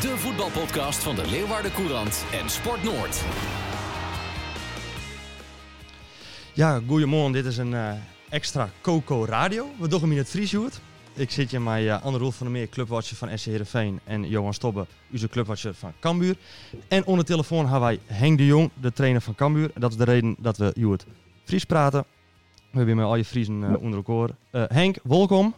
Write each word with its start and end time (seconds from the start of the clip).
de 0.00 0.16
voetbalpodcast 0.16 1.02
van 1.02 1.14
de 1.14 1.26
Leeuwarden 1.30 1.72
Courant 1.72 2.24
en 2.32 2.50
Sport 2.50 2.82
Noord. 2.82 3.24
Ja, 6.52 6.80
goedemorgen. 6.86 7.32
Dit 7.32 7.44
is 7.44 7.56
een 7.56 7.74
eh, 7.74 7.92
extra 8.28 8.70
Coco 8.80 9.24
Radio. 9.24 9.66
We 9.78 9.88
doen 9.88 10.00
hem 10.00 10.12
in 10.12 10.18
het. 10.18 10.80
Ik 11.14 11.30
zit 11.30 11.50
hier 11.50 11.60
met 11.60 11.82
uh, 11.82 12.04
Anne 12.04 12.18
Roel 12.18 12.30
van 12.30 12.46
der 12.46 12.56
Meer, 12.56 12.68
clubwatcher 12.68 13.16
van 13.16 13.38
SC 13.38 13.44
Heerenveen. 13.44 14.00
En 14.04 14.28
Johan 14.28 14.54
Stobbe, 14.54 14.86
onze 15.12 15.28
clubwatcher 15.28 15.74
van 15.74 15.92
Cambuur. 16.00 16.36
En 16.88 17.04
onder 17.04 17.24
de 17.24 17.32
telefoon 17.32 17.68
hebben 17.68 17.80
wij 17.80 18.00
Henk 18.06 18.38
de 18.38 18.46
Jong, 18.46 18.70
de 18.80 18.92
trainer 18.92 19.20
van 19.20 19.34
Cambuur. 19.34 19.70
En 19.74 19.80
dat 19.80 19.90
is 19.90 19.96
de 19.96 20.04
reden 20.04 20.36
dat 20.38 20.56
we 20.56 20.72
Joert 20.74 21.06
Fries 21.44 21.64
praten. 21.64 22.04
We 22.70 22.78
hebben 22.78 22.96
met 22.96 23.04
al 23.04 23.16
je 23.16 23.24
Friesen 23.24 23.60
uh, 23.60 23.82
onder 23.82 24.04
elkaar. 24.04 24.30
Henk, 24.50 24.98
welkom. 25.02 25.54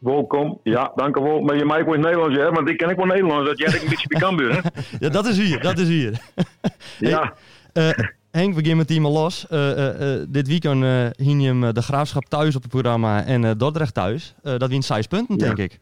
Welkom. 0.00 0.60
Ja, 0.62 0.92
dank 0.94 1.16
u 1.16 1.22
wel. 1.22 1.40
Maar 1.40 1.56
je 1.56 1.64
mij 1.64 1.84
wordt 1.84 2.02
Nederlands, 2.02 2.36
hè? 2.36 2.50
Want 2.50 2.68
ik 2.68 2.76
ken 2.76 2.88
ik 2.88 2.96
wel 2.96 3.06
Nederlands. 3.06 3.48
Dat 3.48 3.58
jij 3.58 3.68
ik 3.68 3.82
een 3.82 3.88
beetje 3.88 4.08
bij 4.08 4.20
Cambuur, 4.20 4.52
hè? 4.52 4.60
ja, 5.06 5.08
dat 5.08 5.26
is 5.26 5.38
hier. 5.38 5.60
Dat 5.60 5.78
is 5.78 5.88
hier. 5.88 6.20
ja. 6.98 7.34
Hey, 7.72 7.94
Henk, 8.30 8.48
we 8.48 8.54
beginnen 8.54 8.76
met 8.76 8.86
team 8.86 9.06
los. 9.06 9.46
Uh, 9.50 9.76
uh, 9.76 10.00
uh, 10.00 10.24
dit 10.28 10.48
weekend 10.48 10.82
uh, 10.82 11.06
hing 11.26 11.42
je 11.42 11.48
hem 11.48 11.72
de 11.72 11.82
Graafschap 11.82 12.24
thuis 12.24 12.56
op 12.56 12.62
het 12.62 12.70
programma 12.70 13.24
en 13.24 13.58
Dordrecht 13.58 13.94
thuis. 13.94 14.34
dat 14.42 14.68
wint 14.68 14.84
zes 14.84 15.06
punten, 15.06 15.38
Ja. 15.38 15.44
denk 15.44 15.58
ik. 15.58 15.80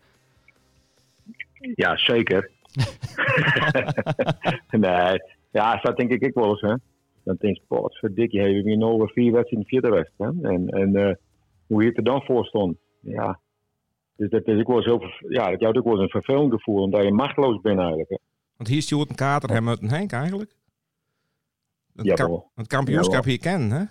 Ja, 1.75 1.97
zeker. 1.97 2.51
nee. 4.71 5.23
Ja, 5.51 5.81
dat 5.83 5.97
denk 5.97 6.11
ik 6.11 6.21
ik 6.21 6.35
wel 6.35 6.49
eens, 6.49 6.61
hè? 6.61 6.75
Dan 7.23 7.37
denk 7.39 7.57
je, 7.57 7.63
wat 7.69 7.97
verdikkie, 7.97 8.41
hebben 8.41 8.63
we 8.65 8.75
nu 8.75 8.85
over 8.85 9.09
vier 9.09 9.33
wedstrijden 9.33 9.53
in 9.53 9.61
de 9.61 9.67
vierde 9.69 9.91
wedstrijd. 9.91 10.35
En, 10.43 10.69
en 10.69 10.97
eh, 10.97 11.15
hoe 11.67 11.83
je 11.83 11.89
het 11.89 11.97
er 11.97 12.05
dan 12.05 12.23
voor 12.23 12.47
stond. 12.47 12.77
Ja. 13.01 13.39
Dus 14.19 14.31
dat 14.31 14.47
is 14.47 14.61
ook 14.61 14.67
wel 14.67 14.77
eens 14.77 14.85
heel, 14.85 15.01
ver- 15.01 15.33
ja, 15.33 15.51
dat 15.51 15.61
jou 15.61 15.79
ook 15.79 15.85
wel 15.85 15.93
eens 15.93 16.03
een 16.03 16.23
vervelend 16.23 16.53
gevoel, 16.53 16.83
omdat 16.83 17.03
je 17.03 17.13
machteloos 17.13 17.61
bent 17.61 17.79
eigenlijk. 17.79 18.09
hè. 18.11 18.17
Want 18.57 18.69
hier 18.69 18.83
stuurt 18.83 19.11
een 19.11 19.17
kater 19.17 19.51
hem 19.51 19.69
uit 19.69 19.83
een 19.83 19.91
Henk 19.91 20.13
eigenlijk. 20.13 20.51
Het, 21.95 22.07
Ja, 22.07 22.43
het 22.55 22.67
kampioenschap 22.67 23.25
Jawel. 23.25 23.31
hier 23.31 23.39
kennen, 23.39 23.71
hè? 23.71 23.85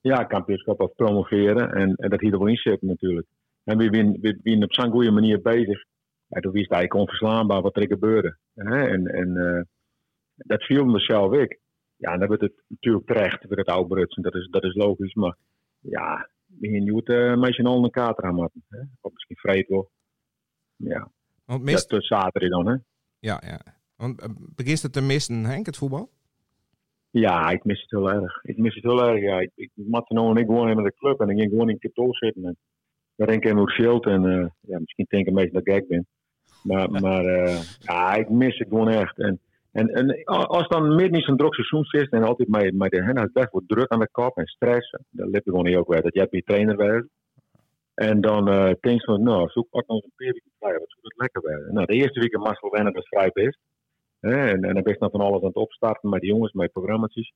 Ja, 0.00 0.24
kampioenschap 0.24 0.80
of 0.80 0.94
promoveren. 0.94 1.72
En, 1.72 1.94
en 1.94 2.10
dat 2.10 2.20
hier 2.20 2.32
er 2.32 2.38
wel 2.38 2.48
in 2.48 2.56
zit 2.56 2.82
natuurlijk. 2.82 3.26
En 3.64 3.78
we 3.78 3.88
zijn 3.92 4.12
we, 4.20 4.38
we 4.42 4.64
op 4.64 4.72
zo'n 4.72 4.90
goede 4.90 5.10
manier 5.10 5.40
bezig. 5.42 5.84
Ja, 6.26 6.40
toen 6.40 6.52
wist 6.52 6.68
hij 6.68 6.78
eigenlijk 6.78 6.94
onverslaanbaar 6.94 7.62
wat 7.62 7.76
er 7.76 7.86
gebeurde. 7.86 8.36
Hè? 8.54 8.88
En, 8.88 9.06
en 9.06 9.36
eh, 9.36 9.62
dat 10.34 10.62
viel 10.62 10.84
me 10.84 10.98
zelf 10.98 11.32
ik. 11.32 11.58
Ja, 11.96 12.12
en 12.12 12.18
dan 12.18 12.28
wordt 12.28 12.42
het 12.42 12.62
natuurlijk 12.68 13.06
terecht 13.06 13.44
weer 13.48 13.58
het 13.58 13.68
oudbrutsen. 13.68 14.22
Dat 14.22 14.34
is, 14.34 14.48
dat 14.50 14.64
is 14.64 14.74
logisch. 14.74 15.14
Maar 15.14 15.36
ja, 15.80 16.28
nu 16.58 16.94
het 16.94 17.08
uh, 17.08 17.36
meisje 17.36 17.62
al 17.62 17.84
een 17.84 17.90
kater 17.90 18.24
aan 18.24 18.34
maken. 18.34 18.64
Hè? 18.68 18.78
Of 19.00 19.12
misschien 19.12 19.64
wel. 19.68 19.90
Ja, 20.76 21.10
Want 21.44 21.66
dat 21.66 21.92
is 21.92 22.06
zaterdag 22.06 22.50
dan, 22.50 22.66
hè? 22.66 22.76
ja, 23.18 23.42
ja. 23.46 23.60
Want 23.96 24.20
eh, 24.20 24.28
begint 24.36 24.82
het 24.82 24.92
te 24.92 25.00
missen, 25.00 25.44
Henk, 25.44 25.66
het 25.66 25.76
voetbal? 25.76 26.10
Ja, 27.10 27.50
ik 27.50 27.64
mis 27.64 27.80
het 27.80 27.90
heel 27.90 28.10
erg. 28.10 28.42
Ik 28.42 28.56
mis 28.56 28.74
het 28.74 28.84
heel 28.84 29.08
erg, 29.08 29.20
ja. 29.20 29.40
Ik, 29.40 29.50
ik 29.54 29.70
Martino 29.74 30.30
en 30.30 30.36
ik 30.36 30.46
gewoon 30.46 30.76
met 30.76 30.84
de 30.84 30.94
club 30.94 31.20
en 31.20 31.28
ik 31.28 31.38
ging 31.38 31.50
gewoon 31.50 31.70
in 31.70 31.78
kantoor 31.78 32.16
zitten. 32.16 32.44
En 32.44 32.56
daar 33.16 33.26
denk 33.26 33.44
ik 33.44 33.56
ook 33.56 33.70
scheelt 33.70 34.06
en 34.06 34.24
eh, 34.24 34.46
ja, 34.60 34.78
misschien 34.78 35.06
denken 35.08 35.34
mensen 35.34 35.52
dat 35.52 35.66
ik 35.66 35.72
gek 35.72 35.88
ben. 35.88 36.06
Maar, 36.62 36.90
maar 37.00 37.24
eh, 37.24 37.60
ja, 37.78 38.14
ik 38.14 38.28
mis 38.28 38.58
het 38.58 38.68
gewoon 38.68 38.88
echt. 38.88 39.18
En, 39.18 39.40
en, 39.72 39.88
en 39.88 40.24
als 40.24 40.68
dan 40.68 40.94
midden 40.94 41.18
in 41.18 41.24
zo'n 41.24 41.36
druk 41.36 41.54
seizoen 41.54 41.84
zit 41.84 42.10
en 42.10 42.22
altijd 42.22 42.48
met, 42.48 42.74
met 42.74 42.90
de 42.90 43.02
hen 43.02 43.18
het 43.18 43.32
best 43.32 43.50
wordt 43.50 43.68
druk 43.68 43.88
aan 43.88 43.98
de 44.00 44.08
kop 44.10 44.36
en 44.36 44.46
stress, 44.46 44.90
dan 45.10 45.30
lip 45.30 45.44
je 45.44 45.50
gewoon 45.50 45.64
niet 45.64 45.76
ook 45.76 45.88
weer 45.88 46.02
dat 46.02 46.14
jij 46.14 46.26
je 46.30 46.42
trainer 46.42 46.76
bent. 46.76 47.08
En 47.94 48.20
dan 48.20 48.48
eh 48.48 48.64
denk 48.80 49.00
je 49.00 49.04
van, 49.04 49.22
nou, 49.22 49.48
zoek 49.48 49.66
ook 49.70 49.86
nog 49.86 50.02
een 50.04 50.12
periode 50.16 50.42
vrij, 50.58 50.72
wat 50.72 50.88
zou 50.90 51.00
dat 51.02 51.12
lekker 51.16 51.42
werden. 51.42 51.74
Nou, 51.74 51.86
de 51.86 51.92
eerste 51.94 52.20
week 52.20 52.32
in 52.32 52.40
Marcel 52.40 52.70
wennen, 52.70 52.94
is 52.94 53.08
vrij. 53.08 53.30
Hè, 54.20 54.48
en, 54.48 54.64
en 54.64 54.74
dan 54.74 54.82
ben 54.82 54.92
je 54.92 54.98
dan 54.98 55.10
van 55.10 55.20
alles 55.20 55.40
aan 55.40 55.46
het 55.46 55.56
opstarten 55.56 56.08
met 56.10 56.20
de 56.20 56.26
jongens, 56.26 56.52
met 56.52 56.72
programma's. 56.72 57.32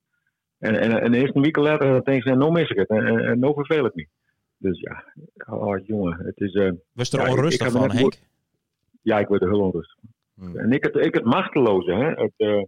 En, 0.58 0.80
en, 0.80 1.00
en 1.00 1.12
de 1.12 1.18
eerste 1.18 1.40
week 1.40 1.56
later 1.56 1.88
dan 1.88 2.00
denk 2.04 2.24
je, 2.24 2.34
nou 2.34 2.52
mis 2.52 2.70
ik 2.70 2.76
het 2.78 2.88
en, 2.88 3.06
en, 3.06 3.18
en 3.18 3.38
nou 3.38 3.54
verveel 3.54 3.84
ik 3.86 3.94
me. 3.94 4.06
Dus 4.58 4.80
ja, 4.80 5.04
oh, 5.54 5.86
jongen, 5.86 6.18
het 6.24 6.40
is... 6.40 6.52
eh, 6.54 6.70
Was 6.92 7.12
er 7.12 7.18
Ja, 7.18 7.24
ik- 7.24 7.30
ik 7.32 7.36
onrustig 7.36 7.70
van, 7.72 7.90
Henk? 7.90 8.14
ja, 9.02 9.18
ik 9.18 9.28
word 9.28 9.42
er 9.42 9.48
heel 9.50 9.60
onrustig. 9.60 9.96
van. 10.00 10.13
Hmm. 10.34 10.56
En 10.56 10.70
ik 10.70 10.84
het, 10.84 10.96
ik 10.96 11.14
het 11.14 11.24
machteloze, 11.24 11.92
hè. 11.92 12.10
Het, 12.10 12.32
eh, 12.36 12.62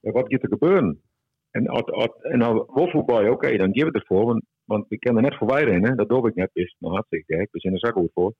wat 0.00 0.32
gaat 0.32 0.42
er 0.42 0.48
gebeuren? 0.48 1.02
En, 1.50 1.66
als, 1.66 1.84
als, 1.84 2.20
en 2.20 2.64
voetbal, 2.66 3.30
oké, 3.30 3.56
dan 3.56 3.72
geef 3.72 3.84
het 3.84 3.94
ervoor. 3.94 4.24
Want, 4.24 4.44
want 4.64 4.86
kan 4.88 5.16
er 5.16 5.22
net 5.22 5.36
voor 5.36 5.48
wijden, 5.48 5.84
hè. 5.84 5.94
Dat 5.94 6.08
doe 6.08 6.28
ik 6.28 6.34
net, 6.34 6.50
is 6.52 6.76
nou 6.78 6.94
hartstikke 6.94 7.34
gek. 7.34 7.48
We 7.50 7.60
zijn 7.60 7.72
er 7.74 7.78
zak 7.78 7.92
goed 7.92 8.10
voor. 8.14 8.34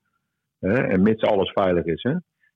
Hè? 0.59 0.73
En 0.73 1.03
mits 1.03 1.23
alles 1.23 1.53
veilig 1.53 1.85
is, 1.85 2.03
hè. 2.03 2.15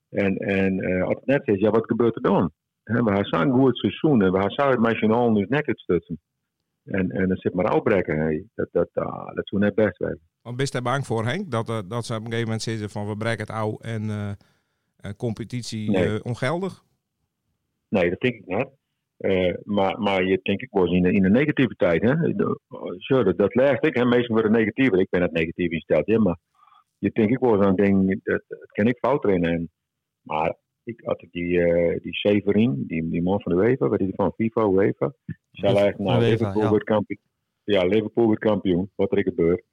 En, 0.09 0.37
en 0.37 0.81
eh, 0.81 1.03
als 1.03 1.15
het 1.15 1.27
net 1.27 1.49
is, 1.49 1.61
ja, 1.61 1.71
wat 1.71 1.87
gebeurt 1.87 2.15
er 2.15 2.22
dan? 2.22 2.53
Hè, 2.82 3.03
we 3.03 3.12
hebben 3.12 3.25
zo'n 3.25 3.50
goed 3.50 3.77
seizoen 3.77 4.22
en 4.22 4.32
we 4.32 4.38
hebben 4.38 4.69
het 4.69 4.81
nationaal 4.81 5.31
nu 5.31 5.47
nek 5.49 5.69
uitstutsen. 5.69 6.21
En, 6.84 7.11
en 7.11 7.28
dan 7.28 7.37
zit 7.37 7.55
maar 7.55 7.72
uitbrekken, 7.72 8.19
hè. 8.19 8.43
Dat, 8.55 8.69
dat, 8.72 8.88
ah, 8.93 9.34
dat 9.34 9.49
zou 9.49 9.62
net 9.62 9.75
best 9.75 9.97
zijn. 9.97 10.19
Want 10.43 10.56
ben 10.56 10.66
je 10.66 10.72
daar 10.72 10.82
bang 10.82 11.06
voor, 11.06 11.25
Henk? 11.25 11.50
Dat, 11.50 11.69
eh, 11.69 11.78
dat 11.88 12.05
ze 12.05 12.12
op 12.12 12.19
een 12.19 12.25
gegeven 12.25 12.44
moment 12.44 12.62
zeggen 12.62 12.91
van 12.91 13.09
we 13.09 13.16
breken 13.16 13.41
het 13.41 13.50
ouw 13.50 13.78
en 13.78 14.37
competitie 15.17 15.91
Nee. 15.91 16.05
eh, 16.05 16.21
ongeldig? 16.23 16.85
Nee, 17.89 18.11
dat 18.11 18.21
denk 18.21 18.35
ik 18.35 18.47
net. 18.47 18.69
Eh, 19.17 19.55
maar, 19.65 20.01
maar 20.01 20.25
je 20.25 20.41
denk 20.43 20.61
ik 20.61 20.69
eens 20.77 20.91
in 20.91 21.03
de, 21.03 21.13
in 21.13 21.23
de 21.23 21.31
negativiteit. 21.31 22.03
Hè? 22.03 22.35
Dat, 22.35 22.59
dat 23.37 23.55
ligt 23.55 23.87
ik. 23.87 23.95
Hè? 23.95 24.05
Meestal 24.05 24.35
worden 24.35 24.53
negatiever. 24.53 25.01
Ik 25.01 25.11
ben 25.11 25.23
het 25.23 25.33
negatief 25.33 25.71
ingesteld. 25.71 26.07
Ja, 26.07 26.21
maar 26.21 26.39
je 26.99 27.11
denk 27.11 27.31
ik 27.31 27.39
wel 27.39 27.55
eens 27.55 27.65
aan 27.65 27.77
ding. 27.77 28.21
Dat, 28.23 28.43
dat 28.49 28.67
kan 28.67 28.87
ik 28.87 28.99
fout 28.99 29.25
erin. 29.25 29.45
En, 29.45 29.71
maar 30.21 30.57
ik 30.85 31.01
had 31.05 31.25
die, 31.31 31.62
eh 31.62 32.01
die 32.03 32.15
Severin, 32.15 32.85
die, 32.87 33.09
die 33.09 33.23
man 33.23 33.41
van 33.41 33.57
de 33.57 33.62
UEFA, 33.62 33.89
wat 33.89 34.01
is 34.01 34.07
die 34.07 34.15
van 34.15 34.33
FIFA, 34.37 34.69
UEFA. 34.69 35.15
Zij 35.51 35.73
lijkt 35.73 35.99
nou, 35.99 36.17
UEFA, 36.17 36.31
Liverpool 36.31 36.62
ja. 36.62 36.69
wordt 36.69 36.85
kampioen. 36.85 37.21
Ja, 37.65 37.85
Liverpool 37.85 38.25
wordt 38.25 38.41
kampioen. 38.41 38.91
Wat 38.95 39.12
er 39.12 39.23
gebeurt. 39.23 39.65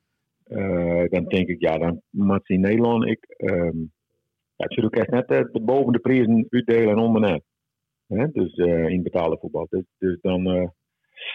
Eh, 0.44 1.03
dan 1.09 1.23
denk 1.25 1.47
ik, 1.47 1.59
ja, 1.59 1.78
dan 1.78 2.01
moet 2.09 2.45
ze 2.45 2.53
in 2.53 2.59
Nederland. 2.59 3.06
Ik, 3.06 3.25
ehm 3.38 3.78
ja, 4.59 4.65
ik 4.65 4.73
zou 4.73 4.85
ook 4.85 4.95
echt 4.95 5.09
net 5.09 5.29
eh, 5.29 5.51
de 5.51 5.61
boven 5.61 5.91
de 5.93 5.99
prijzen 5.99 6.45
uitdelen 6.49 6.89
en 6.89 6.97
onder 6.97 7.21
net. 7.21 7.43
Hè? 8.07 8.27
Dus 8.31 8.53
eh, 8.55 8.87
in 8.87 9.03
betaalde 9.03 9.37
voetbal. 9.39 9.67
Dus, 9.69 9.83
dus 9.97 10.17
dan, 10.21 10.45
eh 10.47 10.67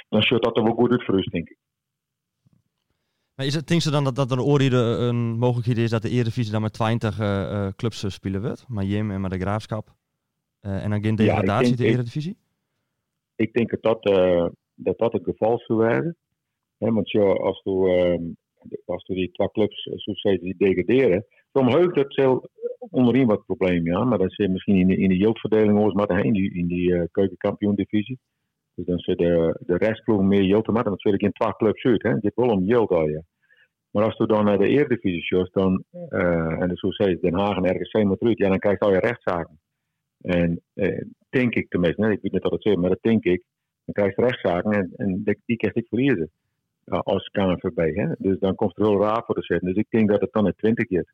dan 0.09 0.23
zult 0.23 0.43
dat 0.43 0.57
er 0.57 0.63
wel 0.63 0.75
goed 0.75 0.91
uit 0.91 1.05
voor 1.05 1.15
ons, 1.15 1.27
denk 1.27 1.49
ik. 1.49 1.57
Maar 3.35 3.47
is 3.47 3.55
het, 3.55 3.67
denk 3.67 3.81
je 3.81 3.91
dan 3.91 4.05
dat, 4.05 4.15
dat 4.17 4.31
er 4.31 4.43
ooit 4.43 4.73
een, 4.73 5.03
een 5.03 5.39
mogelijkheid 5.39 5.79
is 5.79 5.91
dat 5.91 6.03
de 6.03 6.09
Eredivisie 6.11 6.53
dan 6.53 6.63
met 6.63 6.73
20 6.73 7.19
eh, 7.19 7.67
eh, 7.67 7.73
clubs 7.77 8.15
spelen 8.15 8.41
wordt? 8.43 8.65
Maar 8.69 8.85
Jim 8.85 9.11
en 9.11 9.21
met 9.21 9.31
de 9.31 9.39
Graafschap. 9.39 9.95
En 10.61 10.91
dan 10.91 11.03
geen 11.03 11.11
ik 11.13 11.17
degradatie 11.17 11.67
denk- 11.67 11.79
de 11.79 11.85
ik- 11.87 11.93
Eredivisie? 11.93 12.37
Ik 13.37 13.53
denk 13.53 13.71
dat 13.71 13.83
dat, 13.83 14.03
dat, 14.75 14.99
dat 14.99 15.13
het 15.13 15.25
geval 15.25 15.59
zou 15.59 15.91
zijn. 15.91 16.17
Hè, 16.79 16.93
want 16.93 17.11
ja, 17.11 17.23
als 17.23 17.63
ehm, 17.63 18.23
als 18.85 19.07
je 19.07 19.15
die 19.15 19.31
twee 19.31 19.51
clubs, 19.51 19.83
ze 19.83 20.39
die 20.41 20.55
degraderen, 20.59 21.27
dan 21.53 21.71
heugt 21.71 21.95
het 21.97 22.17
heel 22.17 22.49
onderin 22.91 23.27
wat 23.27 23.47
probleem, 23.47 23.87
ja. 23.87 24.05
Maar 24.05 24.19
dan 24.19 24.31
zit 24.31 24.51
misschien 24.51 24.77
in 24.77 24.87
de, 24.87 24.97
in 24.97 25.09
de 25.09 25.17
jildverdeling 25.17 25.79
ons 25.79 25.95
maar 25.95 26.25
in 26.25 26.33
die, 26.33 26.55
in 26.55 26.67
die 26.67 26.95
eh 26.95 27.05
keukenkampioen-divisie. 27.11 28.19
Dus 28.75 28.87
dan 28.87 28.99
zit 28.99 29.19
de, 29.19 29.61
de 29.67 29.77
restploeg 29.77 30.23
meer 30.23 30.43
jild 30.43 30.65
te 30.65 30.73
maken. 30.73 30.91
Dan 30.91 30.99
zit 30.99 31.15
ik 31.15 31.23
in 31.23 31.33
twee 31.33 31.57
clubs 31.57 31.85
uit, 31.85 32.03
hè. 32.03 32.19
Dit 32.19 32.35
wel 32.35 32.49
om 32.49 32.65
jild 32.65 32.91
al, 32.91 33.09
ja. 33.09 33.23
Maar 33.91 34.05
als 34.05 34.17
je 34.17 34.27
dan 34.27 34.45
naar 34.45 34.59
de 34.59 34.69
Eredivisie 34.69 35.23
shows, 35.23 35.51
dan, 35.51 35.85
eh, 36.09 36.63
en 36.63 36.77
zoals 36.77 36.97
zei 36.97 37.21
Den 37.21 37.35
Haag 37.35 37.57
en 37.57 37.77
RGC 37.77 38.05
moet 38.05 38.21
eruit, 38.21 38.39
ja, 38.39 38.49
dan 38.49 38.59
krijg 38.59 38.79
je 38.79 38.85
al 38.85 38.93
je 38.93 38.99
rechtszaken. 38.99 39.59
En 40.21 40.61
eh, 40.75 41.03
denk 41.29 41.55
ik 41.55 41.69
tenminste, 41.69 42.03
hè, 42.03 42.11
ik 42.11 42.23
weet 42.23 42.33
niet 42.33 42.43
wat 42.43 42.53
het 42.53 42.63
zegt, 42.63 42.77
maar 42.77 42.91
dat 42.91 43.03
denk 43.03 43.25
ik. 43.25 43.45
Dan 43.85 43.95
krijg 43.95 44.17
je 44.17 44.23
rechtszaken 44.23 44.73
en, 44.73 44.93
en 44.97 45.23
die, 45.25 45.41
die 45.47 45.57
krijg 45.57 45.75
ik 45.75 45.87
verliezen. 45.89 46.31
Als 46.85 47.29
KNVB. 47.29 47.97
Hè? 47.97 48.07
Dus 48.19 48.39
dan 48.39 48.55
komt 48.55 48.79
er 48.79 48.85
heel 48.85 49.01
raar 49.01 49.23
voor 49.25 49.35
te 49.35 49.43
zetten. 49.43 49.69
Dus 49.69 49.77
ik 49.77 49.87
denk 49.91 50.11
dat 50.11 50.21
het 50.21 50.33
dan 50.33 50.47
het 50.47 50.59
20 50.59 50.89
is. 50.89 51.13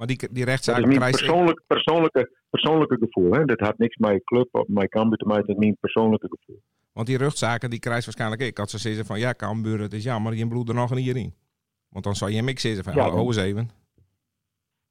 Maar 0.00 0.08
die, 0.08 0.18
die 0.18 0.28
Dat 0.28 0.38
is 0.38 0.44
rechtszaak 0.44 0.86
mijn 0.86 0.98
persoonlijk, 1.10 1.62
persoonlijke, 1.66 2.30
persoonlijke 2.50 2.96
gevoel. 3.00 3.32
Hè? 3.32 3.44
Dat 3.44 3.60
had 3.60 3.78
niks 3.78 3.96
met 3.96 4.08
mijn 4.08 4.24
club 4.24 4.48
of 4.54 4.66
mijn 4.68 4.88
Cambuur 4.88 5.18
te 5.18 5.26
maken. 5.26 5.46
Dat 5.46 5.56
is 5.56 5.62
mijn 5.62 5.76
persoonlijke 5.80 6.28
gevoel. 6.28 6.62
Want 6.92 7.06
die 7.06 7.16
rugzaken 7.16 7.70
die 7.70 7.78
krijgt 7.78 8.04
waarschijnlijk 8.04 8.42
ik. 8.42 8.58
Als 8.58 8.70
ze 8.70 8.78
zeggen 8.78 9.04
van 9.04 9.18
ja, 9.18 9.34
Cambuur, 9.34 9.80
het 9.80 9.92
is 9.92 10.04
jammer, 10.04 10.34
je 10.34 10.48
bloed 10.48 10.68
er 10.68 10.74
nog 10.74 10.90
een 10.90 10.96
hierin. 10.96 11.34
Want 11.88 12.04
dan 12.04 12.14
zou 12.14 12.30
je 12.30 12.36
hem 12.36 12.48
ik 12.48 12.58
zeggen 12.58 12.84
van 12.84 12.94
Ja, 12.94 13.14
oh 13.14 13.26
eens 13.26 13.36
even. 13.36 13.70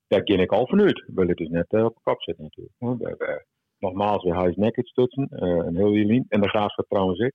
Daar 0.07 0.23
ken 0.23 0.39
ik 0.39 0.51
al 0.51 0.67
vanuit. 0.67 1.03
Wil 1.07 1.27
het 1.27 1.37
dus 1.37 1.49
net 1.49 1.65
eh, 1.69 1.83
op 1.83 1.93
de 1.95 2.01
kop 2.03 2.21
zitten 2.21 2.43
natuurlijk. 2.43 2.75
We- 2.79 3.15
we- 3.25 3.45
nogmaals, 3.77 4.23
weer 4.23 4.35
huis 4.35 4.55
nek 4.55 4.87
stutsen. 4.87 5.27
eh, 5.29 5.47
een 5.65 5.75
heel 5.75 5.91
lijn. 5.93 6.25
En 6.29 6.41
de 6.41 6.49
graafschap 6.49 6.87
trouwens 6.87 7.19
ik. 7.19 7.33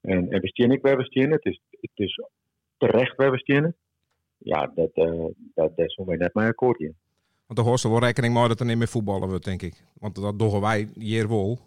En, 0.00 0.30
en 0.30 0.40
we 0.40 0.48
stien 0.48 0.70
ik 0.70 0.82
we 0.82 1.04
stien. 1.04 1.30
Het 1.30 1.44
is, 1.44 1.60
het 1.70 1.90
is 1.94 2.20
terecht 2.76 3.16
we 3.16 3.38
stien. 3.38 3.74
Ja, 4.38 4.72
dat, 4.74 4.90
eh 4.92 5.24
dat, 5.54 5.76
dat 5.76 5.86
is 5.86 5.94
voor 5.94 6.06
mij 6.06 6.16
net 6.16 6.34
mijn 6.34 6.48
akkoord 6.48 6.80
in. 6.80 6.96
Want 7.46 7.58
de 7.58 7.64
hoorste 7.64 7.88
wel 7.88 7.98
rekening 7.98 8.34
mee 8.34 8.48
dat 8.48 8.60
er 8.60 8.66
niet 8.66 8.76
meer 8.78 8.88
voetballen 8.88 9.28
wordt, 9.28 9.44
denk 9.44 9.62
ik. 9.62 9.84
Want 9.98 10.14
dat 10.14 10.38
doen 10.38 10.60
wij 10.60 10.88
hier 10.94 11.28
wel. 11.28 11.58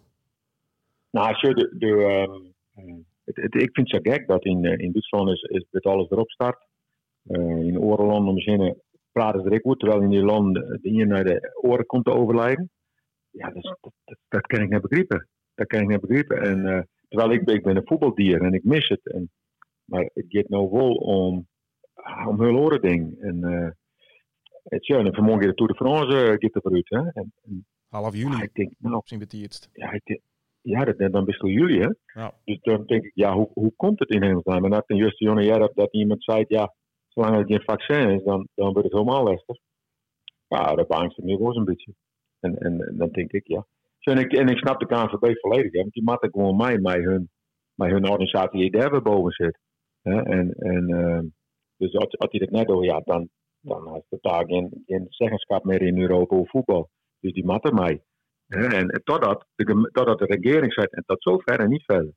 Nou, 1.10 1.34
je 1.40 1.74
de, 1.78 2.04
eh, 2.74 2.94
het- 3.24 3.54
ik 3.54 3.70
vind 3.72 3.90
het 3.90 4.04
zo 4.04 4.12
gek 4.12 4.26
dat 4.26 4.44
in, 4.44 4.64
eh, 4.64 4.78
in 4.78 4.92
Duitsland 4.92 5.28
is, 5.30 5.42
is 5.42 5.66
dat 5.70 5.82
alles 5.84 6.10
erop 6.10 6.30
start. 6.30 6.66
Eh, 7.26 7.40
in 7.66 7.78
orenlanden 7.80 8.34
beginnen 8.34 8.82
praten 9.12 9.42
ze 9.42 9.50
er 9.50 9.60
goed, 9.60 9.78
terwijl 9.78 10.02
in 10.02 10.10
die 10.10 10.22
landen 10.24 10.78
de 10.82 10.88
een 10.90 11.08
naar 11.08 11.24
de 11.24 11.58
oren 11.62 11.86
komt 11.86 12.04
te 12.04 12.12
overlijden. 12.12 12.70
Ja, 13.30 13.50
dat, 13.50 13.62
dat, 13.80 14.18
dat, 14.28 14.46
kan 14.46 14.60
ik 14.60 14.68
niet 14.70 14.80
begrijpen. 14.80 15.28
Dat 15.54 15.66
kan 15.66 15.80
ik 15.80 15.88
niet 15.88 16.00
begrijpen. 16.00 16.42
En, 16.42 16.66
eh, 16.66 16.82
terwijl 17.08 17.30
ik, 17.32 17.50
ik 17.50 17.62
ben 17.62 17.76
een 17.76 17.86
voetbaldier 17.86 18.42
en 18.42 18.54
ik 18.54 18.64
mis 18.64 18.88
het. 18.88 19.12
En, 19.12 19.30
maar 19.84 20.10
het 20.14 20.24
gaat 20.28 20.48
nou 20.48 20.70
wel 20.70 20.94
om, 20.94 21.46
om 22.26 22.42
heel 22.42 22.56
oren 22.56 22.80
ding. 22.80 23.20
En 23.20 23.44
eh, 23.44 23.70
het, 24.68 24.86
ja, 24.86 24.98
en 24.98 25.14
vanmorgen 25.14 25.48
de 25.48 25.54
Tour 25.54 25.72
de 25.72 25.78
France 25.78 26.16
eh, 26.16 26.28
gaat 26.28 26.54
er 26.54 26.60
vooruit. 26.60 26.88
Hè? 26.88 26.98
En, 26.98 27.32
en, 27.44 27.66
Half 27.88 28.14
juni 28.16 28.42
ik 28.42 28.54
denk, 28.54 28.72
nou, 28.78 29.02
ja, 29.72 29.92
ik 29.92 30.04
denk- 30.04 30.20
ja 30.60 30.84
dat, 30.84 31.12
dan 31.12 31.24
best 31.24 31.40
wel 31.40 31.50
jullie, 31.50 31.80
hè? 31.80 31.88
Ja. 32.20 32.34
Dus 32.44 32.60
dan 32.60 32.84
denk 32.86 33.04
ik, 33.04 33.10
ja, 33.14 33.34
hoe, 33.34 33.50
hoe 33.52 33.72
komt 33.76 33.98
het 33.98 34.10
in 34.10 34.22
hemelsnaam? 34.22 34.64
En 34.64 34.70
dat 34.70 34.86
ten 34.86 34.96
juiste 34.96 35.24
jonge 35.24 35.42
jaar 35.42 35.58
dat, 35.58 35.74
dat 35.74 35.92
iemand 35.92 36.24
zei, 36.24 36.44
ja, 36.48 36.74
zolang 37.08 37.36
het 37.36 37.46
geen 37.46 37.62
vaccin 37.62 38.10
is, 38.10 38.24
dan, 38.24 38.48
dan 38.54 38.72
wordt 38.72 38.88
het 38.88 38.92
helemaal 38.92 39.22
lastig. 39.22 39.56
Ja, 40.48 40.74
dat 40.74 40.88
beangst 40.88 41.18
me 41.18 41.38
wel 41.38 41.56
een 41.56 41.64
beetje. 41.64 41.94
En, 42.40 42.58
en, 42.58 42.86
en 42.86 42.96
dan 42.96 43.08
denk 43.08 43.32
ik, 43.32 43.46
ja. 43.46 43.66
Zo, 43.98 44.10
en, 44.10 44.18
ik, 44.18 44.32
en 44.32 44.48
ik 44.48 44.58
snap 44.58 44.80
de 44.80 44.86
KNVB 44.86 45.38
volledig, 45.40 45.72
hè, 45.72 45.80
want 45.80 45.92
die 45.92 46.02
matten 46.04 46.30
gewoon 46.30 46.56
mij, 46.56 46.78
mij 46.78 47.00
hun, 47.00 47.30
mij 47.74 47.90
hun 47.90 48.08
organisatie 48.08 48.60
die 48.60 48.80
daar 48.80 49.02
boven 49.02 49.32
zit. 49.32 49.58
Hè? 50.02 50.22
En, 50.22 50.52
en, 50.52 50.88
ehm, 50.88 51.24
dus 51.76 51.94
als, 51.94 52.18
als 52.18 52.30
hij 52.30 52.40
dat 52.40 52.50
net 52.50 52.66
doet, 52.66 52.84
ja, 52.84 53.00
dan, 53.04 53.28
dan 53.68 53.92
heeft 53.92 54.06
het 54.08 54.22
daar 54.22 54.44
geen, 54.46 54.82
geen 54.86 55.06
zeggenschap 55.08 55.64
meer 55.64 55.82
in 55.82 55.98
Europa 55.98 56.36
over 56.36 56.50
voetbal. 56.50 56.90
Dus 57.20 57.32
die 57.32 57.44
matten 57.44 57.74
mij. 57.74 58.02
En 58.48 59.00
totdat 59.04 59.46
de, 59.54 59.90
totdat 59.92 60.18
de 60.18 60.24
regering 60.24 60.72
zegt, 60.72 60.94
en 60.94 61.02
tot 61.06 61.22
zover 61.22 61.60
en 61.60 61.68
niet 61.68 61.84
verder. 61.84 62.12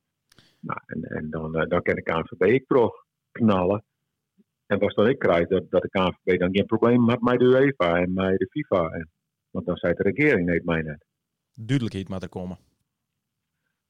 Nou, 0.59 0.79
en, 0.85 1.03
en 1.03 1.29
dan, 1.29 1.55
eh, 1.55 1.67
dan 1.67 1.81
kan 1.81 1.95
de 1.95 2.01
KNVB 2.01 2.67
toch 2.67 3.05
knallen. 3.31 3.83
En 4.65 4.79
wat 4.79 4.95
dan 4.95 5.09
ik 5.09 5.19
krijg, 5.19 5.47
dat, 5.47 5.71
dat 5.71 5.81
de 5.81 5.89
KNVB 5.89 6.39
dan 6.39 6.55
geen 6.55 6.65
probleem 6.65 7.09
had 7.09 7.21
met 7.21 7.39
de 7.39 7.45
UEFA 7.45 7.95
en 7.95 8.13
met 8.13 8.37
de 8.37 8.47
FIFA. 8.49 8.89
En, 8.89 9.09
want 9.49 9.65
dan 9.65 9.75
zei 9.75 9.93
de 9.93 10.03
regering, 10.03 10.45
nee, 10.45 10.61
mij 10.63 10.81
net. 10.81 11.05
Duidelijkheid 11.53 12.09
moet 12.09 12.23
er 12.23 12.29
komen. 12.29 12.57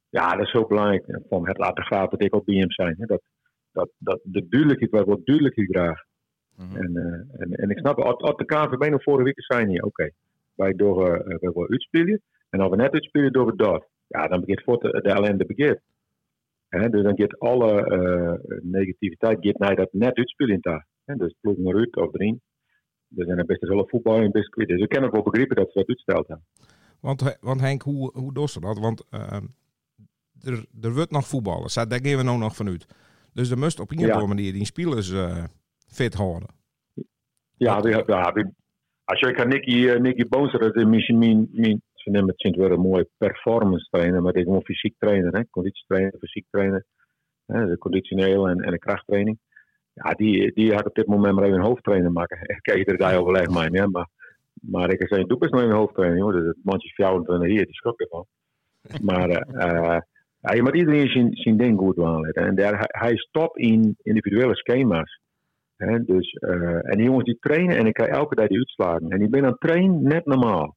Ja, 0.09 0.35
dat 0.35 0.45
is 0.45 0.51
heel 0.51 0.67
belangrijk. 0.67 1.07
En 1.07 1.25
Van 1.29 1.47
het 1.47 1.57
laten 1.57 1.83
gaan 1.83 2.07
dat 2.09 2.21
ik 2.21 2.35
op 2.35 2.45
BM 2.45 2.69
zijn. 2.69 2.95
Hè. 2.97 3.05
Dat, 3.05 3.21
dat, 3.71 3.91
dat, 3.97 4.19
de 4.23 4.47
duidelijkheid, 4.47 4.91
wij 4.91 5.03
willen 5.03 5.25
duidelijkheid 5.25 5.69
graag. 5.69 6.03
Mhm. 6.69 6.75
En, 6.75 6.97
eh, 6.97 7.41
en, 7.41 7.51
en 7.51 7.69
ik 7.69 7.77
snap, 7.77 7.97
als, 7.99 8.21
als 8.21 8.35
de 8.35 8.45
KNVB 8.45 8.89
nog 8.89 9.03
vorige 9.03 9.23
week 9.23 9.43
zijn 9.43 9.69
hier, 9.69 9.83
oké. 9.83 10.09
Wij 10.53 10.73
door, 10.73 11.15
eh, 11.15 11.25
wij 11.39 11.51
willen 11.53 11.69
uitspelen. 11.69 12.21
En 12.49 12.59
als 12.59 12.69
we 12.69 12.75
net 12.75 12.91
uitspelen, 12.93 13.31
doen 13.31 13.45
we 13.45 13.55
dat. 13.55 13.87
Ja, 14.07 14.27
dan 14.27 14.39
begint 14.39 14.63
voort 14.63 14.81
de, 14.81 14.89
de 15.01 15.09
ellende 15.09 15.45
begint. 15.45 15.79
Dus 16.69 17.03
dan 17.03 17.17
gaat 17.19 17.39
alle 17.39 17.85
eh, 17.85 18.59
negativiteit 18.61 19.37
gaat 19.41 19.57
naar 19.57 19.75
dat 19.75 19.93
net 19.93 20.15
uitspelen 20.17 20.57
daar. 20.61 20.85
Dus 21.05 21.35
ploeg 21.41 21.57
maar 21.57 21.75
uit 21.75 21.95
of 21.95 22.13
erin. 22.13 22.41
Er 23.17 23.25
zijn 23.25 23.45
best 23.45 23.61
wel 23.61 23.87
voetbal 23.87 24.17
en 24.17 24.31
best 24.31 24.49
kwijt. 24.49 24.69
Dus 24.69 24.81
ik 24.81 24.89
kan 24.89 25.03
ook 25.03 25.11
wel 25.11 25.23
begrijpen 25.23 25.55
dat 25.55 25.71
ze 25.71 25.77
dat 25.79 25.87
uitstelt 25.87 26.27
hebben. 26.27 26.45
Want, 26.99 27.37
want 27.41 27.61
Henk, 27.61 27.81
hoe, 27.81 28.11
hoe 28.13 28.33
doet 28.33 28.49
ze 28.49 28.59
dat? 28.59 28.79
Want 28.79 29.05
er, 30.41 30.65
er 30.81 30.93
wordt 30.93 31.11
nog 31.11 31.27
voetballen. 31.27 31.69
Daar 31.73 31.99
gaan 32.03 32.17
we 32.17 32.23
nou 32.23 32.37
nog 32.37 32.55
vanuit. 32.55 32.85
Dus 33.33 33.49
er 33.49 33.57
moest 33.57 33.79
op 33.79 33.91
een 33.91 33.97
of 33.97 34.05
Ja. 34.05 34.11
andere 34.11 34.27
manier 34.27 34.53
die 34.53 34.65
spelers 34.65 35.11
eh, 35.11 35.43
fit 35.91 36.13
houden. 36.13 36.49
Ja, 37.57 37.79
ja 37.83 38.31
we, 38.33 38.51
als 39.03 39.19
je 39.19 39.25
kijkt 39.25 39.37
naar 39.37 39.47
Nicky, 39.47 39.87
eh, 39.87 39.99
Nicky 39.99 40.27
Boonser, 40.27 40.59
dat 40.59 40.75
is 40.75 40.85
misschien 40.85 41.17
mijn, 41.17 41.47
mijn, 41.51 41.81
ze 41.93 42.09
nemen 42.09 42.29
het 42.29 42.39
sint 42.39 42.55
wel 42.55 42.71
een 42.71 42.79
mooie 42.79 43.09
performance 43.17 43.87
trainer, 43.89 44.21
maar 44.21 44.35
is 44.35 44.43
gewoon 44.43 44.63
fysiek 44.63 44.95
trainer, 44.97 45.33
hè? 45.33 45.49
conditietrainer, 45.49 46.13
fysiek 46.19 46.45
trainer, 46.49 46.85
hè? 47.45 47.65
de 47.65 47.77
conditioneel 47.77 48.47
en, 48.47 48.59
en 48.59 48.71
de 48.71 48.79
krachttraining. 48.79 49.39
Ja, 49.93 50.11
die, 50.11 50.53
die 50.53 50.73
had 50.73 50.85
op 50.85 50.95
dit 50.95 51.07
moment 51.07 51.35
maar 51.35 51.43
even 51.43 51.57
een 51.57 51.65
hoofdtrainer 51.65 52.11
maken. 52.11 52.39
Ik 52.57 52.59
kijk 52.61 52.89
er 52.89 52.97
daar 52.97 53.17
overleg 53.17 53.49
mee, 53.49 53.71
ja, 53.71 53.87
maar, 53.87 54.07
maar 54.53 54.91
ik 54.91 54.99
kan 54.99 55.07
zeggen, 55.07 55.27
doe 55.27 55.37
best 55.37 55.51
nog 55.51 55.61
even 55.61 55.73
een 55.73 55.79
hoofdtrainer, 55.79 56.21
hoor. 56.21 56.31
Dus 56.31 56.45
het 56.45 56.57
mandje 56.63 56.89
24 56.89 57.47
hier, 57.47 57.65
die 57.65 57.75
schrok 57.75 57.99
ervan. 57.99 58.25
Maar 59.01 59.29
eh, 59.29 59.67
eh, 59.67 60.01
ja, 60.39 60.53
je 60.53 60.61
moet 60.61 60.75
iedereen 60.75 61.09
zijn, 61.09 61.35
zijn 61.35 61.57
ding 61.57 61.79
goed 61.79 61.99
aanleiden. 61.99 62.45
En 62.45 62.55
daar, 62.55 62.77
hij, 62.77 62.87
hij 62.87 63.17
stopt 63.17 63.57
in 63.57 63.95
individuele 64.01 64.55
schema's. 64.55 65.19
Dus, 65.81 66.33
eh, 66.33 66.91
en 66.91 66.97
die 66.97 67.05
jongens 67.05 67.25
die 67.25 67.37
trainen 67.39 67.77
en 67.77 67.85
ik 67.85 67.93
krijg 67.93 68.09
elke 68.09 68.35
dag 68.35 68.47
die 68.47 68.57
uitslagen. 68.57 69.09
En 69.09 69.19
die 69.19 69.29
ben 69.29 69.43
aan 69.43 69.51
het 69.51 69.59
trainen 69.59 70.03
net 70.03 70.25
normaal. 70.25 70.75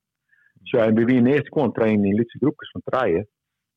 Zo, 0.62 0.76
en 0.78 0.94
bij 0.94 1.04
wie 1.04 1.22
in 1.22 1.42
kwam 1.42 1.72
trainen 1.72 2.04
in 2.04 2.14
lidse 2.14 2.38
groepjes 2.38 2.70
van 2.70 2.80
treien. 2.84 3.28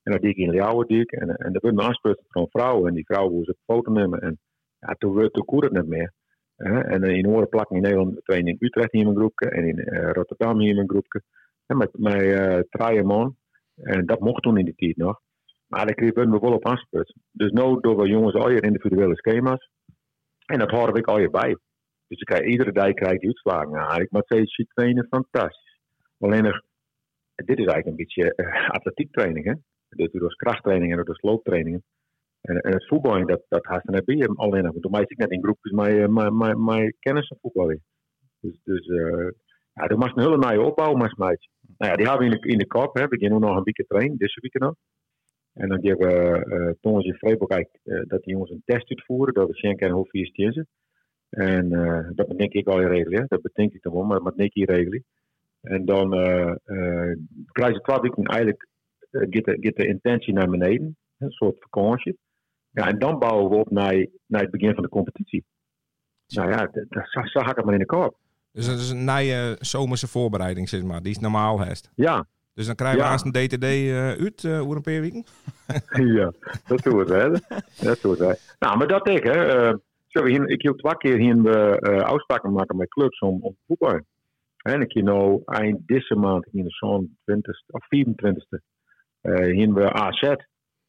En 0.04 0.12
dat 0.12 0.22
deed 0.22 0.32
ik 0.32 0.38
in 0.38 0.50
Leeuwardik. 0.50 1.12
En, 1.12 1.30
en 1.36 1.54
dat 1.54 1.62
werd 1.62 1.76
me 1.76 1.82
aanspreekt 1.82 2.22
van 2.28 2.48
vrouwen. 2.50 2.88
En 2.88 2.94
die 2.94 3.06
vrouwen 3.06 3.34
moesten 3.34 3.56
een 3.58 3.76
foto 3.76 3.92
nemen. 3.92 4.22
En 4.22 4.40
ja, 4.80 4.94
toen, 4.98 5.30
toen 5.32 5.64
het 5.64 5.72
niet 5.72 5.88
meer. 5.88 6.14
En 6.56 7.04
eh, 7.04 7.16
in 7.16 7.28
Oren 7.28 7.50
plakken 7.50 7.76
in 7.76 7.82
Nederland 7.82 8.20
trainen 8.24 8.52
in 8.52 8.58
Utrecht 8.60 8.92
hier 8.92 9.02
in 9.02 9.08
mijn 9.08 9.20
groepje. 9.20 9.50
En 9.50 9.68
in 9.68 9.80
eh, 9.80 10.12
Rotterdam 10.12 10.60
hier 10.60 10.70
in 10.70 10.76
mijn 10.76 10.90
groepje. 10.90 11.22
En 11.66 11.78
met 11.78 11.92
eh 11.94 12.60
treien 12.70 13.06
man. 13.06 13.36
En 13.76 14.06
dat 14.06 14.20
mocht 14.20 14.44
toen 14.44 14.58
in 14.58 14.66
die 14.66 14.76
tijd 14.76 14.98
nog. 14.98 15.20
Maar 15.68 15.86
daar 15.86 15.96
kregen 15.96 16.32
we 16.32 16.40
wel 16.40 16.54
op. 16.54 16.86
Dus 17.32 17.52
nu 17.52 17.80
doen 17.82 17.96
we 17.96 18.08
jongens 18.08 18.36
al 18.36 18.50
je 18.50 18.62
individuele 18.62 19.16
schema's. 19.16 19.70
En 20.48 20.60
dat 20.60 20.72
houden 20.72 20.96
we 20.96 21.04
al 21.04 21.20
je 21.20 21.30
bij. 21.30 21.58
Dus 22.08 22.20
ik 22.20 22.26
krijg, 22.26 22.46
iedere 22.46 22.72
dag 22.72 22.94
krijg 22.94 23.14
ik 23.14 23.20
die 23.20 23.30
uitslagen. 23.30 24.02
Ik 24.02 24.12
moet 24.12 24.28
zeggen, 24.28 24.48
die 24.56 24.68
trainen 24.74 25.08
fantastisch. 25.10 25.80
Alleen 26.20 26.44
nog, 26.44 26.62
dit 27.36 27.58
is 27.60 27.66
eigenlijk 27.66 27.88
een 27.88 27.96
beetje 27.96 28.36
eh, 28.36 28.70
atletiektraining. 28.70 29.46
Hè? 29.46 29.54
Dus 29.90 30.12
door 30.12 30.36
krachttraining 30.36 30.92
en 30.92 31.04
door 31.04 31.18
looptrainingen. 31.22 31.84
En, 32.42 32.62
en 32.62 32.72
het 32.72 32.88
voetbal, 32.88 33.26
dat, 33.26 33.42
dat 33.48 33.66
haast 33.66 33.86
net 33.86 34.06
bij. 34.06 34.28
Alleen 34.28 34.64
nog, 34.64 34.74
toen 34.80 34.92
maak 34.92 35.10
ik 35.10 35.18
net 35.18 35.32
in 35.32 35.44
groepjes 35.44 35.72
mijn, 35.72 36.14
mijn, 36.14 36.64
mijn, 36.64 36.96
kennis 37.00 37.28
van 37.28 37.38
voetbal. 37.42 37.68
Dus, 38.40 38.60
dus 38.64 38.88
eh 38.88 39.30
ja, 39.78 39.88
er 39.88 39.98
mag 39.98 40.16
een 40.16 40.24
hele 40.24 40.38
nieuwe 40.38 40.66
opbouw, 40.66 40.94
maar. 40.94 41.16
Nou 41.78 41.92
ja, 41.92 41.96
die 41.96 42.08
hebben 42.08 42.28
we 42.28 42.36
in 42.36 42.42
de, 42.42 42.48
in 42.48 42.58
de 42.58 42.68
kop. 42.68 42.96
Hè. 42.96 43.08
We 43.08 43.18
nu 43.18 43.28
nog 43.28 43.58
een 43.58 43.64
weekje 43.64 43.86
trainen, 43.88 44.18
deze 44.18 44.40
week 44.42 44.60
nog. 44.60 44.76
En 45.58 45.70
dan 45.70 45.82
geven 45.82 45.98
we 45.98 46.46
uh, 46.84 47.06
in 47.06 47.18
eh, 47.84 48.02
dat 48.08 48.24
die 48.24 48.34
jongens 48.34 48.52
een 48.52 48.62
test 48.66 48.90
uitvoeren. 48.90 49.34
Dat 49.34 49.48
we 49.48 49.56
Schenken 49.56 49.88
en 49.88 49.94
Hoofdvier 49.94 50.26
stiezen. 50.26 50.68
En 51.30 51.74
eh, 51.74 52.10
dat 52.16 52.28
bedenk 52.28 52.54
ik 52.54 52.68
al 52.68 52.82
in 52.82 52.88
regelen. 52.88 53.20
hè. 53.20 53.26
Dat 53.28 53.42
bedenk 53.42 53.74
ik 53.74 53.82
dan 53.82 53.94
wel, 53.94 54.04
maar 54.04 54.20
dat 54.20 54.36
moet 54.36 54.56
ik 54.56 54.70
regelen. 54.70 55.04
En 55.62 55.86
dan 55.86 56.14
eh 56.14 56.50
eh 56.50 57.18
krijgen 57.46 57.76
ze 57.76 57.82
twaalf 57.82 58.02
weken 58.02 58.24
eigenlijk 58.24 58.68
eh, 59.12 59.22
gaat 59.30 59.76
de, 59.76 59.88
intentie 59.88 60.34
naar 60.34 60.50
beneden. 60.50 60.98
Een 61.18 61.32
soort 61.32 61.58
vakantie. 61.60 62.18
Ja, 62.70 62.88
en 62.88 63.00
dan 63.00 63.20
bouwen 63.20 63.50
we 63.50 63.56
op 63.56 63.72
naar, 63.72 64.08
naar 64.26 64.42
het 64.42 64.52
begin 64.52 64.74
van 64.74 64.84
de 64.84 64.90
competitie. 64.90 65.46
Nou 66.28 66.50
ja, 66.50 66.58
dat, 66.72 67.10
ga 67.10 67.50
ik 67.50 67.56
het 67.56 67.66
maar 67.66 67.74
in 67.74 67.80
de 67.80 67.86
kop. 67.86 68.18
Dus 68.52 68.66
dat 68.68 68.80
is 68.80 68.90
een 68.90 69.06
nieuwe 69.06 69.56
zomerse 69.60 70.08
voorbereiding, 70.08 70.70
zeg 70.70 70.84
maar. 70.84 71.02
Die 71.02 71.12
is 71.12 71.20
normaal 71.20 71.60
hest. 71.60 71.92
Ja, 71.96 72.28
Dus 72.58 72.66
dan 72.66 72.76
krijgen 72.76 73.00
we 73.00 73.04
Ja. 73.06 73.10
haast 73.12 73.26
een 73.26 73.32
DTD 73.32 73.64
eh, 73.64 74.08
uit 74.08 74.44
eh 74.44 74.62
over 74.62 74.76
een 74.76 74.82
paar 74.82 75.02
weken. 75.02 75.24
ja, 76.18 76.32
dat 76.68 76.84
doen 76.84 76.98
we 76.98 77.04
wel. 77.06 77.32
Dat 77.82 78.02
doen 78.02 78.12
we 78.12 78.18
wel. 78.18 78.36
Nou, 78.60 78.78
maar 78.78 78.88
dat 78.88 79.08
ik, 79.08 79.24
hè. 79.24 79.70
hier- 80.26 80.50
ik 80.50 80.62
hield 80.62 80.78
twee 80.78 80.98
keer 80.98 81.18
hier 81.18 81.42
we 81.42 81.78
uh, 81.90 82.00
afspraken 82.02 82.52
maken 82.54 82.78
met 82.78 82.90
clubs 82.90 83.20
om, 83.20 83.42
om 83.42 83.52
te 83.54 83.64
voetballen. 83.68 84.06
En 84.58 84.82
ik 84.82 84.92
hier 84.92 85.04
nou 85.04 85.42
eind 85.46 85.88
deze 85.88 86.16
maand, 86.16 86.48
in 86.52 86.64
de 86.64 86.70
zo'n 86.70 87.18
20 87.24 87.62
of 87.68 87.86
24e, 87.86 88.60
uh, 89.22 89.74
we 89.74 89.94
AZ 89.94 90.22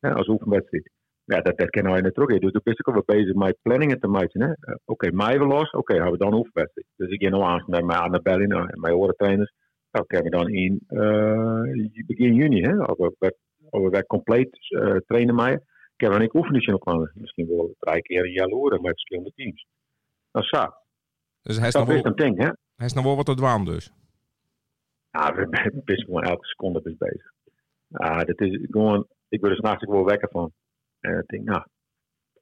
hè, 0.00 0.14
als 0.14 0.28
oefenwedstrijd. 0.28 0.90
Ja, 1.24 1.40
dat, 1.40 1.58
dat 1.58 1.70
kennen 1.70 1.92
wij 1.92 2.00
niet 2.00 2.14
terug. 2.14 2.38
Dus 2.38 2.52
toen 2.52 2.60
ben 2.64 2.74
ik 2.76 2.88
ook 2.88 2.94
wel 3.06 3.16
bezig 3.16 3.34
met 3.34 3.58
planningen 3.62 4.00
te 4.00 4.08
maken. 4.08 4.42
hè. 4.42 4.52
Oké, 4.84 5.10
mei 5.12 5.38
we 5.38 5.44
los. 5.46 5.70
Oké, 5.70 5.92
hebben 5.94 6.12
we 6.12 6.18
dan 6.18 6.34
oefenwedstrijd. 6.34 6.86
Dus 6.96 7.10
ik 7.10 7.22
ga 7.22 7.28
nou 7.28 7.42
aan 7.42 7.64
met 7.66 7.84
mijn 7.84 7.98
Annabelle 8.00 8.44
en 8.44 8.80
mijn 8.80 8.94
orentrainers. 8.94 9.52
Nou, 9.98 10.10
kunnen 10.10 10.30
we 10.30 10.36
dan 10.38 10.48
in 10.48 10.80
eh, 10.86 12.06
begin 12.06 12.34
juni, 12.34 12.60
hè, 12.60 12.76
als 12.76 12.98
we, 13.18 14.06
compleet 14.06 14.58
eh, 14.68 14.96
trainen 15.06 15.34
maken, 15.34 15.64
kunnen 15.96 16.18
we 16.18 16.24
een 16.24 16.36
oefening 16.36 16.72
op 16.72 16.88
gaan. 16.88 17.10
Misschien 17.14 17.48
wel 17.48 17.74
drie 17.78 18.02
keer 18.02 18.24
een 18.24 18.32
jaar 18.32 18.80
met 18.80 18.80
verschillende 18.80 19.32
teams. 19.34 19.66
Dat 20.30 20.42
is 20.42 20.48
zo. 20.48 20.66
Dus 21.42 21.58
hij 21.58 21.66
is, 21.66 21.72
Dat 21.72 21.86
nog 21.86 21.94
is 21.94 22.02
wel, 22.02 22.10
een 22.10 22.16
ding, 22.16 22.38
hè. 22.38 22.50
hij 22.76 22.86
is 22.86 22.92
nog 22.92 23.04
wel 23.04 23.16
wat 23.16 23.26
te 23.26 23.34
dwaan 23.34 23.64
dus. 23.64 23.92
Ja, 25.10 25.34
we 25.34 25.46
zijn 25.50 25.82
best 25.84 26.04
gewoon 26.04 26.22
elke 26.22 26.46
seconde 26.46 26.80
bezig. 26.98 27.32
Ja, 27.86 28.24
dat 28.24 28.40
is 28.40 28.66
gewoon, 28.70 29.06
ik 29.28 29.40
word 29.40 29.52
er 29.52 29.58
s'nachts 29.58 29.84
wel 29.84 30.04
wekker 30.04 30.28
van. 30.30 30.52
En 31.00 31.18
ik 31.18 31.26
denk, 31.26 31.44
nou, 31.44 31.62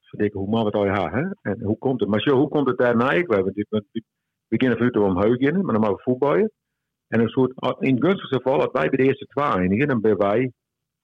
verdikken 0.01 0.41
hoe 0.41 0.49
man 0.51 0.65
het 0.65 0.75
al 0.75 0.87
ja, 0.87 1.11
hè? 1.11 1.51
En 1.51 1.63
hoe 1.63 1.79
komt 1.79 2.01
het? 2.01 2.09
Maar 2.09 2.21
zo, 2.21 2.37
hoe 2.37 2.49
komt 2.49 2.69
het 2.69 2.79
daarna? 2.79 3.11
Ik, 3.11 3.27
we 3.27 3.35
hebben 3.35 3.53
natuurlijk, 3.57 3.91
beginnen 4.49 4.79
vanuit 4.79 4.97
om 4.97 5.19
heugenen, 5.19 5.65
maar 5.65 5.73
dan 5.73 5.83
mogen 5.83 5.97
we 5.97 6.03
voetballen. 6.03 6.53
En 7.09 7.21
een 7.21 7.29
soort, 7.29 7.53
in 7.79 7.95
het 7.95 8.05
gunstigste 8.05 8.37
geval, 8.37 8.61
als 8.61 8.73
wij 8.73 8.89
bij 8.89 8.99
de 8.99 9.05
eerste 9.05 9.27
twee 9.27 9.47
eindigen, 9.47 9.89
dan 9.89 10.01
ben 10.01 10.17
wij, 10.17 10.53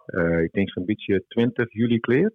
eh, 0.04 0.42
ik 0.42 0.52
denk 0.52 0.70
zo'n 0.70 0.84
beetje 0.84 1.24
20 1.28 1.72
juli 1.72 2.00
kleer. 2.00 2.32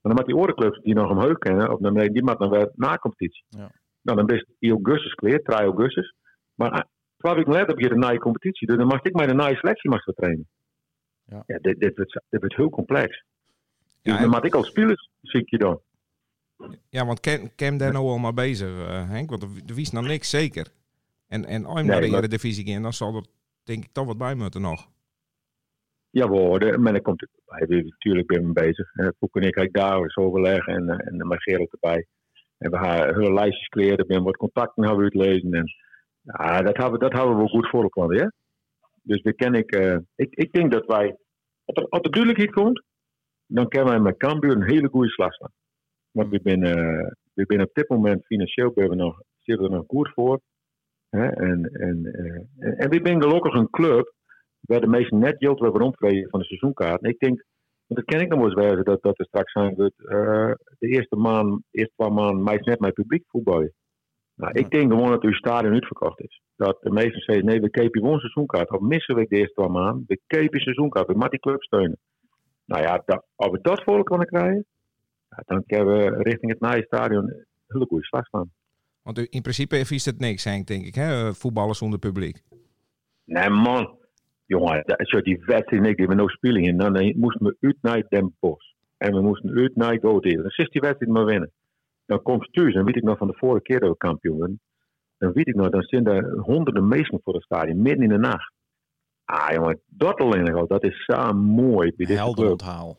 Maar 0.00 0.14
dan 0.14 0.14
met 0.14 0.26
die 0.26 0.36
orenclubs 0.36 0.80
die 0.82 0.94
nog 0.94 1.10
omhoog 1.10 1.38
kennen, 1.38 1.72
of 1.72 1.80
dan, 1.80 1.94
die 1.94 2.22
maakt 2.22 2.38
dan 2.38 2.50
weer 2.50 2.70
na 2.74 2.96
competitie. 2.96 3.44
Ja. 3.48 3.70
Nou, 4.02 4.16
dan 4.18 4.26
best 4.26 4.46
in 4.58 4.70
augustus 4.70 5.14
kleer, 5.14 5.42
3 5.42 5.58
augustus. 5.58 6.14
Maar 6.54 6.70
ah, 6.70 6.84
twee 7.16 7.34
weken 7.34 7.52
later 7.52 7.68
heb 7.68 7.78
je 7.78 7.88
de 7.88 7.98
nieuwe 7.98 8.18
competitie. 8.18 8.66
Dus 8.66 8.76
dan 8.76 8.86
mag 8.86 9.02
ik 9.02 9.14
mijn 9.14 9.36
nieuwe 9.36 9.56
selectie 9.56 9.90
mag 9.90 10.02
trainen. 10.02 10.48
Ja. 11.24 11.42
Ja, 11.46 11.58
dit, 11.58 11.80
dit, 11.80 11.96
wordt, 11.96 12.12
dit 12.28 12.40
wordt 12.40 12.56
heel 12.56 12.70
complex. 12.70 13.24
Ja, 14.02 14.12
dus 14.12 14.20
dan 14.20 14.30
mag 14.30 14.42
ik 14.42 14.54
als 14.54 14.66
spelers, 14.66 15.10
zie 15.20 15.40
ik 15.40 15.50
je 15.50 15.58
dan. 15.58 15.80
Ja, 16.88 17.06
want 17.06 17.20
Cam, 17.20 17.50
Cam 17.56 17.78
daar 17.78 17.92
nou 17.92 18.04
al 18.04 18.18
maar 18.18 18.34
bezig, 18.34 18.68
eh, 18.68 19.08
Henk? 19.08 19.30
Want 19.30 19.42
er, 19.42 19.48
er 19.66 19.74
wist 19.74 19.92
nog 19.92 20.06
niks 20.06 20.30
zeker. 20.30 20.66
En, 21.26 21.44
en 21.44 21.64
als 21.64 21.76
je 21.78 21.82
Nee, 21.84 21.90
naar 21.92 22.00
de 22.00 22.08
maar- 22.10 22.18
Eredivisie 22.18 22.72
gaan, 22.72 22.82
dan 22.82 22.92
zal 22.92 23.14
er 23.16 23.24
denk 23.62 23.84
ik 23.84 23.92
toch 23.92 24.06
wat 24.06 24.18
bij 24.18 24.34
moeten 24.34 24.60
nog. 24.60 24.88
Ja, 26.10 26.28
we 26.28 26.36
hoorden. 26.36 26.82
Maar 26.82 26.92
dan 26.92 27.02
komt 27.02 27.20
het 27.20 27.30
bij. 27.44 27.66
We- 27.66 27.82
Natuurlijk 27.88 28.30
ik 28.30 28.42
mee 28.42 28.52
bezig. 28.52 28.94
En 28.94 29.14
Poek 29.18 29.36
en 29.36 29.42
ik 29.42 29.54
ga 29.58 29.68
daar 29.70 30.00
eens 30.02 30.16
overleggen 30.16 30.74
en, 30.74 30.88
eh, 30.88 31.06
en 31.06 31.26
mijn 31.28 31.40
Gerald 31.40 31.72
erbij. 31.72 32.06
En 32.58 32.70
we 32.70 32.76
gaan 32.78 33.14
hele 33.14 33.32
lijstjes 33.32 33.68
kleren, 33.68 34.06
ben 34.06 34.22
wat 34.22 34.36
contacten 34.36 34.84
hebben 34.84 35.04
we 35.04 35.12
uitlezen. 35.18 35.52
En 35.52 35.66
ja, 36.20 36.62
dat 36.62 36.76
hebben, 36.76 37.00
dat 37.00 37.12
hebben 37.12 37.36
we 37.38 37.48
goed 37.48 37.68
voor 37.68 37.82
elkaar, 37.82 38.14
ja. 38.14 38.32
Dus 39.02 39.22
we 39.22 39.34
ken 39.34 39.54
ik, 39.54 39.70
eh, 39.72 39.96
ik, 40.14 40.34
ik 40.34 40.52
denk 40.52 40.72
dat 40.72 40.86
wij, 40.86 41.16
als 41.64 41.76
er, 41.76 41.88
als 41.88 42.02
er 42.02 42.10
duidelijkheid 42.10 42.52
komt, 42.54 42.82
dan 43.46 43.68
kunnen 43.68 43.88
wij 43.88 44.00
met 44.00 44.16
Cambuur 44.16 44.52
een 44.52 44.68
hele 44.70 44.88
goede 44.88 45.08
slag 45.10 45.34
staan. 45.34 45.52
Want 46.10 46.28
we 46.30 46.40
zijn, 46.42 46.62
eh, 46.62 47.10
we 47.32 47.44
zijn 47.46 47.62
op 47.62 47.70
dit 47.72 47.88
moment 47.88 48.26
financieel 48.26 48.70
we 48.74 48.94
nog, 48.94 49.20
zitten 49.42 49.64
we 49.66 49.70
er 49.72 49.76
nog 49.76 49.86
goed 49.86 50.10
voor. 50.14 50.40
Hè? 51.10 51.26
En, 51.26 51.64
en, 51.64 52.04
eh, 52.04 52.68
en, 52.68 52.76
en 52.76 52.88
we 52.90 53.00
zijn 53.02 53.22
gelukkig 53.22 53.54
een 53.54 53.70
club 53.70 54.14
waar 54.60 54.80
de 54.80 54.86
meeste 54.86 55.14
net 55.14 55.36
geld 55.38 55.60
hebben 55.60 55.80
rondvreden 55.80 56.30
van 56.30 56.40
de 56.40 56.46
seizoenkaart. 56.46 57.02
En 57.02 57.10
ik 57.10 57.18
denk, 57.18 57.44
want 57.86 58.00
dat 58.00 58.04
ken 58.04 58.20
ik 58.20 58.28
nog 58.28 58.38
wel 58.38 58.48
eens 58.48 58.60
wijzen, 58.60 58.84
dat, 58.84 59.02
dat 59.02 59.18
er 59.18 59.24
straks 59.24 59.52
zijn 59.52 59.74
we 59.74 59.92
eh, 59.96 60.52
de 60.78 60.88
eerste 60.88 61.16
maand, 61.16 61.62
eerste 61.70 61.94
twee 61.96 62.10
maanden, 62.10 62.42
meest 62.42 62.64
net 62.64 62.80
met 62.80 62.94
publiek 62.94 63.24
voetballen. 63.26 63.72
Nou, 64.34 64.52
ik 64.52 64.70
denk 64.70 64.92
gewoon 64.92 65.10
dat 65.10 65.22
uw 65.22 65.32
stadion 65.32 65.72
uitverkocht 65.72 66.20
is. 66.20 66.40
Dat 66.56 66.78
de 66.80 66.90
meesten 66.90 67.20
zeggen, 67.20 67.44
nee, 67.44 67.60
we 67.60 67.70
kepen 67.70 68.00
gewoon 68.00 68.18
seizoenkaart. 68.18 68.70
Of 68.70 68.80
missen 68.80 69.14
we 69.14 69.26
de 69.28 69.36
eerste 69.36 69.54
twee 69.54 69.68
maanden, 69.68 70.04
we 70.06 70.20
kepen 70.26 70.60
seizoenkaart. 70.60 71.06
We 71.06 71.12
moeten 71.12 71.30
die 71.30 71.40
club 71.40 71.62
steunen. 71.62 71.98
Nou 72.64 72.82
ja, 72.82 73.02
dat, 73.04 73.26
als 73.34 73.50
we 73.50 73.58
dat 73.60 73.82
voor 73.82 74.02
kunnen 74.02 74.26
krijgen, 74.26 74.66
dan 75.44 75.64
kunnen 75.66 75.86
we 75.86 76.22
richting 76.22 76.52
het 76.52 76.60
nieuwe 76.60 76.84
stadion 76.84 77.22
een 77.22 77.46
hele 77.66 77.86
goede 77.86 78.04
slag 78.04 78.26
staan. 78.26 78.50
Want 79.06 79.18
in 79.18 79.42
principe 79.42 79.78
is 79.78 80.04
het 80.04 80.18
niks, 80.18 80.44
Henk, 80.44 80.66
denk 80.66 80.84
ik. 80.84 80.94
Hè? 80.94 81.34
Voetballen 81.34 81.74
zonder 81.74 81.98
publiek. 81.98 82.42
Nee, 83.24 83.48
man. 83.48 83.98
Jongen, 84.46 84.82
dat 84.86 85.00
is 85.00 85.10
zo 85.10 85.20
die 85.20 85.42
wedstrijd 85.44 85.96
die 85.96 86.06
we 86.06 86.14
nou 86.14 86.28
spelen. 86.28 86.62
En 86.62 86.76
dan 86.76 87.12
moesten 87.16 87.46
we 87.46 87.56
uit 87.60 87.76
naar 87.80 88.04
Den 88.08 88.36
Bosch. 88.40 88.72
En 88.96 89.12
we 89.12 89.20
moesten 89.20 89.56
uit 89.56 89.76
naar. 89.76 90.00
Dan 90.00 90.20
is 90.22 90.70
die 90.70 90.80
wedstrijd 90.80 91.12
maar 91.12 91.24
winnen. 91.24 91.52
Dan 92.06 92.22
komt 92.22 92.52
thuis, 92.52 92.74
dan 92.74 92.84
weet 92.84 92.96
ik 92.96 93.02
nog 93.02 93.18
van 93.18 93.26
de 93.26 93.36
vorige 93.36 93.62
keer 93.62 93.80
dat 93.80 93.90
we 93.90 93.96
kampioen 93.96 94.38
werden. 94.38 94.60
Dan 95.18 95.32
weet 95.32 95.46
ik 95.46 95.54
nog, 95.54 95.68
dan 95.68 95.82
zijn 95.82 96.06
er 96.06 96.38
honderden 96.38 96.88
mensen 96.88 97.20
voor 97.24 97.34
het 97.34 97.42
stadion, 97.42 97.82
midden 97.82 98.02
in 98.02 98.08
de 98.08 98.18
nacht. 98.18 98.52
Ah, 99.24 99.52
jongen, 99.52 99.80
dat 99.86 100.20
alleen 100.20 100.54
al, 100.54 100.66
dat 100.66 100.84
is 100.84 101.04
zo 101.04 101.32
mooi 101.32 101.92
Helder 101.96 102.34
club. 102.34 102.50
onthaal. 102.50 102.96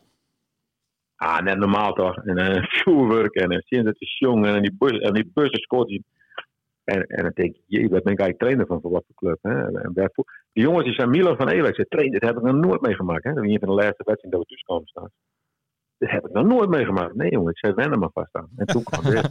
Ah, 1.18 1.40
net 1.42 1.58
normaal 1.58 1.92
toch. 1.92 2.16
En 2.24 2.34
dan 2.40 2.62
vuurwerk 2.68 3.34
en 3.34 3.48
dan 3.48 3.62
zien 3.64 3.82
ze 3.82 3.88
het 3.88 4.00
is 4.00 4.18
jong 4.18 4.46
en 4.46 4.62
die, 4.62 4.74
bus, 4.78 4.98
en 4.98 5.12
die 5.14 5.30
bussen 5.34 5.60
scoort. 5.60 5.90
En, 6.84 7.02
en 7.06 7.22
dan 7.22 7.32
denk 7.34 7.54
ik, 7.54 7.62
jee, 7.66 7.88
wat 7.88 8.02
ben 8.02 8.12
ik 8.12 8.20
eigenlijk 8.20 8.38
trainer 8.38 8.66
van 8.66 8.80
voor 8.80 8.90
wat 8.90 9.04
voor 9.06 9.14
club. 9.14 9.38
Hè? 9.42 9.62
En 9.82 9.90
wij- 9.94 10.08
die 10.52 10.62
jongens 10.64 10.84
die 10.84 10.94
zijn 10.94 11.10
Milan 11.10 11.36
van 11.36 11.48
Ewijk, 11.48 11.74
ze 11.74 11.86
trainen, 11.88 12.20
dat 12.20 12.28
heb 12.28 12.38
ik 12.38 12.44
nog 12.52 12.54
nooit 12.64 12.80
meegemaakt. 12.80 13.24
Hè? 13.24 13.32
Dat 13.32 13.44
is 13.44 13.50
een 13.52 13.58
van 13.58 13.68
de 13.68 13.74
laatste 13.74 14.02
wedstrijden 14.04 14.30
dat 14.30 14.40
we 14.40 14.46
thuis 14.46 14.62
komen 14.62 14.86
staan. 14.86 15.10
Dat 15.98 16.10
heb 16.10 16.26
ik 16.26 16.32
nog 16.32 16.46
nooit 16.46 16.68
meegemaakt. 16.68 17.14
Nee 17.14 17.30
jongen, 17.30 17.50
ik 17.50 17.58
zei 17.58 17.72
wennen 17.74 17.98
maar 17.98 18.10
vast 18.12 18.34
aan. 18.34 18.48
En 18.56 18.66
toen 18.66 18.82
kwam 18.82 19.04
dit. 19.10 19.28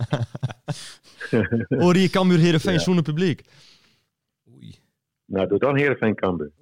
Hoor 1.82 1.96
je 1.96 2.10
Cambuur 2.10 2.38
Heerenveen 2.40 2.74
Ja. 2.74 2.80
zonder 2.80 3.04
publiek? 3.04 3.42
Oei. 4.54 4.76
nou, 5.26 5.48
doe 5.48 5.60
dan 5.60 5.78
Heerenveen 5.78 6.16
Cambuur. 6.16 6.52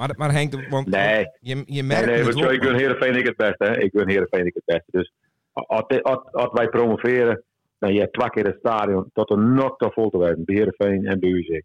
Maar, 0.00 0.14
maar 0.16 0.32
Henk, 0.32 0.68
want 0.70 0.86
Nee. 0.88 1.26
je, 1.40 1.56
je 1.56 1.64
Nee, 1.64 1.82
merkt 1.82 2.06
nee, 2.06 2.14
het 2.14 2.24
want 2.24 2.38
zo, 2.38 2.44
wel. 2.44 2.52
ik 2.52 2.62
wil 2.62 2.74
Heerenveen 2.74 3.16
ik 3.16 3.26
het 3.26 3.36
beste. 3.36 3.64
Hè? 3.64 3.78
Ik 3.78 3.92
wil 3.92 4.06
Heerenveen 4.06 4.46
ik 4.46 4.54
het 4.54 4.64
beste. 4.64 4.84
Dus 4.90 5.12
als, 5.52 6.52
wij 6.52 6.68
promoveren, 6.68 7.42
dan 7.78 7.92
je 7.94 8.10
twee 8.10 8.30
keer 8.30 8.44
het 8.46 8.56
stadion 8.58 9.10
tot 9.12 9.30
een 9.30 9.54
nog 9.54 9.76
te 9.76 9.90
vol 9.92 10.10
te 10.10 10.18
werden. 10.18 10.44
Bij 10.44 10.54
Heerenveen 10.54 11.06
en 11.06 11.20
bij 11.20 11.28
UZ. 11.30 11.60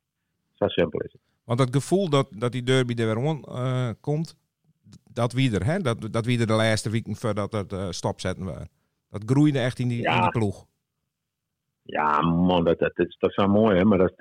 Zo 0.54 0.68
simpel 0.68 1.00
is 1.00 1.12
het. 1.12 1.22
Want 1.44 1.60
het 1.60 1.76
gevoel 1.76 2.10
dat, 2.10 2.28
dat 2.30 2.52
die 2.52 2.64
derby 2.64 2.94
er 2.94 3.06
weer 3.06 3.18
om 3.18 3.44
eh, 3.48 3.90
komt, 4.02 4.36
dat 5.14 5.34
wie 5.34 5.56
er, 5.56 5.66
hè? 5.66 5.80
Dat, 5.80 6.08
dat 6.14 6.26
wie 6.26 6.40
er 6.40 6.48
de 6.48 6.54
laatste 6.54 6.90
weken 6.90 7.16
voordat 7.16 7.52
het 7.52 7.74
eh 7.74 7.88
stopzetten 7.90 8.46
waren. 8.46 8.70
Dat 9.10 9.24
groeide 9.26 9.60
echt 9.60 9.80
in 9.80 9.88
die, 9.88 10.02
Ja. 10.02 10.16
in 10.16 10.22
die 10.22 10.30
ploeg. 10.32 10.66
Ja, 11.82 12.22
man, 12.22 12.64
dat, 12.64 12.80
dat, 12.80 12.96
dat 12.96 13.30
is 13.30 13.34
zo 13.36 13.48
mooi, 13.48 13.78
hè? 13.78 13.84
Maar 13.86 13.98
dat, 13.98 14.14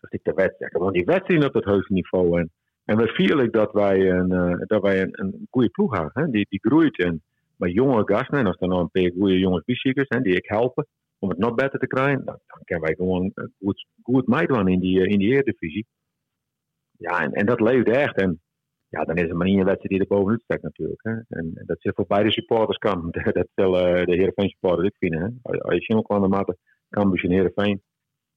dat 0.00 0.12
is 0.12 0.20
de 0.22 0.32
wedstrijd. 0.32 0.72
Gewoon 0.72 0.92
die 0.92 1.04
wedstrijd 1.04 1.44
op 1.44 1.54
het 1.54 1.64
hoogste 1.64 1.92
niveau. 1.92 2.40
En, 2.40 2.50
en 2.88 2.96
we 2.96 3.08
vieren 3.08 3.50
dat 3.52 3.72
wij 3.72 4.10
een, 4.10 4.32
eh, 4.32 4.58
dat 4.66 4.82
wij 4.82 5.02
een, 5.02 5.10
een 5.12 5.46
goede 5.50 5.68
ploeg 5.68 5.94
hebben. 5.94 6.10
Hè? 6.14 6.30
Die, 6.30 6.46
die 6.48 6.60
groeit. 6.60 6.98
En 6.98 7.22
met 7.56 7.72
jonge 7.72 8.02
gasten, 8.04 8.38
en 8.38 8.46
als 8.46 8.56
er 8.60 8.68
nou 8.68 8.80
een 8.80 8.90
paar 8.90 9.12
goede 9.18 9.38
jongens 9.38 9.64
biziekers 9.64 10.08
hè, 10.08 10.20
die 10.20 10.34
ik 10.36 10.48
helpen 10.48 10.86
om 11.18 11.28
het 11.28 11.38
nog 11.38 11.54
beter 11.54 11.78
te 11.78 11.86
krijgen, 11.86 12.24
dan, 12.24 12.38
dan 12.46 12.60
kunnen 12.64 12.84
wij 12.84 12.94
gewoon 12.94 13.30
eh, 13.34 13.44
goed, 13.58 13.86
goed 14.02 14.26
meedoen 14.26 14.68
in 14.68 14.80
die, 14.80 15.00
eh, 15.00 15.12
in 15.12 15.18
die 15.18 15.28
Eredivisie. 15.32 15.86
Ja, 16.98 17.22
en, 17.22 17.32
en 17.32 17.46
dat 17.46 17.60
leeft 17.60 17.88
echt. 17.88 18.20
En 18.20 18.40
ja, 18.88 19.04
dan 19.04 19.16
is 19.16 19.28
er 19.28 19.36
maar 19.36 19.46
één 19.46 19.78
die 19.82 19.98
er 20.00 20.06
bovenuit 20.06 20.42
steekt 20.42 20.62
natuurlijk. 20.62 21.02
Hè? 21.02 21.12
En, 21.28 21.52
dat 21.66 21.80
zit 21.80 21.94
voor 21.94 22.06
beide 22.06 22.30
supporters 22.32 22.78
kan. 22.78 23.10
Dat 23.38 23.48
zullen 23.54 24.06
de 24.06 24.14
Heerenveen 24.14 24.48
supporters 24.48 24.86
ook 24.86 24.96
vinden. 24.98 25.20
Hè? 25.20 25.50
Als- 25.50 25.74
je 25.74 25.80
zien 25.82 26.02
kan 26.02 26.22
de 26.22 26.28
mate 26.28 26.56
Cambuur 26.90 27.24
en 27.24 27.30
Heerenveen. 27.30 27.82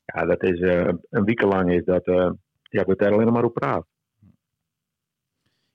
Ja, 0.06 0.26
dat 0.26 0.44
is 0.44 0.60
een- 0.60 1.00
week 1.10 1.42
lang 1.42 1.74
is 1.74 1.84
dat, 1.86 2.06
eh 2.06 2.32
ja, 2.70 2.84
we 2.86 2.96
daar 2.96 3.14
alleen 3.14 3.32
maar 3.34 3.44
op 3.44 3.54
praten. 3.54 3.91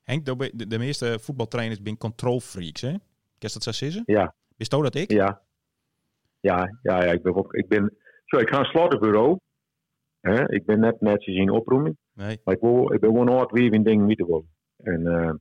Henk, 0.07 0.25
de, 0.25 0.67
de, 0.69 0.79
meeste 0.79 1.19
voetbaltrainers 1.21 1.81
zijn 1.83 1.99
control 1.99 2.41
freaks, 2.41 2.81
hè? 2.81 2.91
Kan 3.39 3.51
dat 3.53 3.63
zo 3.63 3.73
zeggen? 3.73 4.03
Ja. 4.05 4.35
Wist 4.57 4.73
je 4.73 4.83
dat 4.83 4.95
ik? 4.95 5.11
Ja. 5.11 5.41
Ja, 6.41 6.79
ja, 6.83 7.05
ja, 7.05 7.13
ik 7.13 7.23
ben 7.23 7.35
ook, 7.35 7.55
ik 7.55 7.69
ben, 7.69 7.97
zo, 8.25 8.37
ik 8.37 8.49
ga 8.49 8.59
een 8.59 8.65
slottenbureau. 8.65 9.39
Hè? 10.21 10.53
Ik 10.53 10.65
ben 10.65 10.81
net 10.81 11.01
net 11.01 11.23
zien 11.23 11.51
oproeming. 11.51 11.97
Nee. 12.13 12.41
Maar 12.45 12.55
ik, 12.55 12.61
wil, 12.61 12.93
ik 12.93 13.01
ben 13.01 13.11
gewoon 13.11 13.31
hard 13.31 13.51
wie 13.51 13.71
in 13.71 13.83
dingen 13.83 14.07
niet 14.07 14.19
te 14.19 14.25
worden. 14.25 14.51
En, 14.77 15.07
eh, 15.07 15.33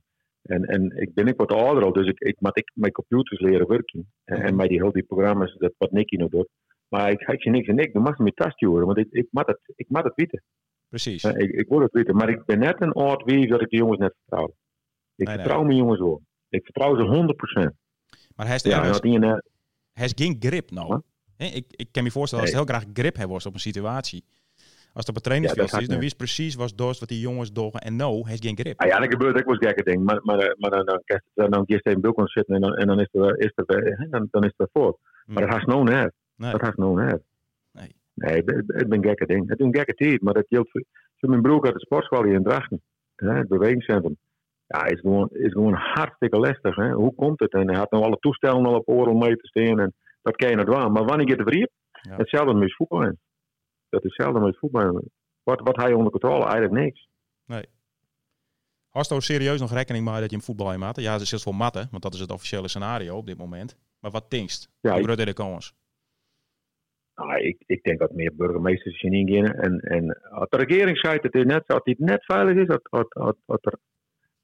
en, 0.42 0.64
en 0.64 0.96
ik 0.96 1.14
ben 1.14 1.26
ik 1.26 1.36
wat 1.36 1.52
ouder 1.52 1.84
al, 1.84 1.92
dus 1.92 2.08
ik, 2.08 2.20
ik 2.20 2.36
moet 2.40 2.58
ik 2.58 2.70
mijn 2.74 2.92
computers 2.92 3.40
leren 3.40 3.68
werken. 3.68 4.12
En, 4.24 4.42
en 4.42 4.56
met 4.56 4.68
die 4.68 4.82
heel 4.82 4.92
die 4.92 5.02
programma's, 5.02 5.56
dat 5.58 5.74
wat 5.78 5.90
Nicky 5.90 6.16
nog 6.16 6.30
doet. 6.30 6.48
Maar 6.88 7.10
ik, 7.10 7.20
ik 7.20 7.42
zie 7.42 7.50
niks 7.50 7.68
en 7.68 7.78
ik, 7.78 7.92
dan 7.92 8.02
mag 8.02 8.16
ze 8.16 8.22
met 8.22 8.36
tastjuren, 8.36 8.86
want 8.86 8.98
ik, 8.98 9.06
ik 9.10 9.26
het, 9.32 9.60
ik 9.74 9.86
het 9.90 10.14
weten. 10.14 10.42
Precies. 11.02 11.22
Eh, 11.24 11.42
Ik, 11.44 11.50
ik 11.50 11.68
wil 11.68 11.80
het 11.80 11.92
weten, 11.92 12.16
maar 12.16 12.28
ik 12.28 12.44
ben 12.44 12.58
net 12.58 12.80
een 12.80 12.92
oud 12.92 13.22
wie 13.24 13.48
dat 13.48 13.60
ik 13.60 13.68
de 13.68 13.76
jongens 13.76 13.98
net 13.98 14.14
vertrouw. 14.18 14.46
Ik 14.46 14.52
Nee, 15.26 15.26
nee. 15.26 15.36
vertrouw 15.44 15.62
mijn 15.64 15.76
jongens 15.76 15.98
wel. 16.00 16.22
Ik 16.48 16.64
vertrouw 16.64 16.96
ze 16.96 17.02
100%. 17.02 17.76
Maar 18.36 18.46
hij 18.46 18.54
is, 18.54 18.62
Ja, 18.62 18.70
en 18.70 18.76
ergens- 18.78 19.00
dat 19.00 19.10
die, 19.10 19.20
hij 19.92 20.04
is 20.04 20.12
geen 20.14 20.36
grip 20.40 20.70
nou. 20.70 21.00
Huh? 21.36 21.56
Ik, 21.56 21.64
ik 21.70 21.88
kan 21.92 22.02
me 22.02 22.10
voorstellen 22.10 22.44
als 22.44 22.52
hij 22.54 22.62
heel 22.64 22.74
graag 22.74 22.84
grip 22.92 23.16
heeft 23.16 23.28
was 23.28 23.46
op 23.46 23.54
een 23.54 23.60
situatie. 23.60 24.24
Als 24.92 25.06
het 25.06 25.08
op 25.08 25.16
een 25.16 25.22
trainingsveld 25.22 25.66
Ja, 25.66 25.72
dat 25.72 25.82
is, 25.82 25.88
dan 25.88 25.98
wist 25.98 26.16
precies 26.16 26.54
wat 26.54 26.72
dorst 26.76 27.00
wat 27.00 27.08
die 27.08 27.20
jongens 27.20 27.52
doen. 27.52 27.70
En 27.72 27.96
nou, 27.96 28.24
hij 28.24 28.32
is 28.34 28.40
geen 28.40 28.56
grip. 28.58 28.80
Ah 28.80 28.88
ja, 28.88 28.98
dat 28.98 29.10
gebeurt 29.12 29.36
ook 29.38 29.44
wel 29.44 29.56
gekke 29.56 29.82
dingen. 29.82 30.04
Maar, 30.04 30.20
maar, 30.22 30.38
eh, 30.38 30.54
maar 30.58 30.70
dan, 30.70 30.84
dan, 30.86 31.02
dan, 31.04 31.20
dan, 31.34 31.50
dan 31.50 31.64
gisteren 31.66 31.92
in 31.92 32.00
Bulkon 32.00 32.26
zitten 32.26 32.54
en 32.54 32.60
dan, 32.60 32.74
en 32.76 32.86
dan 32.86 33.00
is 33.00 33.08
er, 33.12 33.38
is 33.38 33.52
er, 33.54 33.64
eh, 33.86 34.10
dan, 34.10 34.28
dan 34.30 34.44
is 34.44 34.52
er 34.56 34.68
voor. 34.72 34.98
Maar 35.26 35.46
dat 35.46 35.52
gaat 35.54 35.66
nou 35.66 35.82
net. 35.84 36.12
Dat 36.36 36.62
gaat 36.62 36.76
nou 36.76 37.04
net. 37.04 37.22
Nee. 38.16 38.42
Nee, 38.42 38.56
het, 38.56 38.66
ben 38.88 38.92
een 38.92 39.04
gekke 39.04 39.26
ding. 39.26 39.48
Het 39.48 39.58
is 39.58 39.66
een 39.66 39.76
gekke 39.76 39.94
tijd, 39.94 40.22
maar 40.22 40.34
dat 40.34 40.46
geldt 40.48 40.70
voor... 40.70 40.84
Zo 41.16 41.28
mijn 41.28 41.42
broer 41.42 41.64
uit 41.64 41.74
de 41.74 41.80
sportschool 41.80 42.24
hier 42.24 42.34
in 42.34 42.42
Drachten. 42.42 42.82
Hè, 43.14 43.32
het 43.32 43.48
bewegingscentrum. 43.48 44.16
Ja, 44.66 44.84
is 44.84 45.00
gewoon, 45.00 45.28
is 45.32 45.52
gewoon 45.52 45.72
hartstikke 45.74 46.36
lastig. 46.38 46.76
Hè. 46.76 46.92
Hoe 46.92 47.14
komt 47.14 47.40
het? 47.40 47.52
En 47.52 47.68
hij 47.68 47.78
had 47.78 47.90
nou 47.90 48.04
alle 48.04 48.16
toestellen 48.20 48.66
al 48.66 48.74
op 48.74 48.88
oren 48.88 49.18
mee 49.18 49.36
te 49.36 49.46
staan. 49.46 49.80
En 49.80 49.94
dat 50.22 50.36
kan 50.36 50.50
je 50.50 50.56
nog 50.56 50.64
doen. 50.64 50.92
Maar 50.92 51.04
wanneer 51.04 51.26
je 51.26 51.32
het 51.32 51.42
verriep, 51.42 51.70
Ja. 51.90 52.16
hetzelfde 52.16 52.54
met 52.54 52.74
voetbal. 52.74 53.00
Dat 53.88 54.04
is 54.04 54.14
hetzelfde 54.16 54.40
met 54.40 54.58
voetbal. 54.58 55.02
Wat, 55.42 55.60
wat 55.60 55.76
hij 55.76 55.92
onder 55.92 56.10
controle? 56.10 56.44
Eigenlijk 56.44 56.72
niks. 56.72 57.08
Hast 58.90 59.10
je 59.10 59.20
serieus 59.20 59.60
nog 59.60 59.72
rekening 59.72 60.04
mee 60.04 60.20
dat 60.20 60.30
je 60.30 60.36
een 60.36 60.42
voetbal 60.42 60.72
in 60.72 60.78
maat? 60.78 61.00
Ja, 61.00 61.18
ze 61.18 61.26
zit 61.26 61.42
voor 61.42 61.54
matten, 61.54 61.88
want 61.90 62.02
dat 62.02 62.14
is 62.14 62.20
het 62.20 62.30
officiële 62.32 62.68
scenario 62.68 63.16
op 63.16 63.26
dit 63.26 63.38
moment. 63.38 63.76
Maar 64.00 64.10
wat 64.10 64.30
denkst? 64.30 64.68
Ja, 64.80 64.94
ik- 64.94 65.08
is 65.08 65.16
de 65.16 65.32
kans? 65.32 65.74
Nou, 67.16 67.40
ik, 67.40 67.62
ik 67.66 67.82
denk 67.82 67.98
dat 67.98 68.12
meer 68.14 68.32
burgemeesters 68.36 68.98
zien 69.00 69.12
ingaan. 69.12 69.52
En, 69.54 69.78
en 69.80 70.20
als 70.30 70.48
de 70.48 70.56
regering 70.56 70.98
zei 70.98 71.18
dat 71.18 71.32
het 71.32 71.46
net, 71.46 71.66
als 71.68 71.80
het 71.84 71.98
net 71.98 72.24
veilig 72.24 72.56
is, 72.62 72.66
dat, 72.66 72.80
dat, 72.90 73.06
dat, 73.08 73.36
dat 73.46 73.58
er, 73.66 73.78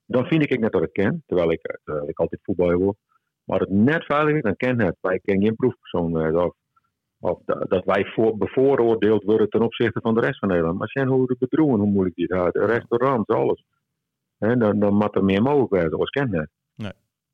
dan 0.06 0.26
vind 0.26 0.42
ik 0.50 0.58
net 0.60 0.72
dat 0.72 0.82
ik 0.82 0.92
ken. 0.92 1.22
Terwijl 1.26 1.52
ik, 1.52 1.78
eh, 1.84 2.02
ik 2.06 2.18
altijd 2.18 2.40
voetbal 2.44 2.68
wil. 2.78 2.96
Maar 3.44 3.58
als 3.58 3.68
het 3.68 3.78
net 3.78 4.04
veilig 4.04 4.34
is, 4.36 4.42
dan 4.42 4.56
ken 4.56 4.80
het. 4.80 4.96
Wij 5.00 5.18
kennen 5.18 5.46
geen 5.46 5.56
proefpersoon. 5.56 6.20
eh, 6.20 6.34
of, 6.44 6.54
of 7.20 7.38
da- 7.44 7.64
dat 7.68 7.84
wij 7.84 8.04
voor, 8.04 8.36
bevooroordeeld 8.36 9.22
worden 9.22 9.48
ten 9.48 9.60
opzichte 9.62 10.00
van 10.00 10.14
de 10.14 10.20
rest 10.20 10.38
van 10.38 10.48
Nederland. 10.48 10.78
Maar 10.78 10.88
zijn 10.88 11.08
hoe 11.08 11.26
de 11.26 11.36
bedroeven, 11.38 11.78
hoe 11.80 11.90
moeilijk 11.90 12.16
die 12.16 12.26
het 12.28 12.52
De 12.54 12.64
restaurants, 12.66 13.28
alles. 13.28 13.64
Hè, 14.38 14.56
dan, 14.56 14.78
dan 14.78 14.94
moet 14.94 15.14
er 15.16 15.24
meer 15.24 15.42
mogelijk 15.42 15.74
zijn, 15.74 15.90
zoals 15.90 16.10
ken 16.10 16.34
het. 16.34 16.50
Nee. 16.74 16.92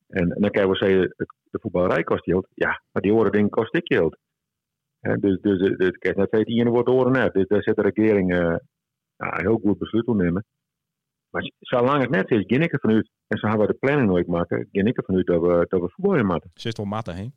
En, 0.09 0.30
en 0.33 0.40
dan 0.40 0.50
kan 0.50 0.62
je 0.62 0.68
wel 0.68 0.76
zeggen, 0.76 1.14
de 1.50 1.59
voetballerij 1.61 2.02
kost 2.04 2.25
geld. 2.25 2.47
Ja, 2.54 2.83
maar 2.92 3.02
die 3.02 3.12
andere 3.12 3.30
dingen 3.30 3.50
kost 3.50 3.75
ik 3.75 3.87
geld. 3.95 4.16
Hè, 5.00 5.16
dus 5.16 5.40
dus, 5.40 5.58
dus, 5.58 5.76
dus 5.76 5.98
kijk, 5.98 6.16
net 6.16 6.30
weet 6.30 6.48
iedereen 6.48 6.72
wordt 6.72 6.88
oren 6.88 7.12
net. 7.12 7.32
Dus 7.32 7.46
daar 7.46 7.62
zit 7.62 7.76
de 7.76 7.82
regering 7.82 8.32
eh, 8.32 8.56
een 9.16 9.40
heel 9.40 9.58
goed 9.58 9.78
besluit 9.78 10.04
te 10.04 10.14
nemen. 10.14 10.44
Maar 11.30 11.52
zolang 11.58 12.00
het 12.00 12.10
net 12.10 12.30
is, 12.30 12.44
ging 12.46 12.64
ik 12.64 12.72
ervan 12.72 12.90
uit. 12.90 13.10
En 13.26 13.38
zo 13.38 13.48
hebben 13.48 13.66
we 13.66 13.72
de 13.72 13.78
planning 13.78 14.08
nooit 14.08 14.26
maken. 14.26 14.68
Ging 14.72 14.88
ik 14.88 14.96
ervan 14.96 15.16
uit 15.16 15.26
dat 15.26 15.40
we, 15.40 15.66
dat 15.68 15.80
we 15.80 15.88
voetballen 15.88 16.26
maken. 16.26 16.50
Zit 16.54 16.76
wel 16.76 16.86
matten 16.86 17.14
heen. 17.14 17.32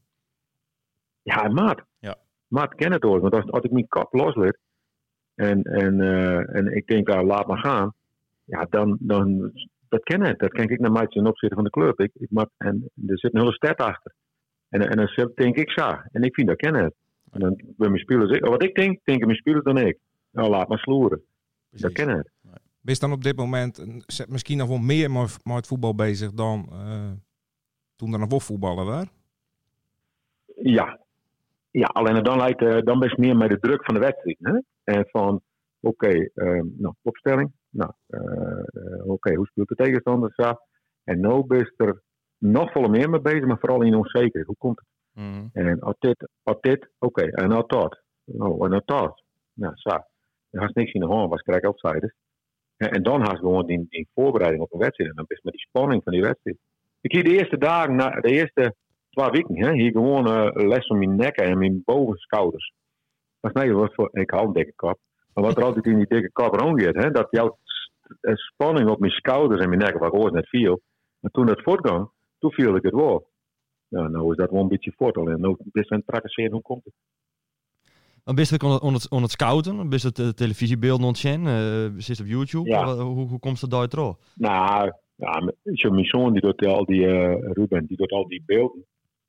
Ja, 1.22 1.48
maat. 1.48 1.84
Ja. 2.00 2.16
Maat 2.48 2.76
ken 2.76 2.92
het 2.92 3.04
hoor. 3.04 3.20
Want 3.20 3.34
als, 3.34 3.52
als 3.52 3.64
ik 3.64 3.72
mijn 3.72 3.88
kap 3.88 4.14
loslet 4.14 4.58
en, 5.36 5.62
en, 5.64 6.02
eh, 6.02 6.56
en 6.56 6.76
ik 6.76 6.88
denk, 6.88 7.10
ah, 7.10 7.26
laat 7.26 7.48
maar 7.48 7.60
gaan. 7.60 7.94
Ja, 8.44 8.66
dan, 8.70 8.98
dan 9.00 9.52
dat 9.90 10.04
ken 10.04 10.26
het. 10.26 10.40
Dat 10.40 10.52
ken 10.52 10.70
ik 10.70 10.80
naar 10.80 10.92
mij 10.92 11.08
ten 11.08 11.28
opzichte 11.28 11.56
van 11.56 11.64
de 11.64 11.70
club. 11.70 12.00
Ik, 12.00 12.12
ik 12.14 12.30
maak, 12.32 12.50
en 12.58 12.92
er 13.08 13.20
zit 13.20 13.34
een 13.34 13.40
hele 13.40 13.54
stad 13.54 13.78
achter. 13.78 14.14
En, 14.70 14.90
en 14.90 14.98
dan 14.98 15.32
denk 15.36 15.56
ik 15.56 15.72
zo. 15.72 15.88
En 16.12 16.22
ik 16.22 16.34
vind 16.34 16.48
dat 16.48 16.58
ken 16.58 16.76
het. 16.76 16.94
En 17.32 17.40
dan 17.40 17.62
bij 17.78 17.90
mijn 17.90 18.02
spelers, 18.02 18.40
wat 18.40 18.64
ik 18.64 18.76
denk, 18.76 19.00
denken 19.04 19.28
mijn 19.28 19.40
spelers 19.40 19.64
dan 19.64 19.78
ik. 19.78 19.98
Nou, 20.32 20.50
laat 20.50 20.68
maar 20.68 20.78
sloeren. 20.78 21.22
Dat 21.70 21.92
ken 21.92 22.10
het. 22.10 22.32
Ben 22.82 22.94
je 22.94 23.00
dan 23.00 23.12
op 23.12 23.24
dit 23.24 23.36
moment 23.36 23.86
misschien 24.28 24.58
nog 24.58 24.68
wel 24.68 24.78
meer 24.78 25.12
met, 25.12 25.40
het 25.44 25.68
voetbal 25.68 25.96
bezig 25.96 26.32
dan 26.32 26.68
eh, 26.72 27.12
toen 27.96 28.14
er 28.14 28.20
nog 28.20 28.30
wel 28.30 28.40
voetballen 28.40 28.86
waren? 28.86 29.10
Ja. 30.56 31.00
Ja, 31.72 31.86
alleen 31.86 32.24
dan, 32.24 32.38
lijkt, 32.38 32.62
eh, 32.62 32.82
dan 32.82 33.00
best 33.00 33.18
meer 33.18 33.38
met 33.38 33.50
de 33.50 33.60
druk 33.60 33.86
van 33.86 33.94
de 33.94 34.00
wedstrijd. 34.00 34.38
Hè? 34.40 34.60
En 34.84 35.06
van, 35.10 35.42
oké, 35.80 36.30
eh, 36.34 36.62
nou, 36.78 36.94
opstelling. 37.02 37.52
Nou, 37.70 37.92
oké, 39.04 39.34
hoe 39.36 39.48
speelt 39.48 39.68
de 39.68 39.76
tegenstander? 39.76 40.60
En 41.04 41.20
nu 41.20 41.44
ben 41.44 41.58
je 41.58 41.74
er 41.76 42.02
nog 42.38 42.72
veel 42.72 42.90
meer 42.90 43.10
mee 43.10 43.22
bezig, 43.22 43.46
maar 43.46 43.60
vooral 43.60 43.82
in 43.82 43.96
onzekerheid. 43.96 44.46
Hoe 44.46 44.56
komt 44.58 44.80
het? 44.80 44.88
Mhm. 45.14 45.48
En 45.54 45.80
als 45.80 45.96
dit, 46.00 46.30
als 46.44 46.58
dit, 46.60 46.90
oké, 47.00 47.22
en 47.22 47.52
als 47.52 47.68
dat. 47.68 48.02
Nou, 48.24 48.66
en 48.66 48.74
als 48.74 48.86
dat. 48.86 49.24
Nou, 49.54 49.74
zo. 49.76 49.90
Dan 50.50 50.64
had 50.64 50.76
niks 50.76 50.92
in 50.92 51.02
de 51.02 51.08
hand, 51.08 51.30
was 51.30 51.42
krijg 51.42 51.64
outsiders. 51.64 52.14
En, 52.78 52.92
en 52.92 53.04
dan 53.04 53.22
had 53.22 53.32
je 53.32 53.38
gewoon 53.38 53.66
die, 53.66 53.86
die 53.90 54.10
voorbereiding 54.14 54.64
op 54.64 54.74
een 54.74 54.80
wedstrijd. 54.80 55.10
En 55.10 55.16
dan 55.16 55.26
is 55.28 55.42
met 55.42 55.54
die 55.54 55.68
spanning 55.68 56.04
van 56.04 56.14
die 56.14 56.22
wedstrijd. 56.22 56.58
Ik 57.02 57.12
hier 57.12 57.24
de 57.24 57.38
eerste 57.38 57.58
dagen, 57.58 57.96
na, 57.96 58.10
de 58.10 58.30
eerste 58.30 58.76
twee 59.10 59.30
weken, 59.30 59.58
hè, 59.58 59.74
hier 59.74 59.92
gewoon 59.92 60.28
eh, 60.28 60.68
les 60.68 60.88
om 60.88 60.98
mijn 60.98 61.16
nek 61.16 61.36
en 61.36 61.58
mijn 61.58 61.82
bovenschouders. 61.86 62.74
Dat 63.40 63.54
nee, 63.54 63.74
wat 63.74 63.94
voor, 63.94 64.10
ik 64.12 64.30
hou 64.30 64.48
een 64.48 64.54
dikke 64.54 64.74
kop. 64.76 65.00
Maar 65.34 65.44
wat 65.44 65.58
er 65.58 65.64
altijd 65.64 65.86
in 65.86 65.98
die 65.98 66.08
dikke 66.08 66.32
kop 66.32 66.54
rondgaat, 66.54 66.96
hè, 66.96 67.12
dat 67.12 67.28
jouw 67.30 67.58
eh, 68.22 68.36
spanning 68.36 68.90
op 68.90 69.00
mijn 69.00 69.12
schouders 69.12 69.62
en 69.62 69.70
mijn 69.70 69.82
nek, 69.82 69.98
waar 69.98 70.08
ik 70.08 70.20
ooit 70.20 70.34
net 70.34 70.50
viel. 70.50 70.82
Maar 71.20 71.32
toen 71.32 71.48
het 71.48 71.64
voortgang, 71.64 72.10
toen 72.40 72.52
viel 72.52 72.76
ik 72.76 72.84
het 72.84 72.94
wel. 72.94 73.31
Ja, 73.92 74.08
nou 74.08 74.32
is 74.32 74.38
dat 74.38 74.52
wel 74.52 74.62
een 74.62 74.68
beetje 74.68 74.94
voort. 74.98 75.18
Alleen 75.18 75.42
nu 75.42 75.56
is 75.72 75.90
het 75.90 76.04
tracesseren, 76.06 76.52
hoe 76.52 76.62
komt 76.62 76.84
het? 76.84 76.94
Dan 78.24 78.36
ben 78.36 78.46
je 78.50 78.54
het 78.54 78.82
on 78.82 78.94
het, 78.94 79.10
het 79.10 79.32
scouten, 79.32 79.90
ben 79.90 80.00
je 80.02 80.08
het 80.08 80.20
uh, 80.20 80.28
televisiebeelden 80.28 81.08
ontzien, 81.08 81.42
uh, 81.46 81.92
zit 81.98 82.20
op 82.20 82.26
YouTube. 82.26 82.70
Ja. 82.70 82.96
Hoe, 82.96 83.28
hoe, 83.28 83.40
komt 83.40 83.62
het 83.62 83.70
daar 83.72 83.88
terug? 83.88 84.16
Nou, 84.36 84.92
ja, 85.16 85.52
mijn 85.90 86.06
zoon 86.06 86.34
die 86.34 86.42
doet 86.42 86.66
al 86.66 86.86
die, 86.86 87.08
eh, 87.08 87.52
Ruben, 87.54 87.86
die 87.86 87.98
doet 87.98 88.12
al 88.12 88.28
die 88.28 88.44
beelden 88.46 88.86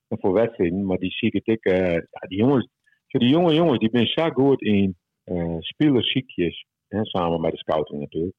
voor 0.09 0.33
wedstrijden, 0.33 0.87
maar 0.87 0.99
die 0.99 1.11
zie 1.11 1.31
ik, 1.31 1.47
ik 1.47 1.65
eh, 1.65 1.93
ja, 1.93 2.27
die 2.29 2.39
jongens, 2.39 2.69
die 3.07 3.29
jonge 3.29 3.55
jongens, 3.55 3.79
die 3.79 3.89
zijn 3.93 4.07
zo 4.07 4.31
goed 4.31 4.63
in 4.63 4.97
uh, 5.25 5.57
spelersziekjes, 5.59 6.67
samen 6.89 7.41
met 7.41 7.53
de 7.53 7.59
scouting 7.59 8.01
natuurlijk. 8.01 8.35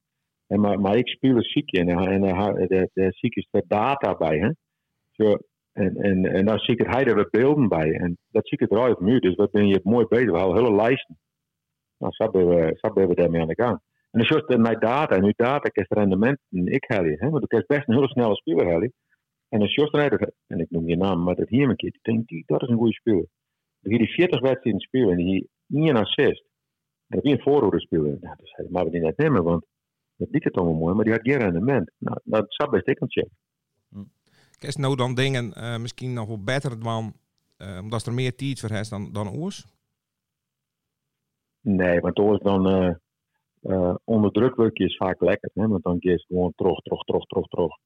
En 0.47 0.59
maar, 0.59 0.79
maar 0.79 0.97
ik 0.97 1.07
speel 1.07 1.35
een 1.35 1.43
ziekje 1.43 1.79
en, 1.79 1.89
en, 1.89 2.23
en 2.23 2.67
de, 2.67 2.89
de 2.93 3.11
ziekjes 3.11 3.47
er 3.51 3.63
data 3.67 4.15
bij, 4.15 4.37
hè. 4.37 4.49
Zo, 5.11 5.37
en, 5.73 5.95
en, 5.95 6.25
en 6.25 6.45
daar 6.45 6.59
zie 6.59 6.73
ik 6.73 6.85
het 6.85 6.95
hij 6.95 7.05
er 7.05 7.27
beelden 7.31 7.67
bij. 7.67 7.93
En 7.93 8.17
dat 8.29 8.47
zie 8.47 8.57
ik 8.57 8.69
het 8.69 8.79
eruit 8.79 8.99
nu. 8.99 9.19
Dus 9.19 9.35
wat 9.35 9.51
ben 9.51 9.67
je 9.67 9.79
mooi 9.83 10.05
bezig. 10.05 10.31
We 10.31 10.37
hebben 10.37 10.63
hele 10.63 10.75
lijsten. 10.75 11.19
Nou, 11.97 12.13
zo 12.13 12.29
ben 12.29 12.47
we, 12.47 12.77
zo 12.81 12.93
ben 12.93 13.07
we 13.07 13.15
daarmee 13.15 13.41
aan 13.41 13.47
de 13.47 13.63
gang. 13.63 13.79
En 14.11 14.19
dan 14.19 14.37
het 14.37 14.57
naar 14.57 14.79
data. 14.79 15.15
En 15.15 15.23
nu 15.23 15.33
data 15.35 15.69
het 15.71 15.91
rendement 15.91 16.39
ik 16.49 16.83
heb 16.87 17.05
je. 17.05 17.29
Want 17.29 17.43
ik 17.43 17.51
is 17.51 17.65
best 17.65 17.87
een 17.87 17.93
hele 17.93 18.07
snelle 18.07 18.35
speler 18.35 18.67
heb 18.67 18.91
En 19.49 19.61
als 19.61 19.75
Jos 19.75 19.91
Rijder, 19.91 20.31
en 20.47 20.59
ik 20.59 20.69
noem 20.69 20.87
je 20.87 20.97
naam, 20.97 21.23
maar 21.23 21.35
dat 21.35 21.49
hier 21.49 21.69
een 21.69 21.75
keer, 21.75 21.93
ik 21.93 22.03
denk 22.03 22.47
dat 22.47 22.61
is 22.61 22.67
een 22.67 22.77
goede 22.77 22.93
speler. 22.93 23.25
Die 23.79 23.97
die 23.97 24.13
40 24.13 24.39
wedstrijden 24.39 24.81
spelen 24.81 25.09
en 25.09 25.17
die 25.17 25.49
hier 25.67 25.95
assist. 25.95 26.43
En 27.07 27.17
dat 27.17 27.23
is 27.23 27.31
een 27.31 27.41
voorhoede 27.41 27.79
speler. 27.79 28.17
Nou, 28.21 28.35
dus 28.37 28.51
hij 28.55 28.65
mag 28.69 28.89
die 28.89 29.01
net 29.01 29.17
nemen, 29.17 29.43
want 29.43 29.65
dat 30.15 30.27
liet 30.31 30.43
het 30.43 30.55
allemaal 30.55 30.79
mooi, 30.79 30.93
maar 30.93 31.03
die 31.03 31.13
had 31.13 31.21
geen 31.23 31.37
rendement. 31.37 31.91
Nou, 31.97 32.19
dat 32.23 32.45
zou 32.47 32.69
best 32.69 32.87
ik 32.87 32.99
checken. 33.07 33.37
Is 34.59 34.75
nou 34.75 34.95
dan 34.95 35.13
dingen 35.15 35.53
uh, 35.57 35.77
misschien 35.77 36.13
nog 36.13 36.27
wel 36.27 36.43
beter 36.43 36.79
dan, 36.79 37.13
uh, 37.57 37.79
omdat 37.81 38.05
er 38.05 38.13
meer 38.13 38.35
tijd 38.35 38.59
voor 38.59 38.71
is 38.71 38.89
dan, 38.89 39.11
dan 39.11 39.29
oors? 39.29 39.65
Nee, 41.61 41.99
want 41.99 42.19
oors 42.19 42.41
dan 42.41 42.67
uh, 42.67 42.93
uh, 43.61 43.95
onder 44.03 44.31
druk 44.31 44.55
is 44.73 44.97
vaak 44.97 45.21
lekker. 45.21 45.51
Hè? 45.53 45.67
Want 45.67 45.83
dan 45.83 45.97
geeft 45.99 46.25
gewoon 46.25 46.53
terug, 46.55 46.79
terug, 46.79 47.01
terug, 47.03 47.23
terug, 47.25 47.47
terug. 47.47 47.77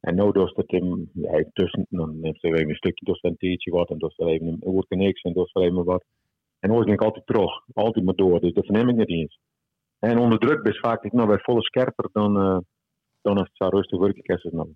En 0.00 0.14
nu 0.14 0.32
doet 0.32 0.56
het 0.56 0.70
hem, 0.70 1.10
tussen, 1.52 1.86
dan 1.90 2.20
neemt 2.20 2.40
ze 2.40 2.46
even 2.46 2.68
een 2.68 2.74
stukje, 2.74 3.04
dus 3.04 3.22
een 3.22 3.36
tientje 3.36 3.70
wat, 3.70 3.90
en 3.90 3.98
dus 3.98 4.18
er 4.18 4.26
even 4.26 4.46
een 4.46 4.58
woordje 4.60 4.96
niks, 4.96 5.22
en 5.22 5.32
dus 5.32 5.50
er 5.52 5.62
even 5.62 5.84
wat. 5.84 6.04
En 6.58 6.72
oors 6.72 6.86
denk 6.86 7.00
ik 7.00 7.06
altijd 7.06 7.26
terug, 7.26 7.50
altijd 7.72 8.04
maar 8.04 8.14
door, 8.14 8.40
dus 8.40 8.52
dat 8.52 8.64
verneem 8.64 8.88
ik 8.88 8.96
niet 8.96 9.08
eens. 9.08 9.38
En 9.98 10.18
onder 10.18 10.38
druk 10.38 10.66
is 10.66 10.78
vaak 10.78 11.04
ik 11.04 11.12
nog 11.12 11.26
bij 11.26 11.38
volle 11.38 11.62
scherper 11.62 12.08
dan, 12.12 12.32
dan 13.22 13.38
als 13.38 13.48
het 13.48 13.56
zo 13.56 13.68
rustig 13.68 13.98
werk 13.98 14.28
is. 14.28 14.48
Nou. 14.52 14.74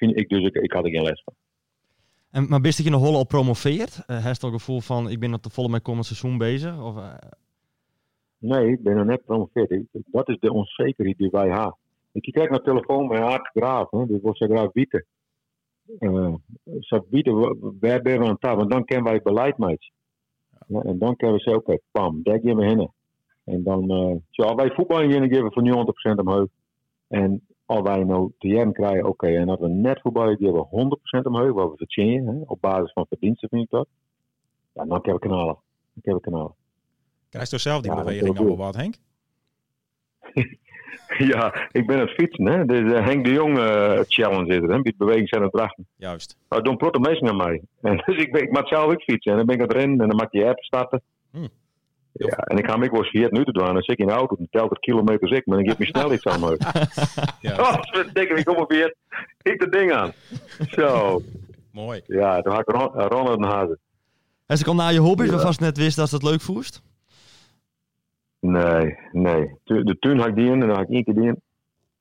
Vind 0.00 0.18
ik 0.18 0.28
dus, 0.28 0.44
ik, 0.44 0.54
ik 0.54 0.72
had 0.72 0.84
er 0.84 0.90
geen 0.90 1.02
les 1.02 1.22
van. 1.22 1.34
En, 2.30 2.48
maar 2.48 2.60
bist 2.60 2.76
dat 2.76 2.86
je 2.86 2.92
nog 2.92 3.02
hol 3.02 3.16
al 3.16 3.26
promoveert? 3.26 4.02
Uh, 4.06 4.24
Heeft 4.24 4.42
het 4.42 4.52
gevoel 4.52 4.80
van, 4.80 5.10
ik 5.10 5.20
ben 5.20 5.30
nog 5.30 5.40
te 5.40 5.50
volle 5.50 5.68
met 5.68 5.82
komend 5.82 6.06
seizoen 6.06 6.38
bezig? 6.38 6.82
Of, 6.82 6.96
uh... 6.96 7.14
Nee, 8.38 8.72
ik 8.72 8.82
ben 8.82 8.96
nog 8.96 9.06
net 9.06 9.20
gepromoveerd. 9.20 9.82
Dat 9.92 10.28
is 10.28 10.38
de 10.38 10.52
onzekerheid 10.52 11.18
die 11.18 11.30
wij 11.30 11.48
hebben. 11.48 11.76
Ik 12.12 12.32
krijg 12.32 12.50
naar 12.50 12.62
telefoon 12.62 13.08
bij 13.08 13.22
Aart 13.22 13.48
Graaf, 13.48 13.90
hè, 13.90 14.06
dus 14.06 14.22
wil 14.22 14.36
ze 14.36 14.46
graag 14.46 14.72
bieden. 14.72 15.04
Uh, 15.98 16.34
ze 16.80 17.02
bieden, 17.10 17.58
waar 17.80 18.02
ben 18.02 18.20
we 18.20 18.26
aan 18.26 18.38
tafel? 18.38 18.56
Want 18.56 18.70
dan 18.70 18.84
kennen 18.84 19.12
wij 19.12 19.22
beleid 19.22 19.58
mee. 19.58 19.78
Ja, 20.66 20.80
en 20.80 20.98
dan 20.98 21.16
kunnen 21.16 21.36
we 21.36 21.42
zeggen, 21.42 21.62
oké, 21.62 21.72
okay, 21.72 21.80
pam, 21.90 22.20
daar 22.22 22.40
gaan 22.42 22.56
we 22.56 22.64
heen. 22.64 22.90
En 23.44 23.62
dan, 23.62 23.90
uh, 24.36 24.54
wij 24.54 24.70
voetbal 24.70 25.00
in 25.00 25.28
geven 25.28 25.52
voor 25.52 25.62
90% 25.62 26.18
omhoog. 26.18 26.48
En 27.08 27.46
als 27.70 27.82
wij 27.82 28.04
nou 28.04 28.32
jaren 28.38 28.72
krijgen, 28.72 28.98
oké, 28.98 29.08
okay, 29.08 29.36
en 29.36 29.48
als 29.48 29.60
we 29.60 29.68
net 29.68 30.00
voetballen, 30.00 30.36
geven 30.36 30.54
we 30.54 30.98
100% 31.20 31.22
omhoog, 31.22 31.52
wat 31.52 31.70
we 31.70 31.76
verdienen, 31.76 32.42
op 32.46 32.60
basis 32.60 32.92
van 32.92 33.06
verdiensten 33.08 33.48
vind 33.48 33.62
ik 33.62 33.70
dat. 33.70 33.88
Ja, 34.72 34.84
dan 34.84 35.00
kunnen 35.00 35.20
we 35.20 35.26
knallen. 35.26 35.58
Dan 35.92 36.02
kunnen 36.02 36.22
we 36.22 36.28
knallen. 36.28 36.54
Krijg 37.28 37.50
je 37.50 37.58
zelf 37.58 37.80
die 37.80 37.90
ja, 37.90 37.96
beweging 37.96 38.38
al 38.38 38.56
wat, 38.56 38.76
Henk? 38.76 38.94
ja, 41.32 41.68
ik 41.72 41.86
ben 41.86 41.96
aan 41.96 42.06
het 42.06 42.14
fietsen, 42.14 42.46
hè. 42.46 42.64
Dus 42.64 42.80
uh, 42.80 43.06
Henk 43.06 43.24
de 43.24 43.32
Jong 43.32 43.58
uh, 43.58 44.00
challenge 44.08 44.54
is 44.54 44.60
het, 44.60 44.70
hè. 44.70 44.82
Die 44.82 44.94
beweging 44.96 45.28
zijn 45.28 45.42
het 45.42 45.52
drachten. 45.52 45.86
Juist. 45.96 46.36
Maar 46.48 46.62
doen 46.62 46.76
protte 46.76 47.00
mensen 47.00 47.28
aan 47.28 47.36
mij. 47.36 47.62
En 47.80 48.02
dus 48.06 48.16
ik, 48.16 48.32
ben, 48.32 48.42
ik 48.42 48.52
maak 48.52 48.68
zelf 48.68 48.92
ook 48.92 49.02
fietsen. 49.02 49.32
En 49.32 49.38
dan 49.38 49.46
ben 49.46 49.54
ik 49.54 49.62
aan 49.62 49.68
het 49.68 49.76
rennen 49.76 50.00
en 50.00 50.08
dan 50.08 50.16
maak 50.16 50.32
je 50.32 50.48
app 50.48 50.62
starten. 50.62 51.02
Hm. 51.30 51.46
Ja, 52.12 52.36
en 52.36 52.58
ik 52.58 52.66
ga 52.66 52.76
me 52.76 52.90
wel 52.90 53.00
eens 53.00 53.10
40 53.10 53.30
minuten 53.30 53.52
doen. 53.52 53.66
En 53.66 53.72
dan 53.72 53.82
zit 53.82 53.98
ik 53.98 54.00
in 54.00 54.06
de 54.06 54.12
auto, 54.12 54.36
dan 54.36 54.46
telt 54.50 54.70
het 54.70 54.78
kilometers 54.78 55.30
ik, 55.30 55.46
maar 55.46 55.56
dan 55.56 55.66
geef 55.66 55.78
me 55.78 55.86
snel 55.86 56.12
iets 56.12 56.26
aan 56.26 56.40
me. 56.40 56.58
ja. 57.48 57.58
Oh, 57.58 57.76
verdikken, 57.80 58.36
ik 58.36 58.44
kom 58.44 58.56
op 58.56 58.70
weer. 58.70 58.94
Ik 59.42 59.60
dat 59.60 59.72
ding 59.72 59.92
aan. 59.92 60.12
Zo. 60.68 61.22
Mooi. 61.72 62.00
Ja, 62.06 62.40
dan 62.40 62.52
ga 62.52 62.58
ik 62.58 62.68
Ron, 62.70 62.90
Ron 62.92 63.30
en 63.30 63.44
Hazen. 63.44 63.78
En 64.46 64.56
ze 64.56 64.62
kwam 64.64 64.76
naar 64.76 64.92
je 64.92 64.98
hobby's, 64.98 65.26
ja. 65.26 65.32
waarvan 65.32 65.52
ze 65.52 65.62
net 65.62 65.76
wist 65.76 65.96
dat 65.96 66.08
ze 66.08 66.14
het 66.14 66.24
leuk 66.24 66.40
voest? 66.40 66.82
Nee, 68.40 68.98
nee. 69.12 69.54
De 69.64 69.96
tuin 69.98 70.18
had 70.18 70.28
ik 70.28 70.34
die 70.34 70.46
in 70.46 70.52
en 70.52 70.68
dan 70.68 70.76
had 70.76 70.80
ik 70.80 70.88
één 70.88 71.04
keer 71.04 71.14
die 71.14 71.26
in. 71.26 71.40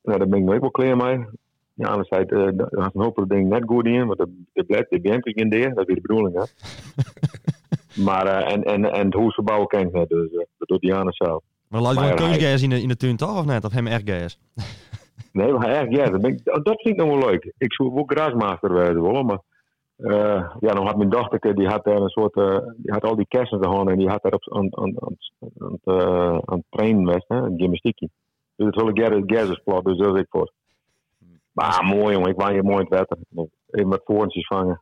Nou, 0.04 0.18
daar 0.18 0.28
ben 0.28 0.40
ik 0.40 0.46
nooit 0.46 0.62
wel 0.62 0.72
klaar 0.72 0.98
mee. 0.98 1.26
Ja, 1.74 1.98
uh, 1.98 2.50
dan 2.56 2.68
had 2.72 2.96
een 2.96 3.02
hoop 3.02 3.26
ding 3.28 3.50
net 3.50 3.64
goed 3.66 3.86
in, 3.86 4.06
want 4.06 4.20
de, 4.20 4.44
de 4.54 4.64
blad, 4.64 4.86
de 4.90 5.20
ik 5.24 5.36
in 5.36 5.50
de, 5.50 5.72
dat 5.74 5.88
is 5.90 5.96
de 5.96 6.02
bedoeling, 6.02 6.36
hè. 6.36 6.44
maar, 8.04 8.26
uh, 8.26 8.52
en, 8.52 8.64
en, 8.64 8.92
en 8.92 9.06
het 9.06 9.14
huisverbouwen 9.14 9.68
ken 9.68 9.88
ik 9.88 9.92
net, 9.92 10.10
dus 10.10 10.32
uh, 10.32 10.38
dat 10.58 10.68
doet 10.68 10.82
Diana 10.82 11.12
zelf. 11.12 11.44
Maar 11.68 11.82
laat 11.82 11.94
je 11.94 12.10
een 12.10 12.16
keusgas 12.16 12.62
in 12.62 12.70
de, 12.70 12.82
in 12.82 12.88
de 12.88 12.98
tuin 12.98 13.18
toch, 13.18 13.40
of 13.40 13.46
net? 13.46 13.66
Of 13.66 13.72
hem 13.72 13.88
echt 13.88 14.10
gas? 14.10 14.40
nee, 15.32 15.52
maar 15.52 15.70
echt 15.70 15.96
gas. 15.96 16.10
Dat, 16.10 16.26
ik, 16.26 16.44
dat 16.44 16.82
vind 16.82 16.88
ik 16.88 16.96
nog 16.96 17.08
wel 17.08 17.30
leuk. 17.30 17.54
Ik 17.58 17.74
zou 17.74 17.98
ook 17.98 18.12
grasmaster 18.12 18.72
worden 18.72 19.02
willen, 19.02 19.26
maar 19.26 19.40
uh, 19.98 20.56
ja, 20.60 20.74
dan 20.74 20.86
had 20.86 20.98
mijn 20.98 21.10
dochter, 21.10 21.56
die 21.56 21.68
had 21.68 21.84
daar 21.84 22.02
een 22.02 22.10
soort, 22.10 22.36
uh, 22.36 22.58
die 22.78 22.92
had 22.92 23.04
al 23.04 23.16
die 23.16 23.28
kersen 23.28 23.64
gehad 23.64 23.88
en 23.88 23.98
die 23.98 24.10
had 24.10 24.22
daar 24.22 24.34
op 24.34 24.54
aan, 24.54 24.78
aan, 24.78 24.94
aan, 25.02 25.18
aan, 25.58 25.80
uh, 25.84 26.40
aan 26.46 26.58
het 26.58 26.66
trainen 26.70 27.04
was, 27.04 27.24
hè, 27.28 27.36
een 27.36 27.58
gymnastiekje. 27.58 28.10
Dus 28.56 28.76
het 28.76 28.98
hele 28.98 29.24
gazersplot, 29.26 29.86
dus 29.86 29.98
dat 29.98 30.16
is 30.16 30.22
ik 30.22 30.28
voor. 30.30 30.52
Maar 31.52 31.84
mooi 31.84 32.14
jongen, 32.14 32.30
ik 32.30 32.36
wou 32.36 32.54
je 32.54 32.64
mooi 32.64 32.86
in 32.86 32.88
het 32.90 32.90
wetter. 32.90 33.18
Even 33.70 33.88
met 33.88 34.02
voorntjes 34.04 34.48
vangen. 34.48 34.82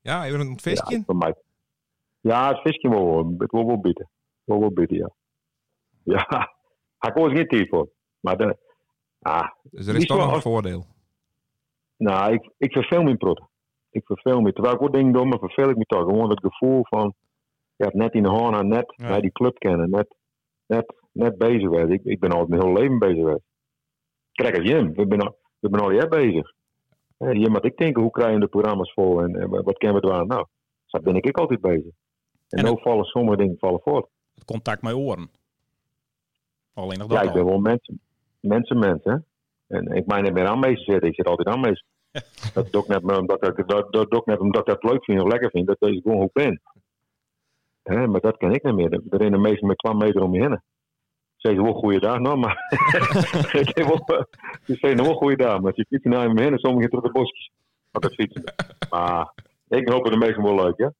Ja, 0.00 0.24
even 0.24 0.40
een 0.40 0.58
visje? 0.60 0.84
Ja, 0.88 1.02
voor 1.06 1.16
mij. 1.16 1.34
Ja, 2.22 2.48
het 2.48 2.60
visje 2.60 2.88
wel. 2.88 3.34
Het 3.38 3.50
wil 3.50 3.66
wel 3.66 3.80
bieden. 3.80 4.10
Het 4.12 4.42
wil 4.44 4.60
wel 4.60 4.72
bieden, 4.72 4.96
ja. 4.96 5.10
Ja, 6.04 6.52
ik 7.08 7.14
was 7.14 7.32
geen 7.32 7.48
tijd 7.48 7.68
voor. 7.68 7.88
Maar 8.20 8.36
de, 8.36 8.56
ah, 9.20 9.48
Dus 9.62 9.86
er 9.86 9.96
is 9.96 10.06
toch 10.06 10.18
nog 10.18 10.34
een 10.34 10.40
voordeel. 10.40 10.84
nou, 11.96 12.32
ik, 12.32 12.50
ik 12.58 12.72
verveel 12.72 13.02
me 13.02 13.10
in 13.10 13.16
protten. 13.16 13.48
Ik 13.90 14.06
verveel 14.06 14.40
me. 14.40 14.52
Terwijl 14.52 14.74
ik 14.74 14.80
wat 14.80 14.92
dingen 14.92 15.12
doe, 15.12 15.24
maar 15.26 15.38
verveel 15.38 15.68
ik 15.68 15.76
me 15.76 15.84
toch. 15.84 16.04
Gewoon 16.04 16.30
het 16.30 16.40
gevoel 16.40 16.84
van, 16.84 17.14
ja, 17.76 17.90
net 17.92 18.14
in 18.14 18.22
de 18.22 18.28
hand, 18.28 18.66
net 18.66 18.92
Ja. 18.96 19.08
bij 19.08 19.20
die 19.20 19.32
club 19.32 19.58
kennen, 19.58 19.90
net, 19.90 20.14
net, 20.66 20.94
net 21.12 21.38
bezig 21.38 21.68
werd. 21.68 21.90
Ik, 21.90 22.04
ik 22.04 22.20
ben 22.20 22.30
al 22.32 22.46
mijn 22.46 22.62
hele 22.62 22.80
leven 22.80 22.98
bezig 22.98 23.16
geweest. 23.16 23.44
Kijk 24.32 24.56
als 24.58 24.66
Jim, 24.68 24.92
we 24.94 25.04
zijn 25.08 25.20
al, 25.20 25.38
we 25.58 25.68
zijn 25.70 25.82
al 25.82 25.90
jaar 25.90 26.08
bezig. 26.08 26.52
Eh, 27.16 27.32
Jim, 27.32 27.52
wat 27.52 27.64
ik 27.64 27.76
denk, 27.76 27.96
hoe 27.96 28.10
krijgen 28.10 28.40
de 28.40 28.46
programma's 28.48 28.92
vol 28.92 29.22
en, 29.22 29.34
en 29.36 29.50
wat 29.50 29.78
kennen 29.78 30.00
we 30.02 30.08
doen? 30.08 30.26
Nou, 30.26 30.46
zo 30.86 31.00
ben 31.00 31.14
ik 31.14 31.38
altijd 31.38 31.60
bezig. 31.60 31.92
En, 32.52 32.66
En 32.66 32.78
vallen 32.78 33.04
sommige 33.04 33.36
dingen 33.36 33.56
vallen 33.58 33.80
voort. 33.80 34.06
Het 34.34 34.44
contact 34.44 34.82
met 34.82 34.94
oren. 34.94 35.30
Alleen 36.74 36.98
nog 36.98 37.10
Ja, 37.10 37.14
dat 37.14 37.24
ik 37.24 37.32
ben 37.32 37.44
wel 37.44 37.58
mensen, 37.58 38.00
mensen, 38.40 38.78
mensen. 38.78 39.24
En 39.68 39.86
ik 39.86 40.06
mij 40.06 40.20
niet 40.20 40.32
meer 40.32 40.46
aan 40.46 40.58
mee 40.58 40.76
zitten. 40.76 41.08
Ik 41.08 41.14
zit 41.14 41.26
altijd 41.26 41.48
aan 41.48 41.60
mee. 41.66 41.82
Dat 42.54 42.72
doe 42.72 42.82
ik 42.82 42.88
net 42.88 43.18
omdat 43.18 43.58
ik 43.58 43.68
dat, 43.68 43.92
dat 43.92 44.12
ik 44.12 44.26
net 44.26 44.40
omdat 44.40 44.66
dat 44.66 44.82
leuk 44.82 45.04
vind 45.04 45.22
of 45.22 45.28
lekker 45.28 45.50
vind. 45.50 45.66
Dat 45.66 45.76
is 45.80 46.00
gewoon 46.02 46.16
hoe 46.16 46.30
ik 46.32 46.32
ben. 46.32 46.60
Maar 48.10 48.20
dat 48.20 48.36
ken 48.36 48.52
ik 48.52 48.62
niet 48.62 48.74
meer. 48.74 48.92
Er 48.92 49.18
rennen 49.18 49.40
meestal 49.40 49.68
met 49.68 49.76
kwam 49.76 49.98
meter 49.98 50.22
om 50.22 50.34
je 50.34 50.40
heen. 50.40 50.60
Zeggen 51.36 51.62
wel 51.62 51.74
goede 51.74 52.00
dag, 52.00 52.18
nou, 52.18 52.38
maar 52.38 52.56
ze 54.64 54.74
zeggen 54.74 54.96
wel 54.96 55.14
goede 55.14 55.36
dag, 55.36 55.60
maar 55.60 55.72
je 55.74 55.86
fietsen 55.88 56.10
naar 56.10 56.32
me 56.32 56.42
heen 56.42 56.52
en 56.52 56.58
sommigen 56.58 56.90
door 56.90 57.02
de 57.02 57.10
bosjes. 57.10 57.50
Dat 57.90 58.14
fietsen. 58.14 58.54
Maar 58.90 59.32
ik 59.68 59.88
hoop 59.88 60.04
het 60.04 60.12
de 60.12 60.18
meesten 60.18 60.42
wel 60.42 60.54
leuk, 60.54 60.76
ja. 60.76 60.92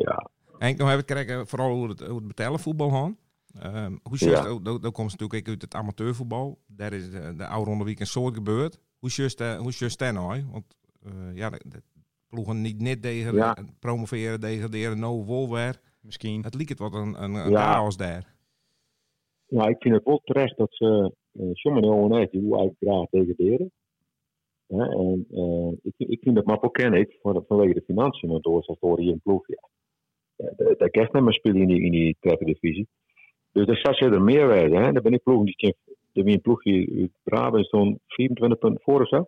Ja, 0.00 0.30
En 0.58 0.76
nog 0.76 0.90
even 0.90 1.04
kijken, 1.04 1.46
vooral 1.46 1.74
hoe 1.74 1.88
het, 1.88 2.00
hoe 2.00 2.16
het 2.18 2.26
betalen 2.26 2.60
voetbal 2.60 2.90
gaan. 2.90 3.16
Ehm 3.60 3.96
hoe 4.02 4.16
Ja. 4.18 4.26
just, 4.26 4.46
ook, 4.46 4.68
ook, 4.68 4.84
ook 4.86 4.94
komt 4.94 5.10
natuurlijk 5.18 5.48
uit 5.48 5.62
het 5.62 5.74
amateurvoetbal. 5.74 6.58
Daar 6.66 6.92
is 6.92 7.10
de, 7.10 7.34
de 7.36 7.46
oude 7.46 7.70
ronde 7.70 7.84
week 7.84 8.00
een 8.00 8.06
soort 8.06 8.34
gebeurd. 8.34 8.78
Hoe 8.98 9.08
just, 9.10 9.40
uh, 9.40 9.56
hoe 9.58 9.70
just 9.70 9.98
daar 9.98 10.12
nou? 10.12 10.44
Want 10.52 10.76
eh, 11.02 11.12
ja, 11.34 11.50
de, 11.50 11.60
de 11.68 11.82
ploegen 12.28 12.60
niet 12.60 12.80
net 12.80 13.02
tegen 13.02 13.34
Ja. 13.34 13.56
promoveren, 13.78 14.40
degraderen, 14.40 14.98
no 14.98 15.24
wolwer. 15.24 15.80
Misschien. 16.00 16.44
Het 16.44 16.54
liep 16.54 16.68
het 16.68 16.78
wat 16.78 16.94
een, 16.94 17.22
een, 17.22 17.34
een 17.34 17.50
Ja. 17.50 17.72
chaos 17.72 17.96
daar. 17.96 18.34
Nou, 19.48 19.70
ik 19.70 19.76
vind 19.78 19.94
het 19.94 20.04
wel 20.04 20.20
terecht 20.24 20.56
dat 20.56 20.74
ze 20.74 21.12
uh, 21.32 21.48
sommige 21.52 21.86
jongens 21.86 22.30
die 22.30 22.40
hoe 22.40 22.58
eigenlijk 22.58 22.78
graag 22.78 23.08
degraderen. 23.10 23.70
Ja, 24.66 24.86
en 24.86 25.26
eh, 25.30 25.72
ik, 25.82 25.94
ik 25.96 26.20
vind 26.22 26.34
dat 26.36 26.44
maar 26.46 26.62
ook 26.62 26.74
ken 26.74 26.92
ik 26.92 27.18
van, 27.22 27.44
vanwege 27.48 27.74
de 27.74 27.82
financiën, 27.86 28.28
want 28.28 28.42
door 28.42 28.98
hier 29.00 29.12
een 29.12 29.20
ploeg. 29.20 29.48
Ja. 29.48 29.68
Ja, 30.42 30.52
de- 30.56 30.74
Daar 30.78 30.90
kerst 30.90 31.12
net 31.12 31.22
maar 31.22 31.32
spelen 31.32 31.60
in 31.60 31.68
die, 31.68 31.80
in 31.82 31.90
die 31.90 32.16
tweede 32.20 32.44
divisie. 32.44 32.88
Dus 33.52 33.66
daar 33.66 33.76
zou 33.76 33.94
ze 33.94 34.04
er 34.04 34.22
meer 34.22 34.46
wijzen. 34.46 34.82
Hè? 34.82 34.92
Daar 34.92 35.02
ben 35.02 35.12
ik 35.12 35.22
ploeg 35.22 35.44
die 35.44 36.24
ben 36.24 36.32
een 36.32 36.40
ploeg 36.40 36.62
die 36.62 37.00
uit 37.00 37.10
Brabant 37.22 37.66
zo'n 37.68 38.00
24 38.06 38.58
punten 38.58 38.82
voor 38.82 39.00
of 39.00 39.08
zo. 39.08 39.26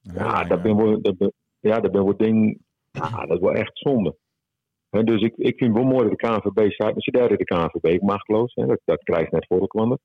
Ja, 0.00 0.44
dat 0.44 0.62
ben 0.62 0.76
wel, 0.76 1.00
dat 1.00 1.16
ben, 1.16 1.32
ja, 1.60 1.80
dat 1.80 1.92
ben 1.92 2.04
wel 2.04 2.16
ding. 2.16 2.58
Dat 2.90 3.30
is 3.30 3.38
wel 3.38 3.52
echt 3.52 3.70
zonde. 3.78 4.16
Dus 4.90 5.22
ik, 5.22 5.34
ik 5.36 5.56
vind 5.58 5.74
het 5.74 5.82
wel 5.84 5.92
mooi 5.92 6.08
dat 6.08 6.18
de 6.18 6.26
KNVB 6.26 6.70
staat. 6.72 6.92
Maar 6.92 7.00
ze 7.02 7.10
derde 7.10 7.36
de 7.36 7.44
KNVB 7.44 8.00
machteloos. 8.02 8.54
Hè, 8.54 8.66
dat, 8.66 8.80
dat 8.84 9.02
krijgt 9.02 9.32
net 9.32 9.46
voor 9.46 9.60
de. 9.60 9.98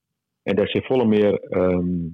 En 0.43 0.55
dat 0.55 0.69
ze 0.69 0.81
volle 0.81 1.05
meer 1.05 1.39
ehm 1.39 2.07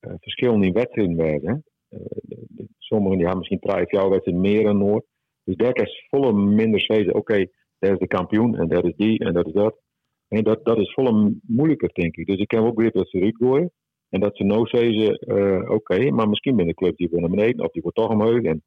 eh, 0.00 0.12
verschillen 0.20 0.62
in 0.62 0.72
wedstrijden 0.72 1.16
werden. 1.16 1.48
Hè. 1.48 1.96
Eh, 1.98 2.04
de- 2.22 2.46
de- 2.48 2.68
sommigen 2.78 3.16
die 3.18 3.26
hebben 3.26 3.38
misschien 3.38 3.60
drie 3.60 3.84
of 3.84 3.90
jouw 3.90 4.08
wedstrijden 4.10 4.42
meer 4.42 4.62
dan 4.64 4.78
Noord. 4.78 5.04
Dus 5.44 5.56
daar 5.56 5.74
is 5.76 6.06
volle 6.10 6.32
minder 6.32 6.80
zeggen. 6.80 7.14
Oké, 7.14 7.46
daar 7.82 7.92
is 7.92 7.98
de 7.98 8.06
kampioen 8.06 8.56
en 8.58 8.68
dat 8.68 8.84
is 8.84 8.96
die 8.96 9.18
en 9.18 9.32
dat 9.32 9.46
is 9.46 9.52
dat. 9.52 9.80
En 10.28 10.44
dat, 10.44 10.64
dat 10.64 10.78
is 10.78 10.92
volle 10.92 11.34
moeilijker, 11.42 11.90
denk 11.92 12.16
ik. 12.16 12.26
Dus 12.26 12.38
ik 12.38 12.50
heb 12.50 12.60
ook 12.60 12.80
weer 12.80 12.90
dat 12.90 13.08
ze 13.08 13.16
eruit 13.16 13.36
gooien. 13.36 13.72
En 14.08 14.20
dat 14.20 14.36
ze 14.36 14.44
nou 14.44 14.66
zeggen, 14.66 15.18
eh, 15.18 15.70
oké, 15.70 16.10
maar 16.10 16.28
misschien 16.28 16.56
ben 16.56 16.66
de 16.66 16.74
club 16.74 16.96
die 16.96 17.08
wordt 17.08 17.26
naar 17.26 17.36
beneden 17.36 17.64
of 17.64 17.72
die 17.72 17.82
wordt 17.82 17.96
toch 17.96 18.10
omhoog. 18.10 18.42
En 18.42 18.62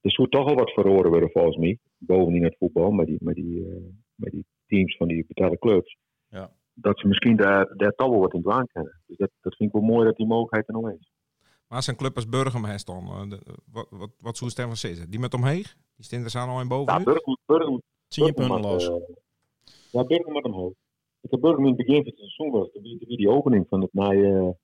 er 0.00 0.10
zou 0.10 0.28
toch 0.28 0.48
al 0.48 0.54
wat 0.54 0.70
verloren 0.70 1.10
worden 1.10 1.30
volgens 1.30 1.56
mij. 1.56 1.78
Bovendien 1.98 2.44
het 2.44 2.56
voetbal, 2.58 2.90
met 2.90 3.06
die, 3.06 3.18
met 3.20 3.34
die, 3.34 3.64
eh, 3.64 3.82
met 4.14 4.32
die 4.32 4.44
teams 4.66 4.96
van 4.96 5.08
die 5.08 5.24
betaalde 5.26 5.58
clubs. 5.58 5.96
Ja. 6.28 6.50
Dat 6.74 6.98
ze 6.98 7.08
misschien 7.08 7.36
daar, 7.36 7.76
daar 7.76 7.92
toch 7.92 8.10
wel 8.10 8.20
wat 8.20 8.34
in 8.34 8.42
dwaan 8.42 8.66
kennen. 8.66 9.00
Dus 9.06 9.16
dat, 9.16 9.30
dat 9.40 9.56
vind 9.56 9.74
ik 9.74 9.80
wel 9.80 9.90
mooi 9.90 10.04
dat 10.06 10.16
die 10.16 10.26
mogelijkheid 10.26 10.68
er 10.68 10.74
nog 10.74 10.90
is. 10.90 11.10
Maar 11.68 11.78
als 11.78 11.86
een 11.86 11.96
club 11.96 12.16
als 12.16 12.28
Burgum 12.28 12.62
dan, 12.62 13.04
uh, 13.04 13.28
de, 13.28 13.38
wat, 13.72 13.86
wat, 13.90 14.10
wat 14.20 14.36
zou 14.36 14.50
Stefan 14.50 14.76
zeggen? 14.76 15.10
Die 15.10 15.20
met 15.20 15.34
omheeg? 15.34 15.76
Die 15.96 16.28
staan 16.28 16.48
er 16.48 16.54
al 16.54 16.60
in 16.60 16.68
boven? 16.68 16.94
Ja, 16.94 17.02
Burgum, 17.02 17.36
Burgum, 17.46 17.82
Zie 18.14 18.24
je 18.24 18.32
punten 18.32 18.60
los. 18.60 18.88
eh, 18.88 18.94
ja, 19.90 20.04
Burgum 20.04 20.32
met 20.32 20.44
omhoog. 20.44 20.72
Ik 21.20 21.30
heb 21.30 21.40
Burgum 21.40 21.62
in 21.66 21.74
het 21.76 21.76
begin 21.76 21.94
van 21.94 22.04
het 22.04 22.16
seizoen 22.18 22.50
was, 22.50 22.72
die, 22.72 22.98
die, 22.98 23.16
die 23.16 23.28
opening 23.28 23.66
van 23.68 23.80
het 23.80 23.92
naar 23.92 24.16
je, 24.16 24.54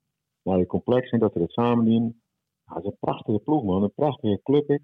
naar 0.41 0.57
je 0.57 0.65
complex 0.65 1.09
en 1.09 1.19
dat 1.19 1.33
we 1.33 1.39
het 1.41 1.51
samen 1.51 1.85
doen. 1.85 2.21
Ja, 2.65 2.73
dat 2.73 2.83
is 2.83 2.89
een 2.89 2.97
prachtige 2.99 3.39
ploeg, 3.39 3.63
man. 3.63 3.83
Een 3.83 3.93
prachtige 3.93 4.39
club. 4.43 4.69
ik. 4.69 4.81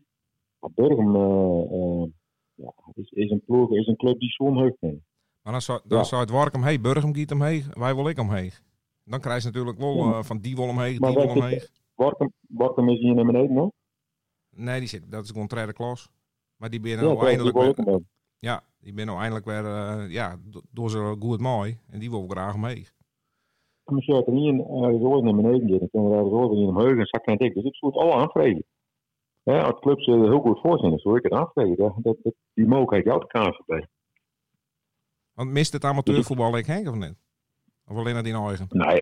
Maar 0.59 0.71
Burgum 0.73 1.15
eh, 1.15 2.01
eh, 2.03 2.09
ja, 2.53 2.73
is, 2.93 3.11
is 3.11 3.29
een 3.31 3.43
ploeg, 3.45 3.71
is 3.71 3.87
een 3.87 3.95
club 3.95 4.19
die 4.19 4.29
zo'n 4.29 4.57
heug 4.57 4.75
kent. 4.79 5.01
Maar 5.41 5.53
dan 5.53 5.61
zou, 5.61 5.79
dan 5.83 5.97
Ja. 5.97 6.03
zou 6.03 6.21
het 6.21 6.31
werk 6.31 6.55
omheeg, 6.55 6.81
Burgum 6.81 7.13
giet 7.13 7.31
omheeg, 7.31 7.75
wij 7.75 7.95
wil 7.95 8.09
ik 8.09 8.19
omheeg. 8.19 8.61
Dan 9.03 9.19
krijg 9.19 9.39
je 9.43 9.47
natuurlijk 9.47 9.77
wel 9.77 9.95
eh, 9.97 10.23
van 10.23 10.39
die 10.39 10.55
wil 10.55 10.67
omheeg, 10.67 10.99
Maar 10.99 11.11
die 11.11 11.33
wil. 11.33 11.59
Workum, 11.95 12.33
Workum 12.47 12.89
is 12.89 12.99
hier 12.99 13.13
naar 13.13 13.25
beneden 13.25 13.53
nog? 13.53 13.71
Nee, 14.49 14.79
die 14.79 14.89
zit, 14.89 15.11
dat 15.11 15.23
is 15.23 15.29
gewoon 15.31 15.47
tweede 15.47 15.73
klas. 15.73 16.09
Maar 16.55 16.69
die 16.69 16.79
ben 16.79 16.91
Ja, 16.91 17.01
nou 17.01 17.27
eindelijk 17.27 17.55
ja, 18.43 18.63
die 18.79 18.93
ben 18.93 19.05
nou 19.05 19.19
eindelijk 19.19 19.45
weer, 19.45 19.65
eh, 19.65 20.09
ja, 20.11 20.37
do- 20.43 20.61
door 20.71 20.89
ze 20.89 21.15
goed 21.19 21.39
mooi. 21.41 21.79
En 21.89 21.99
die 21.99 22.09
wil 22.09 22.27
graag 22.27 22.53
omheeg. 22.55 22.93
Maar 23.83 23.95
als 23.95 24.05
je 24.05 24.25
er 24.25 24.31
niet 24.33 24.59
ergens 24.83 25.03
ooit 25.03 25.23
naar 25.23 25.35
beneden 25.35 25.69
gaat, 25.69 25.79
dan 25.79 25.89
kunnen 25.89 26.09
we 26.09 26.15
ergens 26.15 26.33
ooit 26.33 26.51
in 26.59 26.67
omhoog 26.67 26.97
en 26.97 27.05
zak 27.05 27.25
en 27.25 27.37
dik. 27.37 27.53
Dus 27.53 27.63
ik 27.63 27.75
zou 27.75 27.91
het 27.93 28.01
al 28.01 28.19
aanvreden. 28.19 28.63
Ja, 29.43 29.61
als 29.61 29.79
clubs 29.79 30.07
er 30.07 30.13
heel 30.21 30.39
goed 30.39 30.59
voor 30.59 30.77
zijn, 30.79 30.89
dan 30.91 30.99
zou 30.99 31.17
ik 31.17 31.23
het 31.23 31.31
aanvreden. 31.33 31.75
Dat, 31.77 31.93
dat, 31.97 32.17
dat- 32.23 32.33
die 32.53 32.65
mogelijkheid 32.67 33.05
jouw 33.05 33.19
de 33.19 33.27
KNVB. 33.27 33.85
Want 35.33 35.49
mist 35.49 35.73
het 35.73 35.83
amateurvoetbal 35.83 36.57
ik 36.57 36.65
Henk 36.65 36.87
of 36.87 36.95
niet? 36.95 37.15
Of 37.87 37.97
alleen 37.97 38.13
naar 38.13 38.23
die 38.23 38.33
eigen? 38.33 38.67
Nee. 38.69 39.01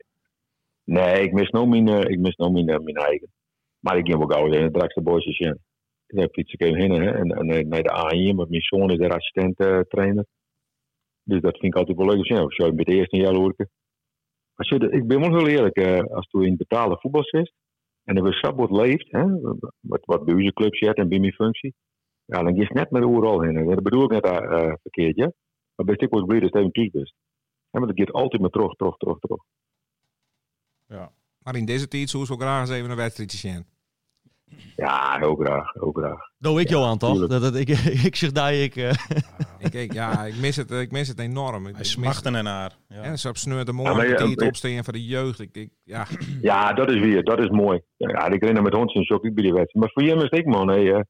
Nee, 0.84 1.24
ik 1.24 1.34
mis 1.34 1.50
nou 1.50 1.68
mijn, 1.68 1.88
eh, 1.88 2.10
ik 2.12 2.20
mis 2.20 2.36
nou 2.36 2.52
mijn, 2.52 2.70
eh, 2.70 2.80
mijn 2.80 2.96
eigen. 2.96 3.32
Maar 3.80 3.98
ik 3.98 4.12
ga 4.12 4.18
wel 4.18 4.28
gauw 4.28 4.52
in 4.52 4.64
het 4.64 4.74
Drakste 4.74 5.02
Bosjes 5.02 5.40
in. 5.40 5.60
Daar 6.12 6.30
fiets 6.32 6.54
ik 6.54 6.62
even 6.62 6.80
heen 6.80 6.92
hè, 6.92 7.12
en, 7.12 7.32
en 7.32 7.68
naar 7.68 7.84
de 7.84 8.32
A1, 8.32 8.36
want 8.36 8.50
mijn 8.50 8.62
zoon 8.62 8.92
is 8.92 8.98
de 8.98 9.10
assistent 9.10 9.60
eh, 9.60 9.80
trainer. 9.80 10.26
Dus 11.24 11.42
dat 11.42 11.58
vind 11.58 11.74
ik 11.74 11.80
altijd 11.80 11.98
wel 11.98 12.08
leuk. 12.08 12.18
Dus 12.18 12.28
ja, 12.28 12.40
als 12.40 12.56
je 12.56 12.74
met 12.74 12.86
de 12.86 12.96
eerste 12.96 13.18
jaar 13.18 13.42
werken. 13.42 13.70
Als 14.56 14.70
je, 14.70 14.90
ik 14.90 15.08
ben 15.08 15.20
wel 15.20 15.38
heel 15.38 15.48
eerlijk, 15.48 15.78
eh, 15.78 16.04
als 16.04 16.28
je 16.30 16.46
in 16.46 16.58
betaalde 16.58 16.98
voetbal 17.00 17.24
zit 17.24 17.54
en 18.04 18.18
er 18.18 18.24
weer 18.24 18.34
sap 18.34 18.58
wordt 18.58 18.72
leeft, 18.72 19.12
hè, 19.12 19.26
wat, 19.80 20.06
wat 20.06 20.26
bij 20.26 20.34
onze 20.34 20.54
club 20.54 20.76
zit 20.76 20.98
en 20.98 21.10
bij 21.10 21.20
mijn 21.20 21.34
functie, 21.34 21.74
ja, 22.26 22.44
dan 22.44 22.56
ga 22.56 22.62
je 22.62 22.74
net 22.74 22.92
met 22.92 23.02
de 23.02 23.08
oerol 23.08 23.42
heen. 23.42 23.58
En 23.58 23.66
dat 23.66 23.84
bedoel 23.84 24.04
ik 24.04 24.10
net 24.12 24.26
eh, 24.26 24.74
verkeerd, 24.82 25.16
ja. 25.16 25.32
Maar 25.76 25.86
best 25.86 26.02
ik 26.02 26.10
was 26.10 26.26
blij 26.26 26.40
dat 26.40 26.54
je 26.54 26.60
even 26.60 26.72
thuis 26.72 26.90
bent. 26.92 27.14
Hè, 27.70 27.80
want 27.80 27.92
het 27.92 28.00
gaat 28.00 28.12
altijd 28.12 28.42
maar 28.42 28.52
terug, 28.52 28.74
terug, 28.74 28.98
terug, 28.98 29.20
terug. 29.20 29.42
Maar 31.44 31.56
in 31.56 31.66
deze 31.66 31.88
tijd 31.88 32.10
zou 32.10 32.26
wel 32.28 32.38
graag 32.38 32.62
eens 32.62 32.70
even 32.70 32.90
een 32.90 32.96
wedstrijdje 32.96 33.38
zien. 33.38 33.66
Ja, 34.76 35.18
heel 35.20 35.36
graag, 35.36 35.74
heel 35.74 35.92
graag. 35.92 36.20
Doe 36.38 36.60
ik 36.62 36.70
Johan 36.70 36.98
toch? 36.98 37.12
tuurlijk. 37.12 37.32
Dat, 37.32 37.42
dat, 37.42 37.56
ik, 37.56 37.70
ik 38.10 38.16
zeg 38.16 38.32
daar, 38.32 38.54
ik... 38.54 38.76
eh, 38.76 38.92
ik, 39.60 39.74
ik, 39.74 39.94
ja, 39.94 40.26
ik 40.26 40.36
mis 40.36 40.56
het, 40.56 40.72
ik 40.72 40.92
mis 40.92 41.08
het 41.08 41.20
enorm. 41.20 41.68
Ik, 41.68 41.76
Hij 41.76 41.84
smachten 41.84 42.36
ernaar. 42.36 42.72
Ja. 42.88 43.02
En 43.02 43.18
ze 43.20 43.30
op 43.30 43.38
sneur 43.38 43.66
de 43.66 43.72
Ja, 43.72 43.78
morgen 43.78 44.08
je- 44.10 44.16
die 44.16 44.30
het 44.30 44.42
opstaan 44.42 44.84
voor 44.84 44.94
de 44.94 45.06
jeugd. 45.06 45.40
Ik, 45.40 45.50
ik, 45.56 45.70
ja, 45.84 46.06
Ja, 46.42 46.74
dat 46.74 46.90
is 46.92 47.00
weer, 47.00 47.24
dat 47.24 47.40
is 47.40 47.50
mooi. 47.50 47.82
Ja, 47.98 48.28
ik 48.28 48.44
ren 48.44 48.64
met 48.64 48.76
ons 48.76 48.94
in 48.94 49.04
shock 49.04 49.24
ik 49.26 49.34
bij 49.34 49.44
die 49.44 49.54
wedstrijd. 49.54 49.86
Maar 49.86 49.90
voor 49.94 50.04
hem 50.12 50.18
is 50.18 50.30
het 50.30 50.40
ik, 50.40 50.46
man. 50.46 50.68
Hey, 50.70 50.92
eh, 50.94 51.02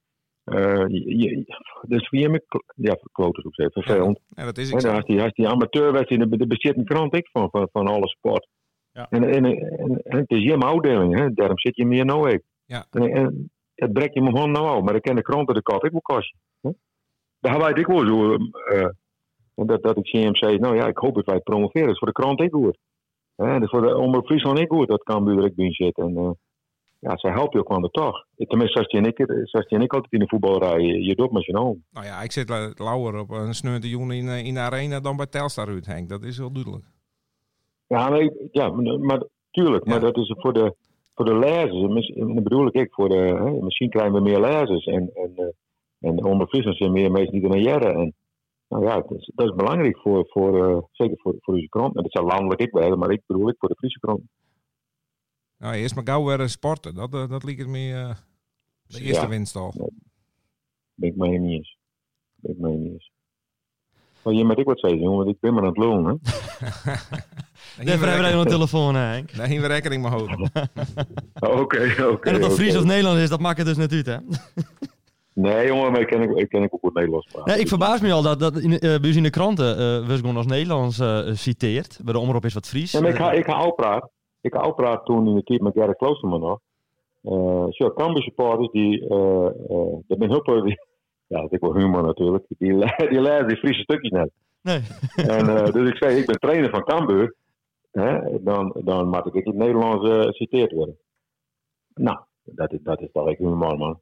eh, 0.43 0.85
je- 0.89 1.43
dus 1.87 2.07
voor 2.07 2.19
hem, 2.19 2.39
ja, 2.75 2.97
kloten 3.11 3.45
ook 3.45 3.55
zeggen, 3.55 3.83
vervelend. 3.83 4.19
ja, 4.29 4.43
dat 4.45 4.57
is 4.57 4.67
ik 4.69 4.73
En 4.75 4.81
zo. 4.81 4.87
dan 4.87 4.95
als 4.95 5.05
die, 5.05 5.31
die 5.33 5.47
amateurwedstrijd, 5.47 6.29
daar 6.37 6.47
bezit 6.47 6.77
een 6.77 6.85
krant 6.85 7.15
ik 7.15 7.29
van, 7.31 7.49
van, 7.49 7.69
van 7.71 7.87
alle 7.87 8.07
sport. 8.07 8.47
Ja. 8.93 9.07
En, 9.09 9.23
en, 9.23 9.45
en, 9.45 10.01
en 10.03 10.17
het 10.17 10.29
is 10.31 10.43
je 10.43 10.55
afdeling, 10.57 11.17
hè. 11.19 11.33
daarom 11.33 11.59
zit 11.59 11.75
je 11.75 11.85
meer 11.85 12.05
nou 12.05 12.29
ik. 12.29 12.41
Ja. 12.71 12.85
En, 12.89 13.51
het 13.75 13.93
breekt 13.93 14.13
je 14.13 14.21
me 14.21 14.29
gewoon 14.29 14.51
nou 14.51 14.67
af, 14.67 14.81
maar 14.81 14.91
dan 14.91 15.01
ken 15.01 15.15
de 15.15 15.21
kranten 15.21 15.55
de 15.55 15.61
kat 15.61 15.83
ik 15.83 15.91
kosten. 16.01 16.39
hè. 16.61 16.69
Daar 17.39 17.59
weet 17.59 17.77
ik 17.77 17.87
wel 17.87 18.07
zo. 18.07 18.33
en 19.55 19.67
dat, 19.67 19.83
dat 19.83 19.97
ik 19.97 20.03
CM 20.03 20.35
zei, 20.35 20.57
nou 20.57 20.75
ja, 20.75 20.87
ik 20.87 20.97
hoop 20.97 21.15
dat 21.15 21.25
wij 21.25 21.35
het 21.35 21.43
promoveren. 21.43 21.85
Dat 21.85 21.93
is 21.93 21.97
voor 21.97 22.07
de 22.07 22.21
krant 22.21 22.41
ik 22.41 22.51
goed. 22.51 22.77
Hè, 23.35 23.53
dat 23.53 23.61
is 23.61 23.69
voor 23.69 23.81
de 23.81 23.97
Omroep 23.97 24.25
Friesland 24.25 24.59
ik 24.59 24.71
goed, 24.71 24.87
dat 24.87 25.03
kan 25.03 25.29
ik 25.29 25.55
bij 25.55 25.73
zit. 25.73 25.97
En 25.97 26.17
eh, 26.17 26.31
ja, 26.99 27.17
zij 27.17 27.31
helpen 27.31 27.59
je 27.59 27.65
ook 27.65 27.71
aan 27.71 27.81
de 27.81 27.89
toch. 27.89 28.25
Tenminste, 28.35 28.85
die 28.87 28.99
en 28.99 29.05
ik, 29.05 29.19
en 29.67 29.81
ik 29.81 29.93
altijd 29.93 30.13
in 30.13 30.19
de 30.19 30.27
voetbal 30.27 30.59
rijden, 30.59 31.03
je, 31.03 31.15
doet 31.15 31.31
met 31.31 31.45
je 31.45 31.57
ogen. 31.57 31.85
Nou 31.91 32.05
ja, 32.05 32.21
ik 32.21 32.31
zit 32.31 32.49
la- 32.49 32.73
lauwer 32.75 33.19
op 33.19 33.29
een 33.29 33.53
sneur 33.53 33.79
joen 33.79 34.11
in, 34.11 34.27
in 34.27 34.53
de 34.53 34.59
arena 34.59 34.99
dan 34.99 35.17
bij 35.17 35.25
Telstar 35.27 35.67
uit, 35.67 35.85
Henk. 35.85 36.09
Dat 36.09 36.23
is 36.23 36.37
wel 36.37 36.51
duidelijk. 36.51 36.85
Ja, 37.87 38.09
nee, 38.09 38.31
ja 38.51 38.69
maar, 38.97 39.23
tuurlijk, 39.51 39.85
maar 39.85 39.99
dat 39.99 40.17
is 40.17 40.33
voor 40.37 40.53
de, 40.53 40.75
voor 41.13 41.25
de 41.25 41.37
lezers. 41.37 42.09
En 42.09 42.33
bedoel 42.43 42.67
ik, 42.71 42.93
voor 42.93 43.09
de, 43.09 43.15
hè, 43.15 43.51
misschien 43.51 43.89
krijgen 43.89 44.13
we 44.13 44.19
meer 44.21 44.39
lezers. 44.39 44.85
En, 44.85 45.11
en, 45.13 45.31
eh, 45.35 46.09
en 46.09 46.23
onder 46.25 46.47
Friesland 46.47 46.77
zijn 46.77 46.91
meer 46.91 47.11
mensen 47.11 47.31
die 47.33 47.43
er 47.43 47.49
naar 47.49 47.59
jaren. 47.59 47.95
En 47.95 48.13
Nou 48.67 48.85
ja, 48.85 48.95
dat 49.01 49.11
is, 49.11 49.31
dat 49.35 49.45
is 49.49 49.55
belangrijk 49.55 49.97
voor, 49.97 50.25
voor 50.29 50.67
eh, 50.67 50.83
zeker 50.91 51.17
voor, 51.19 51.35
voor 51.39 51.53
onze 51.53 51.69
krant. 51.69 51.95
En 51.95 52.01
dat 52.03 52.11
zou 52.11 52.25
landelijk 52.25 52.61
ik 52.61 52.71
weten, 52.71 52.99
maar 52.99 53.11
ik 53.11 53.21
bedoel 53.25 53.49
ik 53.49 53.55
voor 53.59 53.69
de 53.69 53.75
Friese 53.75 53.99
krant. 53.99 54.21
Nou, 55.57 55.75
eerst 55.75 55.95
maar 55.95 56.03
gauw 56.07 56.25
weer 56.25 56.49
sporten. 56.49 56.95
Dat, 56.95 57.13
eh, 57.13 57.29
dat 57.29 57.43
liep 57.43 57.57
het 57.57 57.67
me 57.67 57.91
eh, 57.93 58.15
de 58.83 59.01
eerste 59.01 59.21
Ja. 59.23 59.27
winst 59.29 59.55
al. 59.55 59.91
Ben 60.93 61.09
ik 61.09 61.15
mee 61.15 61.39
niet 61.39 61.51
eens. 61.51 61.77
Ben 62.35 62.51
ik 62.51 62.57
mee 62.57 62.77
niet 62.77 62.91
eens. 62.91 63.10
Maar 64.23 64.33
je 64.33 64.45
moet 64.45 64.59
ik 64.59 64.65
wat 64.65 64.79
zeggen, 64.79 64.99
jongen, 64.99 65.17
want 65.17 65.29
ik 65.29 65.37
ben 65.39 65.53
maar 65.53 65.63
aan 65.63 65.69
het 65.69 65.77
hè. 65.77 66.15
Daar 67.85 67.97
hebben 67.97 68.31
we 68.31 68.37
een 68.37 68.47
telefoon, 68.47 68.95
hè, 68.95 69.01
Henk. 69.01 69.35
Daar 69.35 69.47
hebben 69.47 69.67
we 69.67 69.73
rekening 69.73 70.01
mee 70.01 70.11
houden. 70.11 70.51
Oké, 71.61 71.95
oké. 72.09 72.29
En 72.29 72.33
dat 72.33 72.41
het 72.41 72.43
oké. 72.43 72.51
Fries 72.51 72.77
of 72.77 72.83
Nederlands 72.83 73.21
is, 73.21 73.29
dat 73.29 73.39
maakt 73.39 73.57
het 73.57 73.67
dus 73.67 73.77
niet 73.77 73.93
uit, 73.93 74.05
hè? 74.05 74.17
Nee, 75.33 75.67
jongen, 75.67 75.91
maar 75.91 76.01
ik 76.01 76.07
ken, 76.07 76.37
ik 76.37 76.49
ken 76.49 76.63
ik 76.63 76.73
ook 76.73 76.79
goed 76.79 76.93
Nederlands 76.93 77.27
praten. 77.31 77.53
Ja, 77.53 77.59
ik 77.59 77.67
verbaas 77.67 78.01
me 78.01 78.11
al 78.11 78.21
dat, 78.21 78.39
dat 78.39 78.57
in, 78.57 78.79
eh, 78.79 78.99
bij 78.99 79.09
in 79.09 79.23
de 79.23 79.29
kranten 79.29 79.77
eh 79.77 80.07
we 80.07 80.15
gewoon 80.15 80.37
als 80.37 80.45
Nederlands 80.45 80.99
eh, 80.99 81.19
citeert. 81.33 81.99
Bij 82.03 82.13
de 82.13 82.19
omroep 82.19 82.45
is 82.45 82.53
wat 82.53 82.67
Fries. 82.67 82.91
Ja, 82.91 83.01
maar 83.01 83.09
ik 83.09 83.15
ga, 83.15 83.31
ik 83.31 83.45
ga 83.45 83.61
ook 83.61 83.75
praten. 83.75 84.09
Ik 84.41 84.53
ga 84.53 84.61
ook 84.61 84.75
praten 84.75 85.03
toen 85.03 85.27
in 85.27 85.35
de 85.35 85.43
tijd 85.43 85.61
met 85.61 85.73
Gerrit 85.73 85.97
Kloosterman 85.97 86.39
nog. 86.39 86.59
Eh 87.21 87.65
zo, 87.69 87.93
Cambuur 87.93 88.23
supporters, 88.23 88.71
die, 88.71 89.07
eh 89.09 89.45
eh 89.45 89.99
dat 90.07 90.17
ben 90.17 90.29
heel 90.29 90.43
veel, 90.43 90.63
die, 90.63 90.79
ja, 91.31 91.41
dat 91.41 91.51
is 91.51 91.59
wel 91.59 91.75
humor 91.75 92.03
natuurlijk, 92.03 92.45
die, 92.47 92.57
die 93.09 93.21
lezen 93.21 93.47
die 93.51 93.57
Friese 93.57 93.81
stukjes 93.81 94.11
net. 94.11 94.31
Nee. 94.61 94.81
En, 95.15 95.49
eh, 95.57 95.71
dus 95.75 95.89
ik 95.89 95.95
zei, 95.97 96.17
ik 96.19 96.25
ben 96.25 96.39
trainer 96.39 96.69
van 96.69 96.83
Cambuur, 96.83 97.35
hè, 97.91 98.43
dan, 98.43 98.75
dan 98.83 99.07
mag 99.07 99.25
ik 99.25 99.33
in 99.33 99.41
het 99.45 99.55
Nederlands 99.55 100.09
eh 100.09 100.31
citeerd 100.31 100.71
worden. 100.71 100.97
Nou, 101.93 102.19
dat 102.43 102.71
is, 102.73 102.79
dat 102.83 103.01
is 103.01 103.09
toch 103.11 103.27
echt 103.27 103.37
humor, 103.37 103.77
man. 103.77 104.01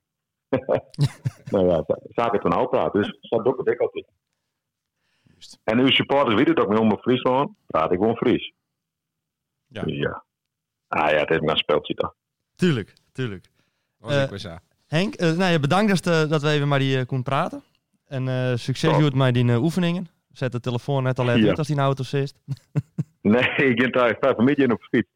nou 1.51 1.67
ja, 1.67 1.83
za- 1.87 1.99
zaken 2.09 2.41
van 2.41 2.51
oud 2.53 2.69
praten, 2.69 3.01
dus 3.01 3.17
dat 3.29 3.43
doe 3.43 3.71
ik 3.71 3.79
altijd. 3.79 4.05
En 5.63 5.79
uw 5.79 5.87
supporters 5.89 6.35
weten 6.35 6.53
het 6.53 6.63
ook 6.63 6.69
niet 6.69 6.79
om 6.79 6.91
op 6.91 7.01
Friesland, 7.01 7.51
praat 7.67 7.91
ik 7.91 7.97
gewoon 7.99 8.15
Fries. 8.15 8.53
Ja. 9.67 9.83
Ja. 9.85 10.23
Ah 10.87 11.09
ja, 11.11 11.17
het 11.17 11.29
is 11.29 11.39
maar 11.39 11.49
een 11.49 11.57
speltje 11.57 11.93
toch. 11.93 12.15
Tuurlijk, 12.55 12.93
tuurlijk. 13.11 13.45
Was 13.97 14.15
Eh, 14.15 14.31
ik 14.31 14.37
zo. 14.39 14.55
Henk, 14.89 15.13
eh, 15.15 15.27
nou 15.37 15.51
ja, 15.51 15.59
bedankt 15.59 16.03
dat, 16.03 16.13
eh, 16.23 16.29
dat 16.29 16.41
we 16.41 16.49
even 16.49 16.67
maar 16.67 16.79
die 16.79 17.05
konden 17.05 17.25
praten. 17.25 17.61
En 18.07 18.27
eh, 18.27 18.55
succes. 18.55 18.97
Joert 18.97 19.13
met 19.15 19.33
die 19.33 19.49
eh, 19.51 19.63
oefeningen. 19.63 20.07
Zet 20.31 20.51
de 20.51 20.59
telefoon 20.59 21.03
net 21.03 21.19
al 21.19 21.27
even 21.29 21.41
Ja. 21.41 21.47
uit 21.47 21.57
als 21.57 21.67
die 21.67 21.77
auto 21.77 22.03
zit. 22.13 22.33
Nee, 23.21 23.41
ik 23.55 23.81
ga 23.81 23.87
daar 23.89 24.17
vijf 24.19 24.37
minuten 24.37 24.63
in 24.63 24.71
op 24.71 24.81
fiets. 24.81 25.09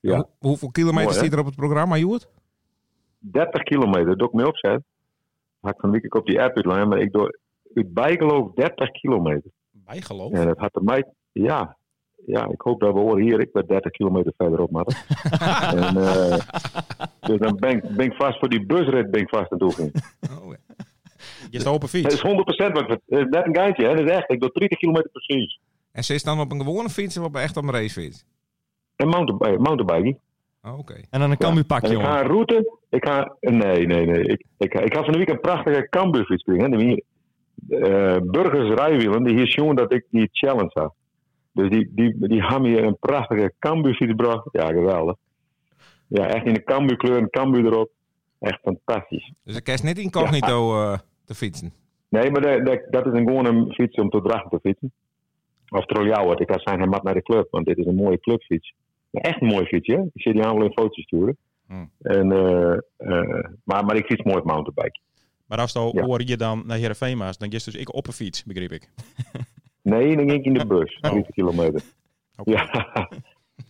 Ja. 0.00 0.16
Hoe- 0.16 0.28
hoeveel 0.38 0.70
kilometer 0.70 1.12
zit 1.12 1.32
er 1.32 1.38
op 1.38 1.46
het 1.46 1.56
programma, 1.56 1.96
Joert? 1.96 2.28
30 3.18 3.62
kilometer, 3.62 4.06
dat 4.06 4.18
doe 4.18 4.28
ik 4.28 4.34
mee 4.34 4.46
opzet. 4.46 4.82
Had 5.60 5.74
ik 5.74 5.80
van 5.80 5.90
week 5.90 6.14
op 6.14 6.26
die 6.26 6.40
app 6.40 6.56
uitleggen, 6.56 6.88
maar 6.88 6.98
ik 6.98 7.12
doe 7.12 7.38
uit 7.74 7.94
bijgeloof 7.94 8.52
30 8.54 8.90
kilometer. 8.90 9.50
Bijgeloof. 9.70 10.32
En 10.32 10.46
dat 10.46 10.58
had 10.58 10.72
de 10.72 10.80
mij, 10.82 11.04
ja, 11.32 11.77
ja, 12.28 12.48
ik 12.50 12.60
hoop 12.60 12.80
dat 12.80 12.92
we 12.94 13.00
horen 13.00 13.22
hier, 13.22 13.40
ik 13.40 13.52
ben 13.52 13.66
30 13.66 13.90
kilometer 13.90 14.32
verderop, 14.36 14.70
maar. 14.70 14.84
en, 15.76 15.96
eh, 15.96 16.38
dus 17.20 17.38
dan 17.38 17.56
ben 17.56 17.70
ik, 17.70 17.82
ben 17.96 18.06
ik 18.06 18.14
vast 18.14 18.38
voor 18.38 18.48
die 18.48 18.66
busrit 18.66 19.10
ben 19.10 19.20
ik 19.20 19.28
vast 19.28 19.52
aan 19.52 19.58
toe 19.58 19.72
ging. 19.74 19.92
Oh, 20.42 20.50
ja. 20.50 20.84
Je 21.50 21.60
staat 21.60 21.74
op 21.74 21.82
een 21.82 22.02
Dat 22.02 22.12
fiets. 22.12 22.14
is 22.14 22.20
100% 22.22 22.72
wat 22.72 22.90
ik- 22.90 23.00
dat 23.06 23.18
is 23.18 23.26
net 23.30 23.46
een 23.46 23.54
geintje, 23.56 23.86
hè? 23.86 23.94
Dat 23.94 24.04
is 24.04 24.10
echt. 24.10 24.30
Ik 24.30 24.40
doe 24.40 24.50
30 24.52 24.78
kilometer 24.78 25.10
precies. 25.10 25.58
En 25.92 26.04
ze 26.04 26.14
is 26.14 26.22
dan 26.22 26.40
op 26.40 26.52
een 26.52 26.60
gewone 26.60 26.88
fiets 26.88 27.18
of 27.18 27.24
op 27.24 27.36
echt 27.36 27.56
op 27.56 27.62
een 27.62 27.70
racefiets? 27.70 28.24
En 28.96 29.08
mountainbike, 29.08 29.58
mountainbiking. 29.62 30.18
Oh, 30.62 30.78
Oké. 30.78 30.94
En 31.10 31.20
dan 31.20 31.30
een 31.30 31.36
Cambuur 31.36 31.64
pakje, 31.64 31.86
En 31.88 31.92
ik 31.94 32.00
ga 32.00 32.06
jongen. 32.08 32.20
een 32.24 32.30
route. 32.30 32.78
Ik 32.90 33.04
ga. 33.06 33.36
Nee, 33.40 33.86
nee, 33.86 34.06
nee. 34.06 34.22
Ik, 34.24 34.44
ik, 34.58 34.74
ik 34.74 34.92
had 34.92 35.04
van 35.04 35.12
de 35.12 35.18
week 35.18 35.28
een 35.28 35.40
prachtige 35.40 35.86
Cambuurfiets 35.88 36.42
gekregen. 36.44 36.72
hè. 36.72 36.78
Die 36.78 36.86
hier, 36.86 37.02
eh, 37.82 38.16
burgers 38.22 38.74
rijwielen. 38.74 39.22
Die 39.24 39.34
hier 39.36 39.48
jongen 39.54 39.76
dat 39.76 39.92
ik 39.92 40.04
die 40.10 40.28
challenge 40.32 40.70
had. 40.72 40.94
Dus 41.52 41.70
die, 41.70 41.90
die, 41.94 42.28
die 42.28 42.42
hebben 42.42 42.70
hier 42.70 42.84
een 42.84 42.98
prachtige 42.98 43.52
Cambuurfiets 43.58 44.10
gebracht. 44.10 44.48
Ja, 44.52 44.66
geweldig. 44.66 45.16
Ja, 46.06 46.26
echt 46.26 46.46
in 46.46 46.54
de 46.54 46.64
Cambuurkleur, 46.64 47.16
een 47.16 47.30
Cambuur 47.30 47.66
erop. 47.66 47.90
Echt 48.38 48.58
fantastisch. 48.62 49.32
Dus 49.44 49.56
ik 49.56 49.64
kan 49.64 49.76
niet 49.82 49.98
incognito 49.98 50.82
eh, 50.82 50.98
te 51.24 51.34
fietsen. 51.34 51.72
Nee, 52.08 52.30
maar 52.30 52.40
dat, 52.40 52.66
dat, 52.66 52.80
dat 52.90 53.06
is 53.06 53.12
een 53.12 53.26
gewoon 53.26 53.46
een 53.46 53.72
fiets 53.72 53.96
om 53.96 54.10
te 54.10 54.22
dragen 54.22 54.50
te 54.50 54.58
fietsen. 54.62 54.92
Of 55.68 55.84
Trolljouwert. 55.84 56.40
Ik 56.40 56.50
ga 56.50 56.58
zijn 56.58 56.78
hij 56.78 56.88
mat 56.88 57.02
naar 57.02 57.14
de 57.14 57.22
club, 57.22 57.48
want 57.50 57.66
dit 57.66 57.78
is 57.78 57.86
een 57.86 57.94
mooie 57.94 58.20
clubfiets. 58.20 58.74
Ja, 59.10 59.20
echt 59.20 59.40
een 59.40 59.48
mooie 59.48 59.66
fiets, 59.66 59.86
hè? 59.86 60.00
Ik 60.00 60.10
zie 60.22 60.32
die 60.32 60.42
wel 60.42 60.64
in 60.64 60.72
foto's 60.72 61.02
sturen. 61.04 61.36
Hmm. 61.66 61.90
En, 62.02 62.32
eh, 62.32 62.72
eh, 62.96 63.44
maar, 63.64 63.84
maar 63.84 63.96
ik 63.96 64.06
fiets 64.06 64.22
mooi 64.22 64.38
op 64.38 64.44
mountainbike. 64.44 65.00
Maar 65.46 65.58
als 65.58 65.72
je 65.72 65.90
Ja. 65.92 66.02
hoor 66.02 66.22
je 66.24 66.36
dan 66.36 66.62
naar 66.66 66.76
Heerenveen 66.78 67.18
dan 67.18 67.48
is 67.48 67.64
dus 67.64 67.74
ik 67.74 67.94
op 67.94 68.06
een 68.06 68.12
fiets, 68.12 68.44
begreep 68.44 68.70
ik. 68.72 68.88
Nee, 69.88 70.16
dan 70.16 70.28
ging 70.28 70.38
ik 70.38 70.44
in 70.44 70.54
de 70.54 70.66
bus. 70.74 70.98
Oh. 71.00 71.12
30 71.12 71.34
kilometer. 71.34 71.82
Ja. 72.44 73.08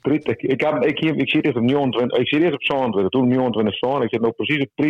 30. 0.00 0.36
Ik, 0.36 0.60
heb, 0.60 0.84
ik, 0.84 1.00
ik, 1.00 1.16
ik 1.16 1.30
zit 1.30 1.44
eerst 1.44 1.56
op 1.56 1.62
29. 1.62 2.18
Ik 2.18 2.28
zit 2.28 2.40
eerst 2.40 2.54
op 2.54 2.62
27. 2.62 3.10
Toen 3.10 3.28
29 3.28 3.76
zo'n. 3.76 4.02
Ik 4.02 4.10
zit 4.10 4.20
nu 4.20 4.30
precies 4.30 4.66
op 4.74 4.84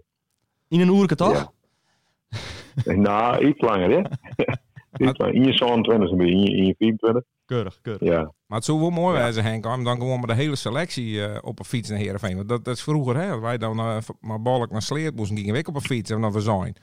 30.00. 0.00 0.04
In 0.68 0.80
een 0.80 0.88
oerke, 0.88 1.14
toch? 1.14 1.52
Ja. 2.84 2.92
nou, 3.08 3.46
iets 3.46 3.60
langer, 3.60 3.90
hè? 3.90 3.98
In 5.30 5.44
je 5.44 5.52
27 5.52 6.10
een 6.10 6.16
beetje. 6.16 6.32
In 6.32 6.40
je, 6.40 6.56
in 6.56 6.66
je 6.66 6.74
24. 6.78 7.22
Keurig, 7.46 7.78
keurig. 7.82 8.08
Ja. 8.08 8.32
Maar 8.46 8.58
het 8.58 8.64
zou 8.64 8.80
wel 8.80 8.90
mooi 8.90 9.32
zijn, 9.32 9.46
Henk, 9.46 9.66
om 9.66 9.84
dan 9.84 9.96
gewoon 9.96 10.20
met 10.20 10.28
de 10.28 10.34
hele 10.34 10.56
selectie 10.56 11.24
eh, 11.24 11.38
op 11.40 11.58
een 11.58 11.64
fiets 11.64 11.88
naar 11.88 11.98
Heerenveen. 11.98 12.36
Want 12.36 12.48
dat, 12.48 12.64
dat 12.64 12.76
is 12.76 12.82
vroeger, 12.82 13.16
hè. 13.16 13.40
Wij 13.40 13.58
dan 13.58 13.78
eh, 13.78 13.96
maar 14.20 14.42
balk 14.42 14.70
naar 14.70 14.82
Sleert 14.82 15.16
moesten, 15.16 15.36
gingen 15.36 15.52
we 15.52 15.58
ook 15.58 15.68
op 15.68 15.74
een 15.74 15.80
fiets 15.80 16.10
en 16.10 16.20
dan 16.20 16.32
we 16.32 16.40
zijn. 16.40 16.76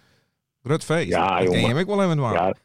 Grut 0.64 0.84
feest. 0.84 1.10
Ja, 1.10 1.38
dat 1.38 1.44
jongen. 1.44 1.76
je 1.76 1.80
ik 1.80 1.86
wel 1.86 2.04
even 2.04 2.18
doen. 2.18 2.32
Ja. 2.32 2.56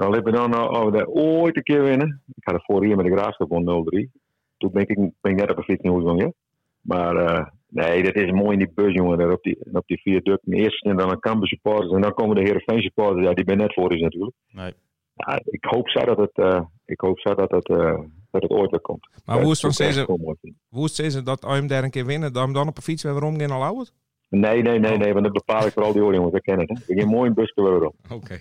Nou, 0.00 0.12
laten 0.12 0.32
we 0.32 0.38
dan 0.38 0.50
nou, 0.50 0.76
oh, 0.76 0.92
de, 0.92 1.08
ooit 1.08 1.56
een 1.56 1.62
keer 1.62 1.82
winnen. 1.82 2.22
Ik 2.34 2.44
had 2.44 2.54
er 2.54 2.64
vorig 2.64 2.88
jaar 2.88 2.96
met 2.96 3.06
de 3.06 3.12
Graafschap 3.12 3.48
van 3.48 3.86
0-3. 3.94 4.20
Toen 4.58 4.70
ben 4.72 4.82
ik, 4.82 4.96
ben 4.96 5.32
ik 5.32 5.36
net 5.36 5.50
op 5.50 5.56
een 5.56 5.62
fiets 5.62 5.82
niet. 5.82 6.32
Maar 6.80 7.16
eh, 7.16 7.46
nee, 7.68 8.02
dat 8.02 8.14
is 8.14 8.30
mooi 8.30 8.52
in 8.52 8.58
die 8.58 8.72
bus, 8.74 8.92
jongen. 8.92 9.18
Daar 9.18 9.32
op 9.32 9.42
die, 9.42 9.58
op 9.72 9.86
die 9.86 10.00
viaduct. 10.00 10.42
Eerst 10.48 10.84
en 10.84 10.96
dan 10.96 11.10
een 11.10 11.20
Cambuur 11.20 11.48
supporters. 11.48 11.92
En 11.92 12.00
dan 12.00 12.14
komen 12.14 12.36
de 12.36 12.42
Heerenveen 12.42 12.82
supporters. 12.82 13.26
Ja, 13.26 13.34
die 13.34 13.44
ben 13.44 13.56
net 13.56 13.74
voor 13.74 13.94
is 13.94 14.00
natuurlijk. 14.00 14.36
Nee. 14.50 14.72
Ja, 15.14 15.40
ik 15.44 15.64
hoop 15.64 15.88
zo 15.88 16.04
dat 16.04 16.18
het, 16.18 16.38
eh, 16.38 16.60
ik 16.84 17.00
hoop 17.00 17.18
zo 17.18 17.34
dat 17.34 17.50
het, 17.50 17.68
eh, 17.68 18.00
dat 18.30 18.42
het 18.42 18.50
ooit 18.50 18.70
weer 18.70 18.80
komt. 18.80 19.08
Maar 19.24 19.42
hoe 19.42 19.50
is 19.52 19.62
het 19.62 19.94
Dat 20.06 20.18
mooi 20.18 20.36
hoe 20.68 20.84
is 20.84 20.96
het 20.96 21.06
zeggen 21.06 21.24
dat 21.24 21.44
als 21.44 21.52
je 21.52 21.58
hem 21.58 21.68
daar 21.68 21.84
een 21.84 21.90
keer 21.90 22.06
winnen, 22.06 22.32
dat 22.32 22.44
hem 22.44 22.52
dan 22.52 22.68
op 22.68 22.76
een 22.76 22.82
fiets 22.82 23.02
weer 23.02 23.22
omgaan 23.22 23.50
al 23.50 23.62
oud? 23.62 23.92
Nee, 24.28 24.62
nee, 24.62 24.78
nee, 24.78 24.96
nee. 24.96 25.12
Want 25.12 25.24
dat 25.24 25.32
bepaal 25.32 25.66
ik 25.66 25.72
voor 25.72 25.82
al 25.82 25.92
die 25.92 26.02
oren, 26.02 26.14
jongens. 26.14 26.32
Dat 26.32 26.42
kennen 26.42 26.66
het. 26.68 26.78
hè. 26.78 26.92
Ik 26.92 26.98
heb 26.98 27.08
een 27.08 27.14
mooie 27.14 27.32
bus 27.32 27.52
weer 27.54 27.86
op. 27.86 27.94
Oké. 28.10 28.38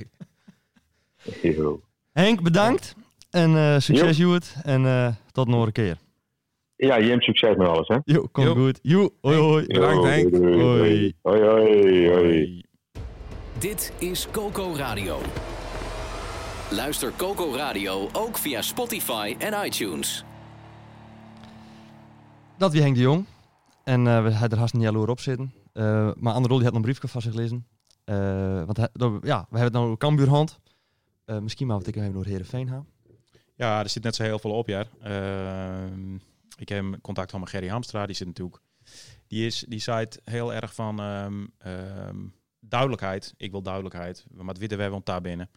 Heel. 1.23 1.81
Henk, 2.11 2.41
bedankt. 2.43 2.95
En 3.29 3.55
eh, 3.55 3.79
succes, 3.79 4.17
Joert. 4.17 4.53
En 4.63 4.85
eh, 4.85 5.07
tot 5.31 5.47
nog 5.47 5.65
een 5.65 5.71
keer. 5.71 5.97
Ja, 6.75 6.95
je 6.97 7.09
hebt 7.09 7.23
succes 7.23 7.55
met 7.55 7.67
alles, 7.67 7.87
hè? 7.87 7.97
Jo, 8.03 8.27
komt 8.31 8.47
Jo. 8.47 8.53
goed. 8.53 8.79
Jo, 8.81 9.09
hoi, 9.21 9.37
hoi. 9.37 9.65
Bedankt, 9.65 10.03
Henk. 10.03 10.35
Hoi. 10.35 11.13
Hoi, 11.21 11.41
hoi, 11.41 12.09
hoi. 12.09 12.63
Dit 13.57 13.93
is 13.97 14.27
Coco 14.31 14.73
Radio. 14.75 15.17
Luister 16.71 17.11
Coco 17.17 17.53
Radio 17.55 18.09
ook 18.13 18.37
via 18.37 18.61
Spotify 18.61 19.35
en 19.39 19.65
iTunes. 19.65 20.23
Dat 22.57 22.71
wie 22.71 22.81
Henk 22.81 22.95
de 22.95 23.01
Jong. 23.01 23.25
En 23.83 24.07
eh, 24.07 24.23
we 24.23 24.31
hadden 24.31 24.49
er 24.51 24.57
haast 24.57 24.73
niet 24.73 24.83
jaloer 24.83 25.09
op 25.09 25.19
zitten. 25.19 25.53
Eh, 25.73 26.09
maar 26.15 26.33
Anderol 26.33 26.57
die 26.57 26.65
had 26.65 26.73
nog 26.75 26.83
een 26.85 26.89
briefje 26.91 27.07
van 27.07 27.21
zich 27.21 27.31
gelezen. 27.31 27.65
Eh, 28.05 28.15
want 28.65 28.77
hij, 28.77 28.89
dat- 28.93 29.11
ja, 29.21 29.37
we 29.39 29.57
hebben 29.57 29.63
het 29.63 29.73
nou 29.73 29.85
over 29.85 29.97
Cambuurhand. 29.97 30.59
Eh 31.29 31.39
misschien 31.39 31.67
maar 31.67 31.77
wat 31.77 31.87
ik 31.87 31.95
even 31.95 32.13
door 32.13 32.25
Heerenveen 32.25 32.67
gaan. 32.67 32.87
Ja, 33.55 33.79
er 33.79 33.89
zit 33.89 34.03
net 34.03 34.15
zo 34.15 34.23
heel 34.23 34.39
veel 34.39 34.51
op, 34.51 34.67
ja. 34.67 34.85
Ehm, 35.01 36.15
ik 36.57 36.69
heb 36.69 36.97
contact 37.01 37.31
van 37.31 37.39
met 37.39 37.49
Gerry 37.49 37.67
Hamstra, 37.67 38.05
die 38.05 38.15
zit 38.15 38.27
natuurlijk... 38.27 38.61
Die, 39.27 39.45
is, 39.45 39.65
die 39.67 39.79
zei 39.79 39.99
het 39.99 40.21
heel 40.23 40.53
erg 40.53 40.73
van 40.73 40.99
ehm, 40.99 41.45
ehm, 41.57 42.17
duidelijkheid. 42.59 43.33
Ik 43.37 43.51
wil 43.51 43.61
duidelijkheid. 43.61 44.25
Maar 44.31 44.47
het 44.47 44.57
weten 44.57 44.77
wij 44.77 44.89
want 44.89 45.05
daar 45.05 45.21
binnen. 45.21 45.49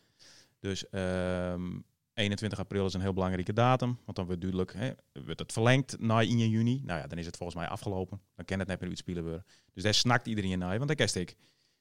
Dus 0.58 0.88
ehm, 0.88 1.78
21 2.14 2.58
april 2.58 2.86
is 2.86 2.94
een 2.94 3.00
heel 3.00 3.12
belangrijke 3.12 3.52
datum. 3.52 3.98
Want 4.04 4.16
dan 4.16 4.26
wordt 4.26 4.40
duidelijk, 4.40 4.72
hè, 4.72 4.90
wordt 5.24 5.40
het 5.40 5.52
verlengd 5.52 6.00
naar 6.00 6.22
1 6.22 6.48
juni. 6.48 6.82
Nou 6.84 7.00
ja, 7.00 7.06
dan 7.06 7.18
is 7.18 7.26
het 7.26 7.36
volgens 7.36 7.58
mij 7.58 7.68
afgelopen. 7.68 8.20
Dan 8.34 8.44
kan 8.44 8.58
het 8.58 8.68
net 8.68 8.80
meer 8.80 8.88
uitspelen. 8.88 9.44
Dus 9.72 9.82
daar 9.82 9.94
snakt 9.94 10.26
iedereen 10.26 10.58
naar. 10.58 10.76
Want 10.76 10.86
dan 10.86 10.96
kerst 10.96 11.16
ik, 11.16 11.36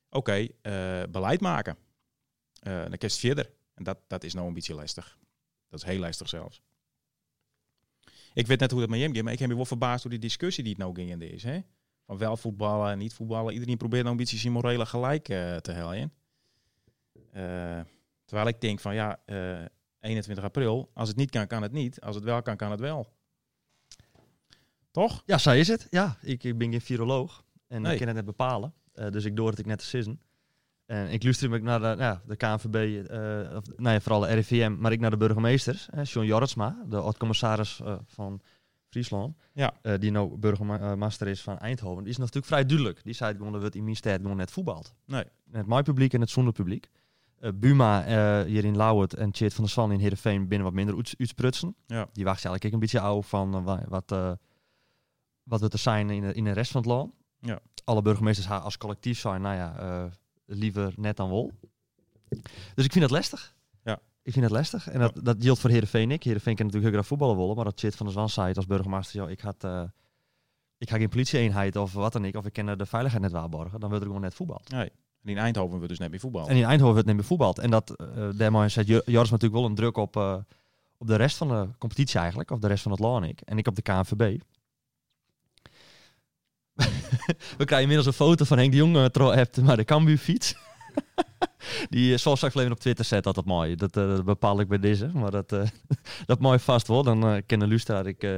oké, 0.10 0.48
eh, 0.62 1.04
beleid 1.10 1.42
maken. 1.42 1.78
Eh 2.60 2.82
dan 2.82 2.98
kerst 2.98 3.20
verder. 3.20 3.60
En 3.82 3.88
dat, 3.88 4.00
dat 4.08 4.24
is 4.24 4.34
nou 4.34 4.48
een 4.48 4.54
beetje 4.54 4.74
lastig. 4.74 5.18
Dat 5.70 5.80
is 5.80 5.86
heel 5.86 6.00
lastig 6.00 6.30
zelfs. 6.30 6.62
Ik 8.34 8.48
weet 8.48 8.60
net 8.60 8.72
hoe 8.72 8.82
het 8.82 8.90
met 8.90 9.00
hem 9.00 9.12
ging, 9.12 9.24
maar 9.24 9.34
ik 9.34 9.40
heb 9.40 9.50
me 9.50 9.56
wel 9.56 9.66
verbaasd 9.66 10.02
door 10.02 10.12
die 10.12 10.20
discussie 10.20 10.64
die 10.64 10.74
het 10.74 10.82
nou 10.82 10.96
ging 10.96 11.10
in 11.10 11.20
deze. 11.20 11.48
Hè? 11.48 11.60
Van 12.06 12.18
wel 12.18 12.38
voetballen 12.38 12.92
en 12.92 12.98
niet 12.98 13.14
voetballen. 13.14 13.54
Iedereen 13.54 13.78
probeert 13.78 14.02
nou 14.02 14.16
een 14.16 14.22
beetje 14.22 14.38
zijn 14.38 14.54
morele 14.54 14.86
gelijk 14.86 15.30
eh, 15.30 15.56
te 15.56 15.72
helpen. 15.72 16.14
Eh, 17.32 17.80
terwijl 18.26 18.48
ik 18.48 18.62
denk 18.62 18.80
van 18.80 18.94
ja, 18.94 19.22
eh, 19.26 19.66
21 20.00 20.44
april, 20.44 20.92
als 20.94 21.08
het 21.08 21.18
niet 21.18 21.30
kan, 21.30 21.48
kan 21.48 21.62
het 21.62 21.72
niet. 21.72 22.02
Als 22.02 22.16
het 22.16 22.24
wel 22.24 22.42
kan, 22.42 22.58
kan 22.58 22.72
het 22.72 22.80
wel. 22.80 23.14
Toch? 24.92 25.24
Ja, 25.26 25.38
zij 25.38 25.60
is 25.60 25.68
het. 25.68 25.88
Ja, 25.90 26.18
ik, 26.22 26.44
ik 26.44 26.58
ben 26.58 26.72
geen 26.72 26.82
viroloog. 26.82 27.46
En 27.68 27.82
Nee. 27.82 27.92
ik 27.92 27.98
kan 27.98 28.08
het 28.08 28.16
net 28.16 28.26
bepalen. 28.26 28.74
Dus 28.92 29.26
ik 29.26 29.36
door 29.36 29.50
het 29.50 29.60
ik 29.60 29.66
net 29.66 29.80
te 29.80 29.86
sissen. 29.86 30.22
En 30.92 31.10
ik 31.10 31.24
luister 31.24 31.54
ook 31.54 31.62
naar 31.62 31.80
de, 31.80 31.96
ja, 31.98 32.22
de 32.26 32.36
KNVB, 32.36 32.76
eh, 33.10 33.56
of, 33.58 33.64
nou 33.78 33.94
ja, 33.94 34.00
vooral 34.00 34.20
de 34.20 34.28
RIVM, 34.28 34.76
maar 34.80 34.92
ik 34.92 35.00
naar 35.00 35.10
de 35.10 35.18
burgemeesters. 35.18 35.88
Hè, 35.92 36.02
John 36.02 36.26
Jorritsma, 36.26 36.84
de 36.90 36.98
oud-commissaris 36.98 37.80
eh, 37.82 37.96
van 38.06 38.42
Friesland. 38.90 39.36
Ja. 39.54 39.74
eh, 39.82 40.00
die 40.00 40.12
nou 40.12 40.38
burgemeester 40.38 41.28
is 41.28 41.42
van 41.42 41.58
Eindhoven. 41.58 42.04
Die 42.04 42.12
is 42.12 42.18
natuurlijk 42.18 42.46
vrij 42.46 42.66
duidelijk. 42.66 43.04
Die 43.04 43.14
zei 43.14 43.36
gewoon 43.36 43.52
dat 43.52 43.62
het 43.62 43.76
in 43.76 43.84
mijn 43.84 43.96
stad 43.96 44.20
gewoon 44.22 44.38
net 44.38 44.52
voetbalt. 44.52 44.94
Nee. 45.06 45.24
Het 45.52 45.66
mijn 45.68 45.84
publiek 45.84 46.14
en 46.14 46.22
het 46.22 46.30
zonder 46.30 46.54
publiek. 46.54 46.90
Buma 47.56 48.04
hier 48.46 48.66
in 48.66 48.76
Lauwert 48.78 49.14
en 49.14 49.32
Tjeerd 49.32 49.54
van 49.54 49.64
der 49.64 49.74
Zwan 49.74 49.92
in 49.92 50.00
Heerenveen 50.00 50.48
binnen 50.48 50.68
wat 50.68 50.76
minder 50.76 50.96
uits- 50.96 51.16
uitsprutsen. 51.18 51.76
Ja. 51.86 52.08
Die 52.14 52.24
wacht 52.24 52.46
eigenlijk 52.46 52.66
ook 52.66 52.72
een 52.72 52.80
beetje 52.80 53.00
ouw 53.00 53.22
van 53.22 53.64
wa- 53.64 53.86
wat, 53.88 54.10
wat 55.44 55.62
we 55.62 55.68
te 55.68 55.78
zijn 55.78 56.10
in 56.10 56.22
de, 56.22 56.34
in 56.34 56.44
de 56.44 56.52
rest 56.52 56.72
van 56.72 56.82
het 56.82 56.90
land. 56.90 57.14
Ja. 57.40 57.60
Alle 57.84 58.02
burgemeesters 58.02 58.50
als 58.50 58.78
collectief 58.78 59.20
zijn, 59.20 59.42
nou 59.42 59.56
ja, 59.56 60.10
liever 60.54 60.94
net 60.96 61.18
dan 61.18 61.30
wol. 61.30 61.52
Dus 62.76 62.86
ik 62.86 62.92
vind 62.92 63.00
dat 63.02 63.10
lastig. 63.12 63.56
Ja. 63.84 64.00
Ik 64.24 64.34
vind 64.34 64.46
het 64.46 64.54
lastig. 64.54 64.90
En 64.90 65.00
dat, 65.00 65.20
dat 65.24 65.36
geldt 65.40 65.60
voor 65.60 65.70
Heerenveen 65.70 66.12
ik. 66.12 66.24
Heerenveen 66.24 66.56
kan 66.56 66.66
natuurlijk 66.66 66.94
heel 66.94 67.02
graag 67.02 67.08
voetballen 67.18 67.38
willen, 67.38 67.56
maar 67.56 67.66
dat 67.66 67.78
Tjeerd 67.78 67.96
van 67.96 68.06
der 68.06 68.16
Zwan 68.16 68.30
zei 68.30 68.48
het 68.48 68.58
als 68.58 68.66
burgemeester, 68.66 69.20
joh, 69.20 69.30
ik 69.30 69.40
had... 69.40 69.64
eh, 69.64 69.84
ik 70.78 70.90
ga 70.90 70.98
geen 70.98 71.10
politieeenheid 71.10 71.76
of 71.76 71.94
wat 71.94 72.14
dan 72.14 72.26
ik, 72.26 72.36
of 72.36 72.46
ik 72.46 72.54
ken 72.54 72.78
de 72.78 72.86
veiligheid 72.86 73.24
net 73.24 73.32
waarborgen, 73.32 73.80
dan 73.80 73.90
wordt 73.90 74.04
er 74.04 74.08
gewoon 74.10 74.22
net 74.24 74.34
voetbal. 74.34 74.62
Nee. 74.68 74.92
En 75.24 75.30
in 75.30 75.38
Eindhoven 75.38 75.80
we 75.80 75.88
dus 75.88 76.00
net 76.00 76.10
meer 76.10 76.20
voetbal. 76.20 76.48
En 76.48 76.56
in 76.56 76.64
Eindhoven 76.64 76.94
werd 76.94 76.98
het 76.98 77.06
niet 77.06 77.16
meer 77.16 77.26
voetbald. 77.26 77.60
En 77.60 77.70
dat, 77.70 77.96
eh 77.96 78.30
daarmee 78.36 78.70
zet 78.70 78.88
Jo- 78.88 79.02
Joris 79.06 79.30
natuurlijk 79.30 79.62
wel 79.62 79.70
een 79.70 79.76
druk 79.76 79.98
op, 79.98 80.16
eh, 80.16 80.38
op 80.98 81.08
de 81.08 81.16
rest 81.16 81.38
van 81.38 81.48
de 81.48 81.68
competitie 81.78 82.20
eigenlijk. 82.20 82.52
Of 82.52 82.60
de 82.60 82.68
rest 82.68 82.84
van 82.84 82.92
het 82.92 83.00
land 83.00 83.26
ik. 83.26 83.42
En 83.42 83.58
ik 83.58 83.68
op 83.68 83.76
de 83.76 83.82
KNVB. 83.82 84.40
We 87.58 87.66
krijgen 87.66 87.82
inmiddels 87.82 88.06
een 88.06 88.26
foto 88.26 88.46
van 88.46 88.58
Henk 88.58 88.72
de 88.72 88.78
Jong, 88.78 88.96
uh, 88.96 89.34
hebt 89.34 89.62
maar 89.62 89.78
de 89.78 89.84
Cambuur 89.84 90.18
fiets. 90.18 90.56
Die, 91.90 92.14
eh, 92.14 92.20
zoals 92.20 92.38
straks 92.38 92.56
even 92.56 92.72
op 92.72 92.80
Twitter 92.80 93.06
zet, 93.06 93.24
dat 93.24 93.36
dat 93.36 93.46
mooi. 93.46 93.76
Dat, 93.76 93.98
eh, 93.98 94.08
dat 94.08 94.26
bepaal 94.26 94.60
ik 94.60 94.68
bij 94.68 94.80
deze. 94.80 95.08
Maar 95.14 95.32
dat, 95.32 95.52
eh, 95.52 95.68
dat 96.26 96.40
mooi 96.40 96.60
vast 96.60 96.88
wel. 96.88 97.04
Dan 97.04 97.28
eh 97.28 97.42
kennen 97.46 97.68
luisteraar 97.68 98.06
ik, 98.08 98.24
eh 98.24 98.38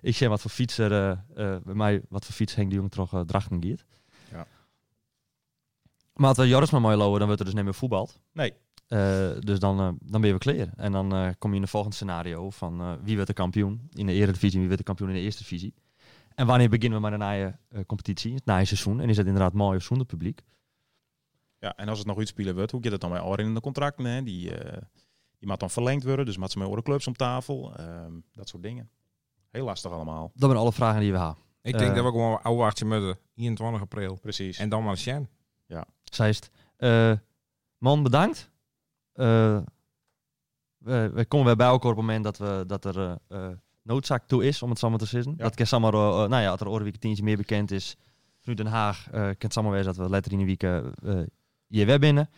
ik 0.00 0.16
zeg 0.16 0.28
wat 0.28 0.40
voor 0.40 0.50
fietser, 0.50 0.92
eh, 0.92 1.10
eh, 1.10 1.60
bij 1.62 1.74
mij 1.74 2.02
wat 2.08 2.24
voor 2.24 2.34
fiets 2.34 2.54
Henk 2.54 2.70
de 2.70 2.76
Jong 2.76 2.90
toch 2.90 3.14
uh, 3.14 3.20
drachten 3.20 3.62
giet. 3.62 3.84
Ja. 4.30 4.46
Maar 6.14 6.28
als 6.28 6.38
we 6.38 6.48
Joris 6.48 6.70
maar 6.70 6.80
mooi 6.80 6.96
lopen, 6.96 7.18
dan 7.18 7.26
wordt 7.26 7.40
er 7.40 7.46
dus 7.46 7.54
niet 7.54 7.64
meer 7.64 7.74
voetbald. 7.74 8.20
Nee. 8.32 8.54
Eh, 8.86 9.30
dus 9.38 9.58
dan, 9.58 9.78
eh, 9.80 9.88
dan 10.00 10.20
ben 10.20 10.30
je 10.30 10.38
weer 10.38 10.38
klaar. 10.38 10.72
En 10.76 10.92
dan 10.92 11.14
eh, 11.14 11.28
kom 11.38 11.50
je 11.50 11.56
in 11.56 11.62
het 11.62 11.70
volgende 11.70 11.96
scenario 11.96 12.50
van 12.50 12.80
eh, 12.80 12.92
wie 13.02 13.14
wordt 13.14 13.28
de 13.28 13.34
kampioen 13.34 13.88
in 13.92 14.06
de 14.06 14.12
Eredivisie, 14.12 14.58
wie 14.58 14.66
wordt 14.66 14.78
de 14.78 14.84
kampioen 14.84 15.08
in 15.08 15.14
de 15.14 15.20
Eerste 15.20 15.42
Divisie. 15.42 15.74
En 16.34 16.46
wanneer 16.46 16.68
beginnen 16.68 17.00
we 17.02 17.10
met 17.10 17.20
een 17.20 17.28
nieuwe 17.28 17.56
eh, 17.68 17.84
competitie, 17.86 18.34
het 18.34 18.44
nieuwe 18.46 18.64
seizoen. 18.64 19.00
En 19.00 19.08
is 19.08 19.16
dat 19.16 19.26
inderdaad 19.26 19.52
mooi 19.52 19.76
of 19.76 19.82
zonder 19.82 20.06
publiek. 20.06 20.40
Ja, 21.58 21.76
en 21.76 21.88
als 21.88 21.98
het 21.98 22.06
nog 22.06 22.18
uitspelen 22.18 22.54
wordt, 22.54 22.70
hoe 22.70 22.82
gaat 22.82 22.92
het 22.92 23.00
dan 23.00 23.10
bij 23.10 23.22
Oren 23.22 23.44
in 23.44 23.54
de 23.54 23.60
contracten? 23.60 24.04
Hè? 24.04 24.22
Die, 24.22 24.54
eh 24.58 24.82
die 25.38 25.48
moet 25.48 25.60
dan 25.60 25.70
verlengd 25.70 26.04
worden, 26.04 26.24
dus 26.24 26.36
moet 26.36 26.50
ze 26.50 26.58
met 26.58 26.66
andere 26.66 26.84
clubs 26.84 27.06
om 27.06 27.14
tafel. 27.16 27.74
ehm, 27.76 28.12
dat 28.32 28.48
soort 28.48 28.62
dingen. 28.62 28.90
Heel 29.50 29.64
lastig 29.64 29.90
allemaal. 29.90 30.30
Dat 30.34 30.50
zijn 30.50 30.62
alle 30.62 30.72
vragen 30.72 31.00
die 31.00 31.12
we 31.12 31.18
hebben. 31.18 31.36
Ik 31.62 31.78
denk 31.78 31.90
Eh. 31.90 31.94
dat 31.96 32.04
we 32.04 32.10
gewoon 32.10 32.42
ouwaartje 32.42 32.84
moeten. 32.84 33.18
21 33.34 33.80
april. 33.80 34.16
Precies. 34.16 34.58
En 34.58 34.68
dan 34.68 34.84
maar 34.84 34.96
Sjen. 34.96 35.28
Zijst, 36.04 36.50
eh 36.76 37.12
man, 37.78 38.02
bedankt. 38.02 38.50
Eh, 39.12 39.60
we, 40.78 41.10
we 41.14 41.24
komen 41.24 41.46
weer 41.46 41.56
bij 41.56 41.66
elkaar 41.66 41.90
op 41.90 41.96
het 41.96 42.06
moment 42.06 42.24
dat, 42.24 42.38
we, 42.38 42.64
dat 42.66 42.84
er 42.84 42.98
eh, 42.98 43.14
eh, 43.50 43.56
noodzaak 43.82 44.26
toe 44.26 44.44
is, 44.44 44.62
om 44.62 44.70
het 44.70 44.78
samen 44.78 44.98
te 44.98 45.06
zeggen. 45.06 45.34
Ja. 45.36 45.42
Dat 45.42 45.54
kan 45.54 45.66
samen, 45.66 45.92
eh, 45.92 46.00
nou 46.00 46.42
ja, 46.42 46.50
als 46.50 46.60
er 46.60 46.68
oren 46.68 46.84
week 46.84 46.96
tientje 46.96 47.22
meer 47.22 47.36
bekend 47.36 47.70
is 47.70 47.96
vanuit 48.40 48.58
Den 48.58 48.72
Haag, 48.72 49.06
eh 49.06 49.20
kan 49.20 49.34
het 49.38 49.52
samen 49.52 49.70
wezen 49.70 49.86
dat 49.86 49.96
we 49.96 50.10
letter 50.10 50.32
in 50.32 50.38
de 50.38 50.44
week 50.44 50.62
eh, 50.62 50.76
eh, 50.76 51.26
hier 51.66 51.86
weer 51.86 51.98
binnen. 51.98 52.30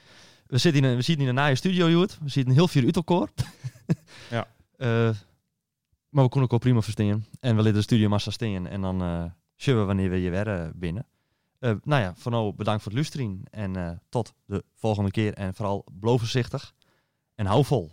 We 0.46 0.58
zitten 0.58 0.82
in 0.82 0.88
een, 0.88 0.96
we 0.96 1.02
zitten 1.02 1.24
in 1.24 1.28
een 1.30 1.36
naaie 1.36 1.54
studio, 1.54 1.90
Joet. 1.90 2.18
We 2.22 2.28
zitten 2.28 2.54
heel 2.54 2.68
veel 2.68 2.84
uit 2.84 2.96
elkaar. 2.96 3.28
Ja. 4.30 4.46
Eh, 4.76 5.10
maar 6.08 6.24
we 6.24 6.30
kunnen 6.30 6.50
ook 6.50 6.60
prima 6.60 6.80
verstaan. 6.80 7.26
En 7.40 7.56
we 7.56 7.62
laten 7.62 7.74
de 7.74 7.82
studio 7.82 8.08
massa 8.08 8.30
staan. 8.30 8.66
En 8.66 8.80
dan 8.80 9.02
eh 9.02 9.24
zullen 9.62 9.80
we 9.80 9.86
wanneer 9.86 10.10
we 10.10 10.16
hier 10.16 10.30
weer 10.30 10.48
eh, 10.48 10.68
binnen. 10.74 11.06
Eh, 11.58 11.72
nou 11.82 12.02
ja, 12.02 12.14
voor 12.16 12.32
nu 12.32 12.52
bedankt 12.52 12.82
voor 12.82 12.92
het 12.92 13.00
luisteren. 13.00 13.42
En 13.50 13.76
eh, 13.76 13.90
tot 14.08 14.34
de 14.44 14.64
volgende 14.74 15.10
keer. 15.10 15.34
En 15.34 15.54
vooral 15.54 15.84
blijf 16.00 16.18
voorzichtig. 16.18 16.74
En 17.34 17.46
hou 17.46 17.64
vol. 17.64 17.92